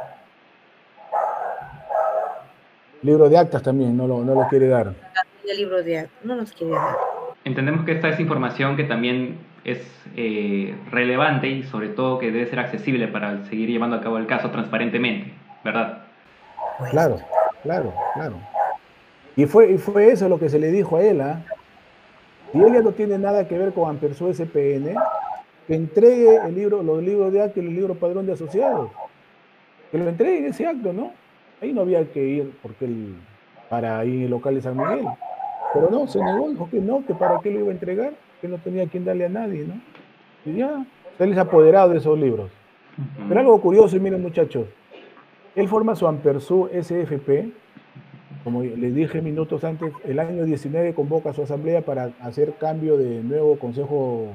Libro 3.02 3.28
de 3.28 3.38
actas 3.38 3.62
también, 3.62 3.96
no 3.96 4.06
lo, 4.06 4.24
no 4.24 4.34
lo 4.34 4.48
quiere 4.48 4.68
dar. 4.68 4.92
El 5.48 5.56
libro 5.56 5.82
de 5.82 6.00
actas, 6.00 6.24
no 6.24 6.36
nos 6.36 6.52
quiere 6.52 6.74
dar. 6.74 6.96
Entendemos 7.44 7.84
que 7.84 7.92
esta 7.92 8.08
es 8.08 8.18
información 8.18 8.76
que 8.76 8.84
también 8.84 9.38
es 9.64 9.80
eh, 10.16 10.76
relevante 10.90 11.48
y 11.48 11.62
sobre 11.64 11.88
todo 11.88 12.18
que 12.18 12.30
debe 12.30 12.46
ser 12.46 12.58
accesible 12.60 13.08
para 13.08 13.44
seguir 13.46 13.68
llevando 13.68 13.96
a 13.96 14.00
cabo 14.00 14.18
el 14.18 14.26
caso 14.26 14.50
transparentemente, 14.50 15.32
¿verdad? 15.64 16.04
Claro, 16.90 17.18
claro, 17.62 17.94
claro. 18.14 18.36
Y 19.34 19.46
fue, 19.46 19.72
y 19.72 19.78
fue 19.78 20.12
eso 20.12 20.28
lo 20.28 20.38
que 20.38 20.48
se 20.48 20.58
le 20.58 20.70
dijo 20.70 20.96
a 20.96 21.02
él, 21.02 21.20
¿ah? 21.20 21.42
Él 22.54 22.72
ya 22.72 22.80
no 22.80 22.92
tiene 22.92 23.18
nada 23.18 23.46
que 23.46 23.58
ver 23.58 23.72
con 23.72 23.88
Ampersu 23.88 24.32
SPN, 24.32 24.94
que 25.66 25.74
entregue 25.74 26.36
el 26.36 26.54
libro, 26.54 26.82
los 26.82 27.02
libros 27.02 27.32
de 27.32 27.42
acto 27.42 27.60
y 27.60 27.66
el 27.66 27.74
libro 27.74 27.94
padrón 27.94 28.26
de 28.26 28.32
asociados. 28.32 28.90
Que 29.90 29.98
lo 29.98 30.08
entregue 30.08 30.48
ese 30.48 30.66
acto, 30.66 30.92
¿no? 30.92 31.12
Ahí 31.60 31.72
no 31.72 31.82
había 31.82 32.04
que 32.12 32.22
ir 32.22 32.52
porque 32.62 32.84
él, 32.84 33.16
para 33.68 34.04
ir 34.04 34.24
el 34.24 34.30
local 34.30 34.54
de 34.54 34.62
San 34.62 34.76
Miguel. 34.76 35.06
Pero 35.74 35.90
no, 35.90 36.06
se 36.06 36.22
negó, 36.22 36.48
dijo 36.48 36.68
que 36.70 36.80
no, 36.80 37.04
que 37.04 37.14
para 37.14 37.40
qué 37.40 37.50
lo 37.50 37.60
iba 37.60 37.68
a 37.68 37.72
entregar, 37.72 38.12
que 38.40 38.48
no 38.48 38.58
tenía 38.58 38.86
quien 38.86 39.04
darle 39.04 39.26
a 39.26 39.28
nadie, 39.28 39.66
¿no? 39.66 39.74
Y 40.44 40.58
ya, 40.58 40.86
él 41.18 41.32
es 41.32 41.38
apoderado 41.38 41.90
de 41.90 41.98
esos 41.98 42.18
libros. 42.18 42.50
Pero 43.28 43.40
algo 43.40 43.60
curioso, 43.60 43.96
y 43.96 44.00
miren 44.00 44.22
muchachos, 44.22 44.66
él 45.54 45.68
forma 45.68 45.96
su 45.96 46.06
Ampersú 46.06 46.68
SFP, 46.72 47.52
como 48.46 48.62
les 48.62 48.94
dije 48.94 49.20
minutos 49.22 49.64
antes, 49.64 49.92
el 50.04 50.20
año 50.20 50.44
19 50.44 50.94
convoca 50.94 51.30
a 51.30 51.32
su 51.32 51.42
asamblea 51.42 51.82
para 51.82 52.12
hacer 52.20 52.54
cambio 52.60 52.96
de 52.96 53.20
nuevo 53.24 53.58
consejo 53.58 54.28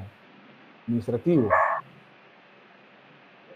administrativo. 0.86 1.48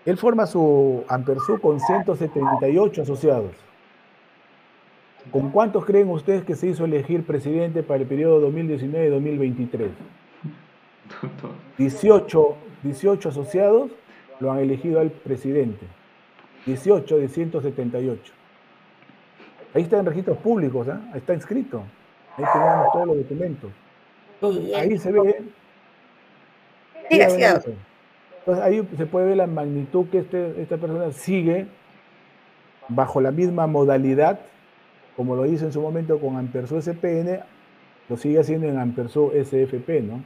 Él 0.07 0.17
forma 0.17 0.47
su 0.47 1.05
Ampersú 1.09 1.61
con 1.61 1.79
178 1.79 3.03
asociados. 3.03 3.51
¿Con 5.31 5.51
cuántos 5.51 5.85
creen 5.85 6.09
ustedes 6.09 6.43
que 6.43 6.55
se 6.55 6.69
hizo 6.69 6.87
elegir 6.87 7.27
presidente 7.27 7.83
para 7.83 8.01
el 8.01 8.07
periodo 8.07 8.51
2019-2023? 8.51 9.91
18, 11.77 12.57
18 12.83 13.29
asociados 13.29 13.91
lo 14.41 14.53
han 14.53 14.61
elegido 14.61 15.01
al 15.01 15.11
presidente. 15.11 15.85
18 16.65 17.19
de 17.19 17.29
178. 17.29 18.46
Ahí 19.77 19.83
está 19.83 19.99
en 19.99 20.07
registros 20.07 20.39
públicos, 20.39 20.89
¿eh? 20.89 20.95
está 21.15 21.35
inscrito. 21.35 21.83
Ahí 22.39 22.45
tenemos 22.51 22.93
todos 22.95 23.07
los 23.09 23.17
documentos. 23.19 23.71
ahí 24.75 24.97
se 24.97 25.13
ve. 25.13 25.43
Entonces 28.39 28.65
ahí 28.65 28.89
se 28.97 29.05
puede 29.05 29.27
ver 29.27 29.37
la 29.37 29.47
magnitud 29.47 30.07
que 30.07 30.21
este, 30.21 30.63
esta 30.63 30.79
persona 30.79 31.13
sigue 31.13 31.67
bajo 32.89 33.21
la 33.21 33.31
misma 33.31 33.67
modalidad, 33.67 34.41
como 35.15 35.37
lo 35.37 35.45
hizo 35.45 35.67
en 35.67 35.73
su 35.73 35.83
momento 35.83 36.19
con 36.21 36.37
Ampersu 36.37 36.81
SPN, 36.81 37.41
lo 38.09 38.17
sigue 38.17 38.41
haciendo 38.41 38.69
en 38.69 38.79
Ampersu 38.79 39.31
SFP, 39.35 40.01
¿no? 40.01 40.25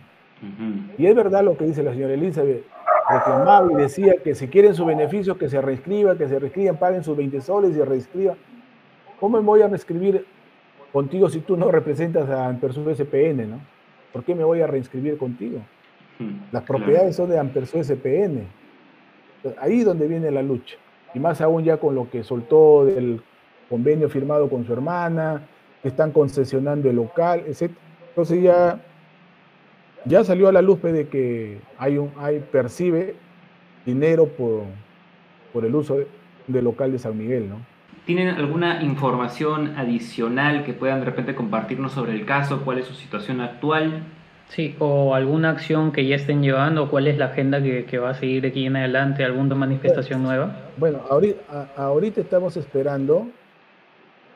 Y 0.96 1.06
es 1.06 1.14
verdad 1.16 1.42
lo 1.42 1.56
que 1.56 1.64
dice 1.64 1.82
la 1.82 1.92
señora 1.92 2.14
Elizabeth, 2.14 2.64
reclamaba 3.08 3.72
y 3.72 3.74
decía 3.74 4.14
que 4.22 4.36
si 4.36 4.46
quieren 4.46 4.76
su 4.76 4.84
beneficio, 4.84 5.36
que 5.36 5.48
se 5.48 5.60
reescriban, 5.60 6.16
que 6.16 6.28
se 6.28 6.38
reescriban, 6.38 6.76
paguen 6.76 7.02
sus 7.02 7.16
20 7.16 7.40
soles 7.40 7.72
y 7.72 7.74
se 7.74 7.84
reescriban. 7.84 8.36
¿Cómo 9.20 9.38
me 9.38 9.44
voy 9.44 9.60
a 9.60 9.68
reescribir 9.68 10.24
contigo 10.92 11.28
si 11.28 11.40
tú 11.40 11.56
no 11.56 11.70
representas 11.70 12.28
a 12.30 12.48
Ampersur 12.48 12.94
SPN, 12.94 13.50
¿no? 13.50 13.60
¿Por 14.12 14.24
qué 14.24 14.34
me 14.34 14.42
voy 14.42 14.62
a 14.62 14.66
reinscribir 14.66 15.18
contigo? 15.18 15.60
Hmm, 16.18 16.38
Las 16.50 16.62
propiedades 16.64 17.16
son 17.16 17.28
de 17.28 17.38
Ampersur 17.38 17.84
SPN. 17.84 18.46
Ahí 19.60 19.80
es 19.80 19.84
donde 19.84 20.08
viene 20.08 20.30
la 20.30 20.42
lucha. 20.42 20.76
Y 21.14 21.20
más 21.20 21.40
aún 21.40 21.64
ya 21.64 21.76
con 21.76 21.94
lo 21.94 22.10
que 22.10 22.24
soltó 22.24 22.86
del 22.86 23.20
convenio 23.68 24.08
firmado 24.08 24.48
con 24.48 24.64
su 24.64 24.72
hermana, 24.72 25.42
que 25.82 25.88
están 25.88 26.12
concesionando 26.12 26.88
el 26.90 26.96
local, 26.96 27.44
etc. 27.46 27.70
Entonces 28.08 28.42
ya, 28.42 28.80
ya 30.06 30.24
salió 30.24 30.48
a 30.48 30.52
la 30.52 30.62
luz 30.62 30.82
de 30.82 31.08
que 31.08 31.58
hay 31.78 31.98
un, 31.98 32.10
hay, 32.18 32.40
percibe 32.40 33.14
dinero 33.86 34.26
por, 34.26 34.62
por 35.52 35.64
el 35.64 35.74
uso 35.74 35.98
del 36.46 36.64
local 36.64 36.90
de 36.92 36.98
San 36.98 37.16
Miguel, 37.16 37.48
¿no? 37.48 37.69
¿Tienen 38.10 38.34
alguna 38.34 38.82
información 38.82 39.74
adicional 39.76 40.64
que 40.64 40.72
puedan 40.72 40.98
de 40.98 41.04
repente 41.06 41.36
compartirnos 41.36 41.92
sobre 41.92 42.12
el 42.12 42.26
caso? 42.26 42.62
¿Cuál 42.64 42.78
es 42.78 42.86
su 42.86 42.94
situación 42.94 43.40
actual? 43.40 44.02
Sí, 44.48 44.74
o 44.80 45.14
alguna 45.14 45.50
acción 45.50 45.92
que 45.92 46.04
ya 46.04 46.16
estén 46.16 46.42
llevando, 46.42 46.90
cuál 46.90 47.06
es 47.06 47.16
la 47.18 47.26
agenda 47.26 47.62
que, 47.62 47.98
va 48.00 48.10
a 48.10 48.14
seguir 48.14 48.42
de 48.42 48.48
aquí 48.48 48.66
en 48.66 48.74
adelante, 48.74 49.24
alguna 49.24 49.54
manifestación 49.54 50.24
nueva. 50.24 50.56
Bueno, 50.76 51.02
ahorita, 51.08 52.20
estamos 52.20 52.56
esperando 52.56 53.28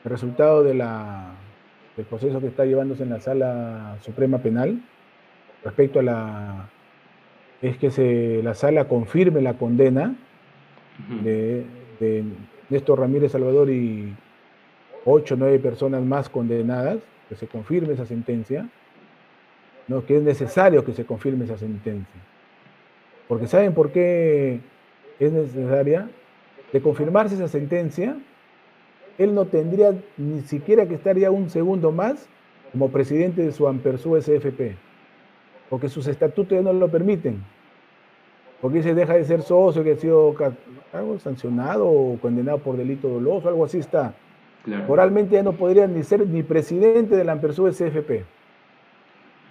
el 0.05 0.09
resultado 0.09 0.63
de 0.63 0.73
la, 0.73 1.33
del 1.97 2.05
proceso 2.05 2.39
que 2.39 2.47
está 2.47 2.63
llevándose 2.63 3.03
en 3.03 3.09
la 3.09 3.19
Sala 3.19 3.97
Suprema 3.99 4.37
Penal 4.37 4.79
respecto 5.65 5.99
a 5.99 6.03
la... 6.03 6.69
es 7.61 7.75
que 7.75 7.91
se, 7.91 8.39
la 8.41 8.53
sala 8.53 8.85
confirme 8.85 9.41
la 9.41 9.55
condena 9.55 10.15
de 11.25 11.65
Néstor 12.69 12.99
Ramírez 12.99 13.31
Salvador 13.31 13.69
y 13.69 14.13
ocho 15.05 15.35
o 15.35 15.37
nueve 15.37 15.59
personas 15.59 16.03
más 16.03 16.29
condenadas, 16.29 16.97
que 17.29 17.35
se 17.35 17.47
confirme 17.47 17.93
esa 17.93 18.05
sentencia, 18.05 18.69
¿no? 19.87 20.05
que 20.05 20.17
es 20.17 20.23
necesario 20.23 20.83
que 20.83 20.93
se 20.93 21.05
confirme 21.05 21.45
esa 21.45 21.57
sentencia. 21.57 22.21
Porque 23.27 23.47
¿saben 23.47 23.73
por 23.73 23.91
qué 23.91 24.59
es 25.19 25.31
necesaria? 25.31 26.09
De 26.71 26.81
confirmarse 26.81 27.35
esa 27.35 27.47
sentencia, 27.47 28.17
él 29.17 29.33
no 29.33 29.45
tendría 29.45 29.93
ni 30.17 30.41
siquiera 30.41 30.87
que 30.87 30.95
estar 30.95 31.17
ya 31.17 31.31
un 31.31 31.49
segundo 31.49 31.91
más 31.91 32.27
como 32.71 32.89
presidente 32.89 33.43
de 33.43 33.51
su 33.51 33.67
Ampersú 33.67 34.19
SFP, 34.19 34.75
porque 35.69 35.89
sus 35.89 36.07
estatutos 36.07 36.57
ya 36.57 36.61
no 36.61 36.73
lo 36.73 36.89
permiten 36.89 37.41
porque 38.61 38.81
se 38.81 38.93
deja 38.93 39.13
de 39.13 39.25
ser 39.25 39.41
socio 39.41 39.83
que 39.83 39.91
ha 39.91 39.95
sido 39.97 40.35
algo 40.93 41.19
sancionado 41.19 41.87
o 41.87 42.17
condenado 42.19 42.59
por 42.59 42.77
delito 42.77 43.07
doloso, 43.07 43.47
algo 43.49 43.65
así 43.65 43.79
está. 43.79 44.13
Moralmente 44.87 45.35
ya 45.35 45.43
no 45.43 45.53
podría 45.53 45.85
ni 45.87 46.03
ser 46.03 46.25
ni 46.27 46.41
presidente 46.41 47.15
de 47.15 47.23
la 47.23 47.33
Ampersú 47.33 47.71
SFP. 47.71 48.23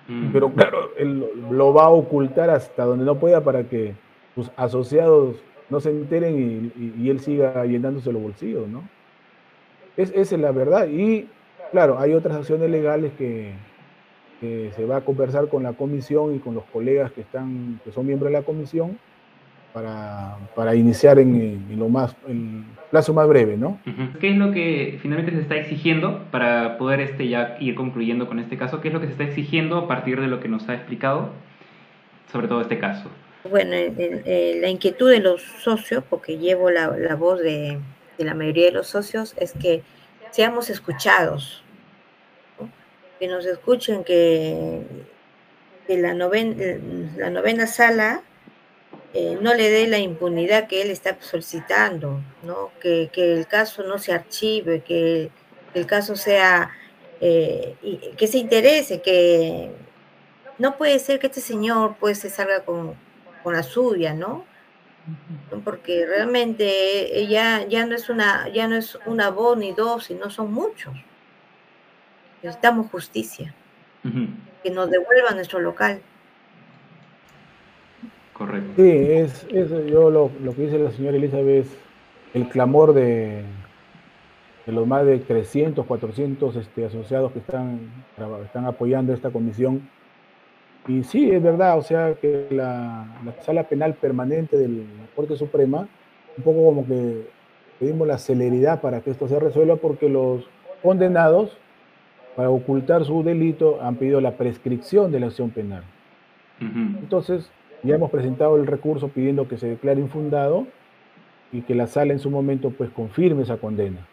Mm. 0.09 0.33
Pero 0.33 0.53
claro, 0.53 0.91
él 0.99 1.25
lo 1.51 1.73
va 1.73 1.85
a 1.85 1.91
ocultar 1.91 2.51
hasta 2.51 2.85
donde 2.85 3.05
no 3.05 3.17
pueda 3.17 3.43
para 3.43 3.65
que 3.65 3.95
sus 4.35 4.51
asociados 4.57 5.37
no 5.71 5.81
se 5.81 5.91
enteren 5.91 6.73
y, 6.77 7.09
él 7.09 7.21
siga 7.21 7.65
llenándose 7.65 8.13
los 8.13 8.23
bolsillos, 8.23 8.69
¿no? 8.69 8.83
Es, 9.97 10.11
esa 10.11 10.35
es 10.35 10.41
la 10.41 10.51
verdad. 10.51 10.89
Y 10.89 11.29
claro, 11.71 11.99
hay 11.99 12.13
otras 12.13 12.37
acciones 12.37 12.69
legales 12.71 13.13
que, 13.17 13.53
se 14.75 14.85
va 14.87 14.99
a 14.99 15.01
conversar 15.03 15.49
con 15.49 15.63
la 15.63 15.73
comisión 15.73 16.35
y 16.35 16.39
con 16.39 16.55
los 16.55 16.65
colegas 16.65 17.13
que, 17.13 17.23
están, 17.23 17.81
que 17.85 17.93
son 17.93 18.07
miembros 18.07 18.31
de 18.31 18.39
la 18.39 18.45
comisión 18.45 18.99
para, 19.73 20.37
para 20.55 20.77
iniciar 20.77 21.19
en, 21.19 21.67
lo 21.77 21.89
más, 21.89 22.15
el 22.29 22.63
plazo 22.91 23.13
más 23.13 23.27
breve, 23.27 23.57
¿no? 23.57 23.81
¿Qué 24.21 24.31
es 24.31 24.37
lo 24.37 24.53
que 24.53 25.01
finalmente 25.03 25.33
se 25.33 25.41
está 25.41 25.57
exigiendo 25.57 26.27
para 26.31 26.79
poder 26.79 27.01
este, 27.01 27.27
ya 27.27 27.57
ir 27.59 27.75
concluyendo 27.75 28.29
con 28.29 28.39
este 28.39 28.57
caso? 28.57 28.81
¿Qué 28.81 28.89
es 28.89 28.95
lo 28.95 29.01
que 29.01 29.07
se 29.07 29.13
está 29.13 29.25
exigiendo 29.25 29.77
a 29.77 29.89
partir 29.89 30.21
de 30.21 30.29
lo 30.29 30.39
que 30.39 30.49
nos 30.49 30.69
ha 30.69 30.75
explicado 30.75 31.31
sobre 32.31 32.47
todo 32.47 32.61
este 32.61 32.79
caso? 32.79 33.11
Bueno, 33.51 33.73
la 33.73 34.69
inquietud 34.69 35.11
de 35.11 35.19
los 35.19 35.43
socios, 35.43 36.05
porque 36.09 36.39
llevo 36.39 36.71
la, 36.71 36.97
la 36.97 37.17
voz 37.17 37.41
de, 37.41 37.81
de, 38.17 38.25
la 38.25 38.35
mayoría 38.35 38.67
de 38.67 38.73
los 38.73 38.87
socios, 38.87 39.35
es 39.39 39.55
que 39.55 39.83
seamos 40.31 40.71
escuchados, 40.71 41.64
que 43.25 43.33
nos 43.33 43.47
escuchen, 43.47 44.05
que 44.05 44.83
que 45.87 45.99
la 45.99 46.14
novena, 46.14 46.79
la 47.16 47.31
novena 47.31 47.66
sala 47.66 48.22
eh, 49.12 49.39
no 49.41 49.55
le 49.55 49.70
dé 49.70 49.87
la 49.87 49.99
impunidad 49.99 50.66
que 50.66 50.83
él 50.83 50.91
está 50.91 51.16
solicitando, 51.20 52.20
¿no? 52.43 52.70
que, 52.81 53.11
el 53.14 53.47
caso 53.47 53.83
no 53.85 53.99
se 53.99 54.12
archive, 54.12 54.83
que 54.83 55.31
el 55.75 55.87
caso 55.87 56.16
sea, 56.16 56.70
eh, 57.20 57.77
que 58.16 58.27
se 58.27 58.39
interese, 58.39 59.03
que 59.03 59.70
no 60.59 60.77
puede 60.77 60.99
ser 60.99 61.18
que 61.18 61.29
este 61.29 61.41
señor 61.41 61.97
pues 61.99 62.18
se 62.18 62.31
salga 62.31 62.64
con, 62.64 62.95
la 63.45 63.62
suya, 63.62 64.14
¿no? 64.14 64.47
Porque 65.64 66.07
realmente 66.07 67.18
ella 67.20 67.66
ya 67.68 67.85
no 67.85 67.95
es 67.95 68.09
una, 68.09 68.49
ya 68.49 68.66
no 68.68 68.77
es 68.77 68.99
una 69.05 69.29
voz 69.29 69.59
ni 69.59 69.72
dos, 69.72 70.05
sino 70.05 70.31
son 70.31 70.51
muchos. 70.51 70.95
Necesitamos 72.45 72.91
justicia. 72.91 73.55
Que 74.63 74.71
nos 74.71 74.91
devuelva 74.91 75.31
nuestro 75.31 75.61
local. 75.61 76.03
Correcto. 78.35 78.73
Sí, 78.77 78.91
es, 78.91 79.47
yo 79.87 80.11
lo, 80.11 80.31
que 80.55 80.63
dice 80.63 80.79
la 80.79 80.91
señora 80.91 81.17
Elizabeth, 81.17 81.67
el 82.35 82.47
clamor 82.51 82.93
de, 82.93 83.45
de 84.67 84.73
los 84.73 84.87
más 84.87 85.07
de 85.07 85.21
300, 85.21 85.87
400 85.87 86.57
este, 86.57 86.85
asociados 86.85 87.33
que 87.33 87.39
están, 87.39 87.81
están 88.45 88.67
apoyando 88.67 89.15
esta 89.15 89.31
comisión. 89.31 89.89
Y 90.87 91.03
sí, 91.03 91.31
es 91.31 91.43
verdad, 91.43 91.79
o 91.79 91.83
sea 91.83 92.13
que 92.21 92.49
la, 92.51 93.07
sala 93.41 93.63
penal 93.63 93.95
permanente 93.95 94.59
de 94.59 94.69
la 94.69 94.85
Corte 95.17 95.35
Suprema, 95.35 95.89
un 96.37 96.45
poco 96.45 96.63
como 96.63 96.87
que 96.87 97.27
pedimos 97.81 98.07
la 98.07 98.19
celeridad 98.19 98.83
para 98.83 99.01
que 99.01 99.13
esto 99.13 99.29
se 99.29 99.41
resuelva 99.41 99.77
porque 99.77 100.11
los 100.11 100.47
condenados, 100.83 101.57
para 102.37 102.51
ocultar 102.51 103.05
su 103.05 103.22
delito, 103.22 103.80
han 103.82 103.97
pedido 103.97 104.20
la 104.20 104.32
prescripción 104.32 105.12
de 105.12 105.20
la 105.20 105.26
acción 105.26 105.51
penal. 105.51 105.82
Entonces, 106.61 107.51
ya 107.82 107.97
hemos 107.97 108.11
presentado 108.11 108.57
el 108.57 108.66
recurso 108.66 109.09
pidiendo 109.09 109.47
que 109.47 109.59
se 109.59 109.68
declare 109.68 110.01
infundado 110.01 110.66
y 111.53 111.61
que 111.62 111.74
la 111.74 111.87
sala 111.87 112.12
en 112.12 112.18
su 112.18 112.30
momento 112.30 112.70
pues 112.70 112.91
confirme 112.91 113.43
esa 113.43 113.59
condena. 113.59 114.07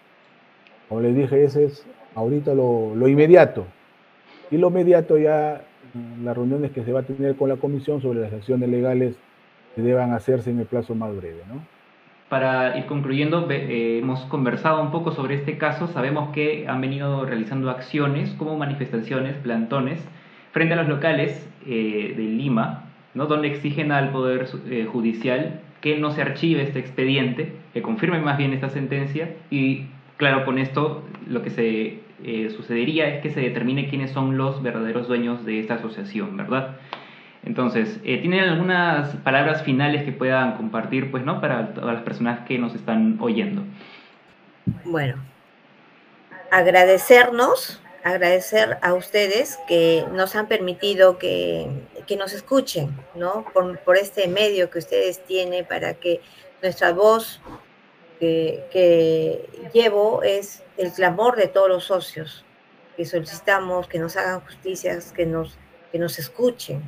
Como 0.90 1.02
les 1.02 1.16
dije, 1.16 1.44
ese 1.44 1.66
es 1.66 1.86
ahorita 2.16 2.54
lo, 2.54 3.08
inmediato. 3.08 3.66
Y 4.52 4.58
lo 4.58 4.68
inmediato 4.68 5.18
ya 5.18 5.64
mm, 5.94 6.26
las 6.26 6.36
reuniones 6.36 6.72
que 6.72 6.84
se 6.84 6.92
va 6.92 7.00
a 7.00 7.04
tener 7.04 7.36
con 7.38 7.48
la 7.48 7.56
comisión 7.56 8.02
sobre 8.02 8.20
las 8.20 8.34
acciones 8.34 8.70
legales 8.70 9.16
que 9.76 9.82
deban 9.82 10.12
hacerse 10.12 10.50
en 10.50 10.60
el 10.60 10.66
plazo 10.66 10.94
más 10.94 11.16
breve. 11.16 11.42
¿no? 11.48 11.62
Para 12.32 12.78
ir 12.78 12.86
concluyendo, 12.86 13.46
eh, 13.52 14.00
hemos 14.02 14.22
conversado 14.22 14.82
un 14.82 14.90
poco 14.90 15.12
sobre 15.12 15.36
este 15.36 15.58
caso. 15.58 15.88
Sabemos 15.88 16.30
que 16.30 16.66
han 16.66 16.80
venido 16.80 17.26
realizando 17.26 17.70
acciones 17.70 18.30
como 18.38 18.58
manifestaciones, 18.58 19.36
plantones, 19.36 20.02
frente 20.54 20.76
a 20.76 20.78
los 20.78 20.88
locales 20.88 21.46
eh, 21.68 22.14
de 22.16 22.24
Lima, 22.24 22.86
¿no? 23.16 23.26
donde 23.26 23.50
exigen 23.50 23.92
al 23.92 24.12
Poder 24.12 24.48
eh, 24.70 24.88
Judicial 24.90 25.60
que 25.82 25.98
no 25.98 26.12
se 26.12 26.22
archive 26.22 26.62
este 26.62 26.80
expediente, 26.80 27.52
que 27.74 27.82
confirme 27.82 28.22
más 28.22 28.38
bien 28.38 28.54
esta 28.54 28.70
sentencia 28.70 29.36
y 29.50 29.88
claro, 30.16 30.46
con 30.46 30.58
esto 30.58 31.04
lo 31.28 31.42
que 31.42 31.50
se 31.50 32.00
sucedería 32.56 33.10
es 33.10 33.22
que 33.22 33.32
se 33.32 33.42
determine 33.42 33.90
quiénes 33.90 34.12
son 34.12 34.38
los 34.38 34.64
verdaderos 34.64 35.10
dueños 35.10 35.44
de 35.44 35.60
esta 35.60 35.74
asociación, 35.74 36.38
¿verdad? 36.38 36.78
Entonces, 37.44 38.00
eh, 38.04 38.20
¿tienen 38.20 38.42
algunas 38.42 39.16
palabras 39.18 39.64
finales 39.64 40.04
que 40.04 40.12
puedan 40.12 40.58
compartir, 40.58 41.10
pues, 41.10 41.24
¿no? 41.24 41.42
Para 41.42 41.74
todas 41.74 41.96
las 41.96 42.04
personas 42.04 42.46
que 42.48 42.58
nos 42.60 42.76
están 42.76 43.18
oyendo. 43.20 43.64
Bueno, 44.86 45.16
agradecernos 46.52 47.82
agradecer 48.04 48.78
a 48.82 48.94
ustedes 48.94 49.60
que 49.68 50.06
nos 50.12 50.36
han 50.36 50.48
permitido 50.48 51.18
que, 51.18 51.68
nos 52.18 52.34
escuchen, 52.34 52.98
¿no? 53.16 53.46
Por, 53.54 53.98
este 53.98 54.28
medio 54.28 54.70
que 54.70 54.80
ustedes 54.80 55.24
tienen 55.24 55.66
para 55.66 55.94
que 55.94 56.22
nuestra 56.62 56.92
voz 56.92 57.40
que, 58.20 59.50
llevo 59.74 60.24
es 60.24 60.64
el 60.78 60.92
clamor 60.92 61.38
de 61.38 61.48
todos 61.48 61.70
los 61.70 61.86
socios, 61.86 62.44
que 62.98 63.06
solicitamos 63.06 63.88
que 63.88 64.00
nos 64.00 64.18
hagan 64.18 64.42
justicias, 64.42 65.14
que 65.14 65.26
nos, 65.26 65.58
que 65.92 66.00
nos 66.00 66.20
escuchen, 66.20 66.82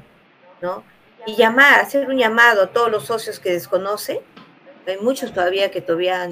¿no? 0.63 0.83
Y 1.27 1.35
llamar, 1.35 1.79
hacer 1.79 2.09
un 2.09 2.17
llamado 2.17 2.63
a 2.63 2.67
todos 2.67 2.89
los 2.89 3.05
socios 3.05 3.39
que 3.39 3.51
desconocen. 3.51 4.17
Hay 4.87 4.97
muchos 4.97 5.31
todavía 5.31 5.69
que 5.69 5.81
todavía 5.81 6.27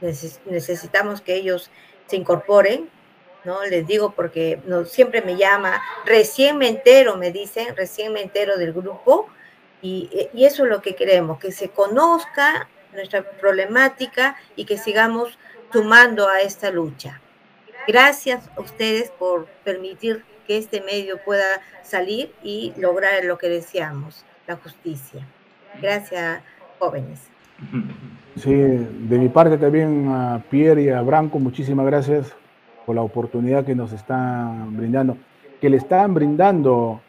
necesitamos 0.00 1.20
que 1.20 1.34
ellos 1.34 1.70
se 2.06 2.16
incorporen 2.16 2.88
¿no? 3.46 3.64
Les 3.64 3.86
digo 3.86 4.10
porque 4.10 4.60
no, 4.66 4.84
siempre 4.84 5.22
me 5.22 5.36
llama, 5.36 5.80
recién 6.04 6.58
me 6.58 6.68
entero, 6.68 7.16
me 7.16 7.30
dicen, 7.30 7.76
recién 7.76 8.12
me 8.12 8.20
entero 8.20 8.58
del 8.58 8.72
grupo, 8.72 9.28
y, 9.80 10.10
eso 10.34 10.64
es 10.64 10.70
lo 10.70 10.82
que 10.82 10.96
queremos, 10.96 11.38
que 11.38 11.52
se 11.52 11.70
conozca 11.70 12.68
nuestra 12.92 13.22
problemática 13.22 14.36
y 14.56 14.64
que 14.64 14.76
sigamos 14.76 15.38
sumando 15.72 16.28
a 16.28 16.40
esta 16.40 16.70
lucha. 16.70 17.20
Gracias 17.86 18.50
a 18.56 18.60
ustedes 18.60 19.10
por 19.12 19.46
permitir 19.62 20.24
que 20.46 20.58
este 20.58 20.80
medio 20.80 21.18
pueda 21.24 21.60
salir 21.82 22.32
y 22.42 22.72
lograr 22.76 23.24
lo 23.24 23.38
que 23.38 23.48
deseamos, 23.48 24.24
la 24.46 24.56
justicia. 24.56 25.26
Gracias, 25.80 26.42
jóvenes. 26.78 27.20
Sí, 28.36 28.52
de 28.52 29.18
mi 29.18 29.28
parte 29.28 29.56
también 29.56 30.08
a 30.08 30.42
Pierre 30.50 30.82
y 30.82 30.88
a 30.90 31.00
Branco, 31.00 31.38
muchísimas 31.38 31.86
gracias 31.86 32.34
por 32.84 32.94
la 32.94 33.02
oportunidad 33.02 33.64
que 33.64 33.74
nos 33.74 33.92
están 33.92 34.76
brindando, 34.76 35.16
que 35.60 35.70
le 35.70 35.78
están 35.78 36.14
brindando 36.14 37.00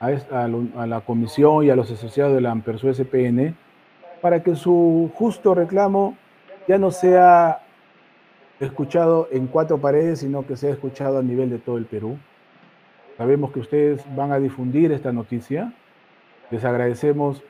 a, 0.00 0.86
la 0.86 1.00
comisión 1.02 1.64
y 1.64 1.70
a 1.70 1.76
los 1.76 1.90
asociados 1.90 2.34
de 2.34 2.40
la 2.40 2.50
Ampersu 2.50 2.92
SPN 2.92 3.54
para 4.20 4.42
que 4.42 4.54
su 4.54 5.10
justo 5.14 5.54
reclamo 5.54 6.16
ya 6.66 6.78
no 6.78 6.90
sea 6.90 7.60
escuchado 8.60 9.28
en 9.30 9.46
cuatro 9.46 9.78
paredes, 9.78 10.20
sino 10.20 10.46
que 10.46 10.56
sea 10.56 10.70
escuchado 10.70 11.18
a 11.18 11.22
nivel 11.22 11.50
de 11.50 11.58
todo 11.58 11.78
el 11.78 11.86
Perú. 11.86 12.18
Sabemos 13.20 13.52
que 13.52 13.60
ustedes 13.60 14.02
van 14.16 14.32
a 14.32 14.38
difundir 14.38 14.92
esta 14.92 15.12
noticia. 15.12 15.74
Les 16.50 16.64
agradecemos 16.64 17.42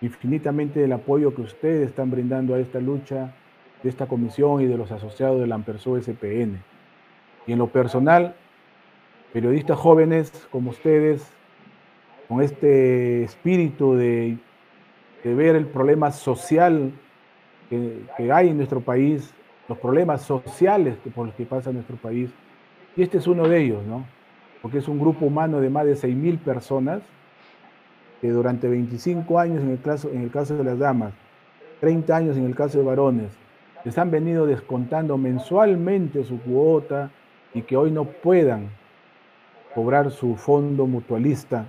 infinitamente 0.00 0.84
el 0.84 0.92
apoyo 0.92 1.34
que 1.34 1.40
ustedes 1.40 1.88
están 1.88 2.08
brindando 2.08 2.54
a 2.54 2.60
esta 2.60 2.78
lucha 2.78 3.34
de 3.82 3.88
esta 3.88 4.06
comisión 4.06 4.60
y 4.60 4.66
de 4.66 4.76
los 4.76 4.92
asociados 4.92 5.40
de 5.40 5.48
la 5.48 5.56
Ampersu 5.56 6.00
SPN. 6.00 6.62
Y 7.48 7.52
en 7.52 7.58
lo 7.58 7.66
personal, 7.66 8.36
periodistas 9.32 9.76
jóvenes 9.76 10.46
como 10.52 10.70
ustedes, 10.70 11.32
con 12.28 12.40
este 12.40 13.24
espíritu 13.24 13.96
de, 13.96 14.38
ver 15.24 15.56
el 15.56 15.66
problema 15.66 16.12
social 16.12 16.92
que, 17.68 18.04
hay 18.32 18.50
en 18.50 18.58
nuestro 18.58 18.80
país, 18.80 19.34
los 19.68 19.78
problemas 19.78 20.22
sociales 20.22 20.96
por 21.12 21.26
los 21.26 21.34
que 21.34 21.44
pasa 21.44 21.72
nuestro 21.72 21.96
país, 21.96 22.30
y 22.96 23.02
este 23.02 23.18
es 23.18 23.26
uno 23.26 23.48
de 23.48 23.64
ellos, 23.64 23.84
¿no? 23.84 24.14
Porque 24.66 24.78
es 24.78 24.88
un 24.88 24.98
grupo 24.98 25.26
humano 25.26 25.60
de 25.60 25.70
más 25.70 25.86
de 25.86 25.94
6.000 25.94 26.40
personas 26.40 27.00
que 28.20 28.30
durante 28.30 28.66
25 28.66 29.38
años 29.38 29.62
en 29.62 29.70
el, 29.70 29.80
caso, 29.80 30.10
en 30.10 30.22
el 30.22 30.30
caso 30.32 30.56
de 30.56 30.64
las 30.64 30.76
damas, 30.76 31.12
30 31.78 32.16
años 32.16 32.36
en 32.36 32.46
el 32.46 32.56
caso 32.56 32.78
de 32.78 32.84
varones, 32.84 33.30
les 33.84 33.96
han 33.96 34.10
venido 34.10 34.44
descontando 34.44 35.18
mensualmente 35.18 36.24
su 36.24 36.40
cuota, 36.40 37.12
y 37.54 37.62
que 37.62 37.76
hoy 37.76 37.92
no 37.92 38.06
puedan 38.06 38.70
cobrar 39.72 40.10
su 40.10 40.34
fondo 40.34 40.88
mutualista. 40.88 41.66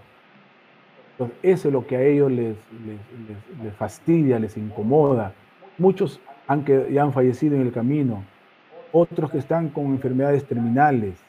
Eso 1.43 1.67
es 1.67 1.71
lo 1.71 1.85
que 1.85 1.97
a 1.97 2.01
ellos 2.01 2.31
les, 2.31 2.55
les, 3.63 3.75
fastidia, 3.75 4.39
les 4.39 4.57
incomoda. 4.57 5.33
Muchos 5.77 6.19
han, 6.47 6.65
ya 6.65 7.03
han 7.03 7.13
fallecido 7.13 7.57
en 7.57 7.61
el 7.61 7.71
camino, 7.71 8.23
otros 8.91 9.29
que 9.29 9.37
están 9.37 9.69
con 9.69 9.85
enfermedades 9.85 10.45
terminales, 10.45 11.26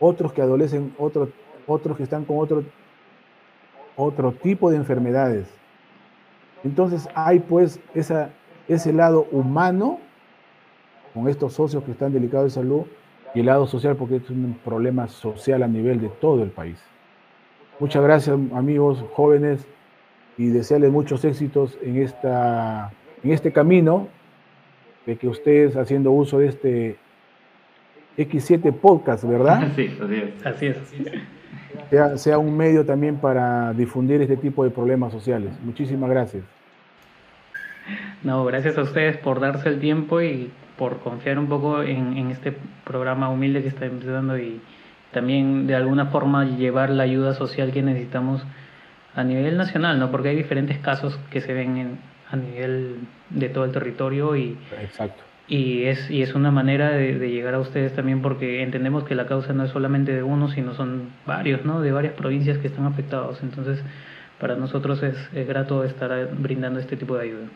otros 0.00 0.32
que 0.32 0.42
adolecen, 0.42 0.94
otros, 0.98 1.28
otros 1.66 1.96
que 1.96 2.02
están 2.02 2.24
con 2.24 2.38
otro, 2.38 2.64
otro 3.94 4.32
tipo 4.32 4.70
de 4.70 4.76
enfermedades. 4.76 5.46
Entonces 6.64 7.08
hay 7.14 7.38
pues 7.38 7.78
esa, 7.94 8.30
ese 8.66 8.92
lado 8.92 9.26
humano 9.30 10.00
con 11.14 11.28
estos 11.28 11.52
socios 11.52 11.84
que 11.84 11.92
están 11.92 12.12
delicados 12.12 12.46
de 12.46 12.50
salud 12.60 12.82
y 13.34 13.40
el 13.40 13.46
lado 13.46 13.66
social 13.66 13.96
porque 13.96 14.16
es 14.16 14.30
un 14.30 14.58
problema 14.64 15.06
social 15.08 15.62
a 15.62 15.68
nivel 15.68 16.00
de 16.00 16.08
todo 16.08 16.42
el 16.42 16.50
país. 16.50 16.78
Muchas 17.78 18.02
gracias 18.02 18.38
amigos 18.54 19.04
jóvenes 19.14 19.66
y 20.36 20.48
desearles 20.48 20.90
muchos 20.90 21.24
éxitos 21.24 21.78
en, 21.82 22.02
esta, 22.02 22.92
en 23.22 23.32
este 23.32 23.52
camino 23.52 24.08
de 25.06 25.16
que 25.16 25.28
ustedes 25.28 25.76
haciendo 25.76 26.12
uso 26.12 26.38
de 26.38 26.48
este 26.48 26.96
X7 28.16 28.72
podcast, 28.72 29.24
¿verdad? 29.24 29.68
Sí, 29.76 29.90
así 30.44 30.66
es. 30.66 30.76
Así 30.78 31.04
Sea, 31.90 32.18
sea 32.18 32.38
un 32.38 32.56
medio 32.56 32.84
también 32.84 33.16
para 33.16 33.72
difundir 33.72 34.20
este 34.22 34.36
tipo 34.36 34.64
de 34.64 34.70
problemas 34.70 35.12
sociales. 35.12 35.52
Muchísimas 35.62 36.10
gracias. 36.10 36.44
No, 38.22 38.44
gracias 38.44 38.76
a 38.76 38.82
ustedes 38.82 39.16
por 39.16 39.40
darse 39.40 39.68
el 39.68 39.80
tiempo 39.80 40.20
y 40.20 40.50
por 40.76 40.98
confiar 41.00 41.38
un 41.38 41.48
poco 41.48 41.82
en, 41.82 42.30
este 42.30 42.54
programa 42.84 43.28
humilde 43.28 43.62
que 43.62 43.68
está 43.68 43.86
empezando 43.86 44.38
y, 44.38 44.60
también 45.12 45.66
de 45.66 45.74
alguna 45.74 46.06
forma 46.06 46.44
llevar 46.44 46.90
la 46.90 47.02
ayuda 47.02 47.34
social 47.34 47.72
que 47.72 47.82
necesitamos 47.82 48.44
a 49.14 49.24
nivel 49.24 49.56
nacional, 49.56 49.98
¿no? 49.98 50.10
Porque 50.10 50.28
hay 50.28 50.36
diferentes 50.36 50.78
casos 50.78 51.18
que 51.30 51.40
se 51.40 51.52
ven 51.52 51.98
a 52.30 52.36
nivel 52.36 52.98
de 53.30 53.48
todo 53.48 53.64
el 53.64 53.72
territorio 53.72 54.36
y, 54.36 54.56
Exacto. 54.80 55.22
Y, 55.50 55.86
es, 55.86 56.08
y 56.08 56.22
es 56.22 56.36
una 56.36 56.52
manera 56.52 56.90
de, 56.90 57.28
llegar 57.28 57.54
a 57.54 57.58
ustedes 57.58 57.92
también 57.92 58.22
porque 58.22 58.62
entendemos 58.62 59.02
que 59.02 59.16
la 59.16 59.26
causa 59.26 59.52
no 59.52 59.64
es 59.64 59.72
solamente 59.72 60.14
de 60.14 60.22
uno, 60.22 60.48
sino 60.48 60.74
son 60.74 61.10
varios, 61.26 61.64
¿no? 61.64 61.80
De 61.80 61.90
varias 61.90 62.14
provincias 62.14 62.58
que 62.58 62.68
están 62.68 62.86
afectados. 62.86 63.42
Entonces, 63.42 63.82
para 64.38 64.54
nosotros 64.54 65.02
es, 65.02 65.16
es 65.34 65.48
grato 65.48 65.82
estar 65.82 66.30
brindando 66.38 66.78
este 66.78 66.96
tipo 66.96 67.16
de 67.16 67.24
ayuda. 67.24 67.46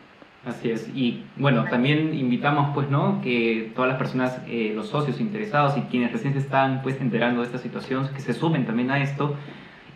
Así 0.45 0.71
es. 0.71 0.89
Y 0.93 1.23
bueno, 1.37 1.63
también 1.69 2.13
invitamos 2.13 2.71
pues, 2.73 2.89
¿no? 2.89 3.21
Que 3.23 3.71
todas 3.73 3.87
las 3.87 3.97
personas, 3.97 4.41
eh, 4.45 4.73
los 4.75 4.89
socios 4.89 5.21
interesados 5.21 5.77
y 5.77 5.81
quienes 5.83 6.11
recién 6.11 6.33
se 6.33 6.39
están 6.39 6.81
pues 6.83 6.99
enterando 6.99 7.41
de 7.41 7.47
esta 7.47 7.59
situación, 7.59 8.09
que 8.13 8.19
se 8.19 8.33
sumen 8.33 8.65
también 8.65 8.91
a 8.91 9.01
esto. 9.01 9.37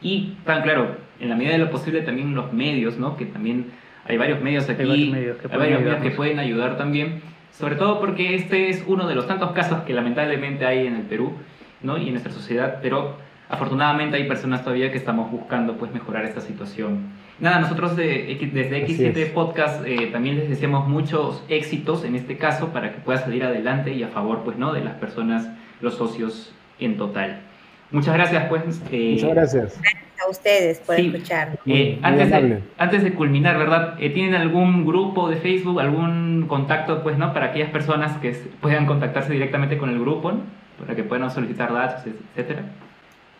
Y 0.01 0.37
tan 0.45 0.63
claro, 0.63 0.95
en 1.19 1.27
la 1.27 1.35
medida 1.35 1.51
de 1.51 1.59
lo 1.59 1.69
posible 1.69 2.01
también 2.03 2.33
los 2.33 2.53
medios, 2.53 2.97
¿no? 2.97 3.17
Que 3.17 3.25
también 3.25 3.65
hay 4.05 4.17
varios 4.17 4.41
medios 4.41 4.69
aquí, 4.69 4.83
hay 4.83 4.87
varios 4.87 5.09
medios 5.09 5.37
que, 5.37 5.49
pueden, 5.49 5.59
varios 5.59 5.81
medios 5.81 6.01
que 6.01 6.11
pueden 6.11 6.39
ayudar 6.39 6.77
también. 6.77 7.21
Sobre 7.51 7.75
todo 7.75 7.99
porque 7.99 8.35
este 8.35 8.69
es 8.69 8.83
uno 8.87 9.07
de 9.07 9.15
los 9.15 9.27
tantos 9.27 9.51
casos 9.51 9.81
que 9.83 9.93
lamentablemente 9.93 10.65
hay 10.65 10.87
en 10.87 10.95
el 10.95 11.03
Perú, 11.03 11.33
¿no? 11.81 11.97
Y 11.97 12.07
en 12.07 12.11
nuestra 12.11 12.31
sociedad, 12.31 12.79
pero 12.81 13.17
afortunadamente 13.49 14.15
hay 14.15 14.27
personas 14.27 14.63
todavía 14.63 14.91
que 14.91 14.97
estamos 14.97 15.31
buscando 15.31 15.75
pues 15.77 15.91
mejorar 15.91 16.25
esta 16.25 16.41
situación. 16.41 17.09
Nada, 17.39 17.59
nosotros 17.59 17.95
de, 17.95 18.37
desde 18.53 18.85
X7 18.85 19.33
Podcast 19.33 19.85
eh, 19.85 20.07
también 20.11 20.37
les 20.37 20.49
deseamos 20.49 20.87
muchos 20.87 21.43
éxitos 21.47 22.03
en 22.03 22.15
este 22.15 22.37
caso 22.37 22.69
para 22.69 22.93
que 22.93 22.99
pueda 22.99 23.19
salir 23.19 23.43
adelante 23.43 23.93
y 23.93 24.03
a 24.03 24.09
favor 24.09 24.43
pues 24.43 24.57
no 24.57 24.73
de 24.73 24.81
las 24.81 24.95
personas, 24.95 25.49
los 25.81 25.95
socios 25.95 26.53
en 26.79 26.97
total. 26.97 27.48
Muchas 27.91 28.13
gracias 28.13 28.45
pues. 28.49 28.81
Eh, 28.91 29.13
Muchas 29.13 29.29
gracias. 29.31 29.81
Gracias 29.81 30.03
a 30.25 30.29
ustedes 30.29 30.79
por 30.79 30.99
escuchar. 30.99 31.59
Eh, 31.65 31.99
antes, 32.03 32.29
de, 32.29 32.61
antes 32.77 33.03
de 33.03 33.13
culminar, 33.13 33.57
¿verdad? 33.57 33.97
¿Tienen 33.97 34.35
algún 34.35 34.85
grupo 34.85 35.29
de 35.29 35.37
Facebook, 35.37 35.79
algún 35.79 36.45
contacto 36.47 37.01
pues 37.01 37.17
no 37.17 37.33
para 37.33 37.47
aquellas 37.47 37.71
personas 37.71 38.17
que 38.19 38.31
puedan 38.61 38.85
contactarse 38.85 39.33
directamente 39.33 39.77
con 39.77 39.89
el 39.89 39.99
grupo, 39.99 40.33
para 40.79 40.95
que 40.95 41.03
puedan 41.03 41.31
solicitar 41.31 41.73
datos, 41.73 42.03
etcétera? 42.35 42.63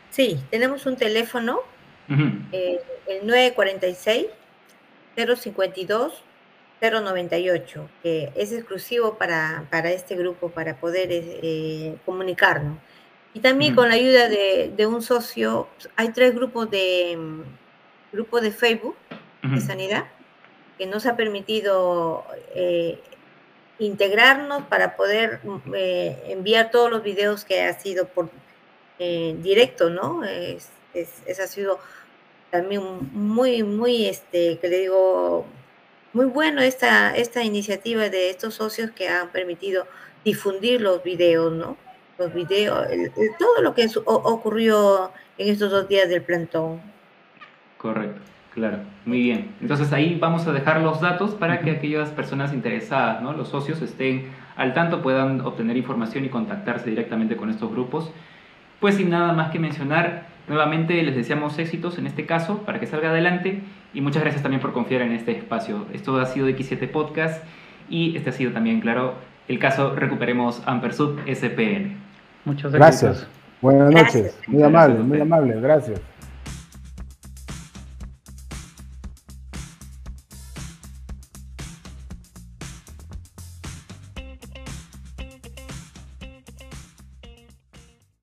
Sí, 0.10 0.40
tenemos 0.50 0.86
un 0.86 0.96
teléfono, 0.96 1.60
eh, 2.52 2.80
el 3.08 3.28
946-052-098, 5.16 7.88
que 8.02 8.32
es 8.36 8.52
exclusivo 8.52 9.20
para, 9.20 9.66
para, 9.70 9.92
este 9.92 10.16
grupo, 10.16 10.50
para 10.50 10.78
poder 10.78 11.10
eh, 11.12 11.96
comunicarnos. 12.06 12.80
Y 13.34 13.42
también 13.42 13.76
con 13.76 13.90
la 13.90 13.96
ayuda 13.96 14.28
de, 14.28 14.74
de, 14.76 14.88
un 14.88 15.02
socio, 15.02 15.68
hay 15.96 16.10
tres 16.10 16.34
grupos 16.34 16.70
de, 16.72 17.16
mm, 17.18 17.42
grupo 18.12 18.42
de 18.42 18.52
Facebook 18.52 18.96
de 19.44 19.62
sanidad 19.62 20.06
que 20.78 20.86
nos 20.86 21.06
ha 21.06 21.16
permitido 21.16 22.26
eh, 22.56 23.00
integrarnos 23.80 24.64
para 24.64 24.96
poder 24.96 25.40
mm, 25.44 25.74
enviar 26.28 26.72
todos 26.72 26.90
los 26.92 27.04
videos 27.04 27.46
que 27.46 27.62
ha 27.62 27.80
sido 27.80 28.08
por 28.08 28.30
eh, 28.98 29.36
directo, 29.40 29.90
¿no? 29.90 30.26
Es, 30.26 30.70
es, 30.94 31.40
ha 31.40 31.48
sido 31.48 31.80
también 32.52 32.82
muy, 33.14 33.64
muy, 33.64 34.08
este, 34.08 34.58
que 34.60 34.68
le 34.68 34.80
digo, 34.80 35.46
muy 36.14 36.26
bueno 36.26 36.62
esta, 36.62 37.16
esta 37.16 37.44
iniciativa 37.44 38.10
de 38.10 38.30
estos 38.30 38.56
socios 38.56 38.92
que 38.92 39.08
han 39.08 39.30
permitido 39.30 39.88
difundir 40.26 40.82
los 40.82 41.04
videos, 41.04 41.54
¿no? 41.54 41.78
Los 42.20 42.34
videos, 42.34 42.88
todo 43.40 43.62
lo 43.62 43.74
que 43.74 43.88
ocurrió 44.06 45.12
en 45.38 45.50
estos 45.50 45.72
dos 45.72 45.88
días 45.88 46.10
del 46.10 46.22
plantón. 46.22 46.82
Correcto, 47.78 48.20
claro, 48.54 48.80
muy 49.06 49.22
bien. 49.22 49.56
Entonces 49.62 49.94
ahí 49.94 50.18
vamos 50.20 50.46
a 50.46 50.52
dejar 50.52 50.82
los 50.82 51.00
datos 51.00 51.32
para 51.32 51.62
que 51.62 51.72
aquellas 51.72 52.10
personas 52.10 52.54
interesadas, 52.54 53.22
¿no? 53.22 53.32
Los 53.32 53.48
socios 53.48 53.82
estén 53.82 54.32
al 54.58 54.74
tanto, 54.74 55.02
puedan 55.02 55.40
obtener 55.42 55.78
información 55.78 56.26
y 56.26 56.30
contactarse 56.30 56.90
directamente 56.90 57.38
con 57.38 57.50
estos 57.50 57.72
grupos 57.72 58.12
pues 58.80 58.96
sin 58.96 59.10
nada 59.10 59.34
más 59.34 59.52
que 59.52 59.60
mencionar, 59.60 60.28
nuevamente 60.48 61.02
les 61.04 61.16
deseamos 61.16 61.58
éxitos 61.60 61.98
en 61.98 62.08
este 62.08 62.26
caso 62.26 62.60
para 62.60 62.80
que 62.80 62.88
salga 62.88 63.10
adelante 63.10 63.62
y 63.94 64.02
muchas 64.02 64.24
gracias 64.24 64.42
también 64.42 64.62
por 64.62 64.74
confiar 64.74 65.02
en 65.02 65.12
este 65.12 65.32
espacio. 65.38 65.86
Esto 65.94 66.18
ha 66.20 66.26
sido 66.26 66.48
X7 66.48 66.90
Podcast 66.90 67.44
y 67.90 68.16
este 68.16 68.30
ha 68.30 68.34
sido 68.34 68.52
también, 68.52 68.80
claro, 68.80 69.16
el 69.48 69.60
caso 69.60 69.96
Recuperemos 69.96 70.62
Ampersub 70.66 71.20
SPN. 71.28 72.09
Muchas 72.46 72.72
gracias. 72.72 73.28
Buenas 73.62 73.92
noches. 73.92 74.38
Muy 74.48 74.64
amable, 74.64 75.00
muy 75.00 75.20
amable. 75.20 75.60
Gracias. 75.60 76.00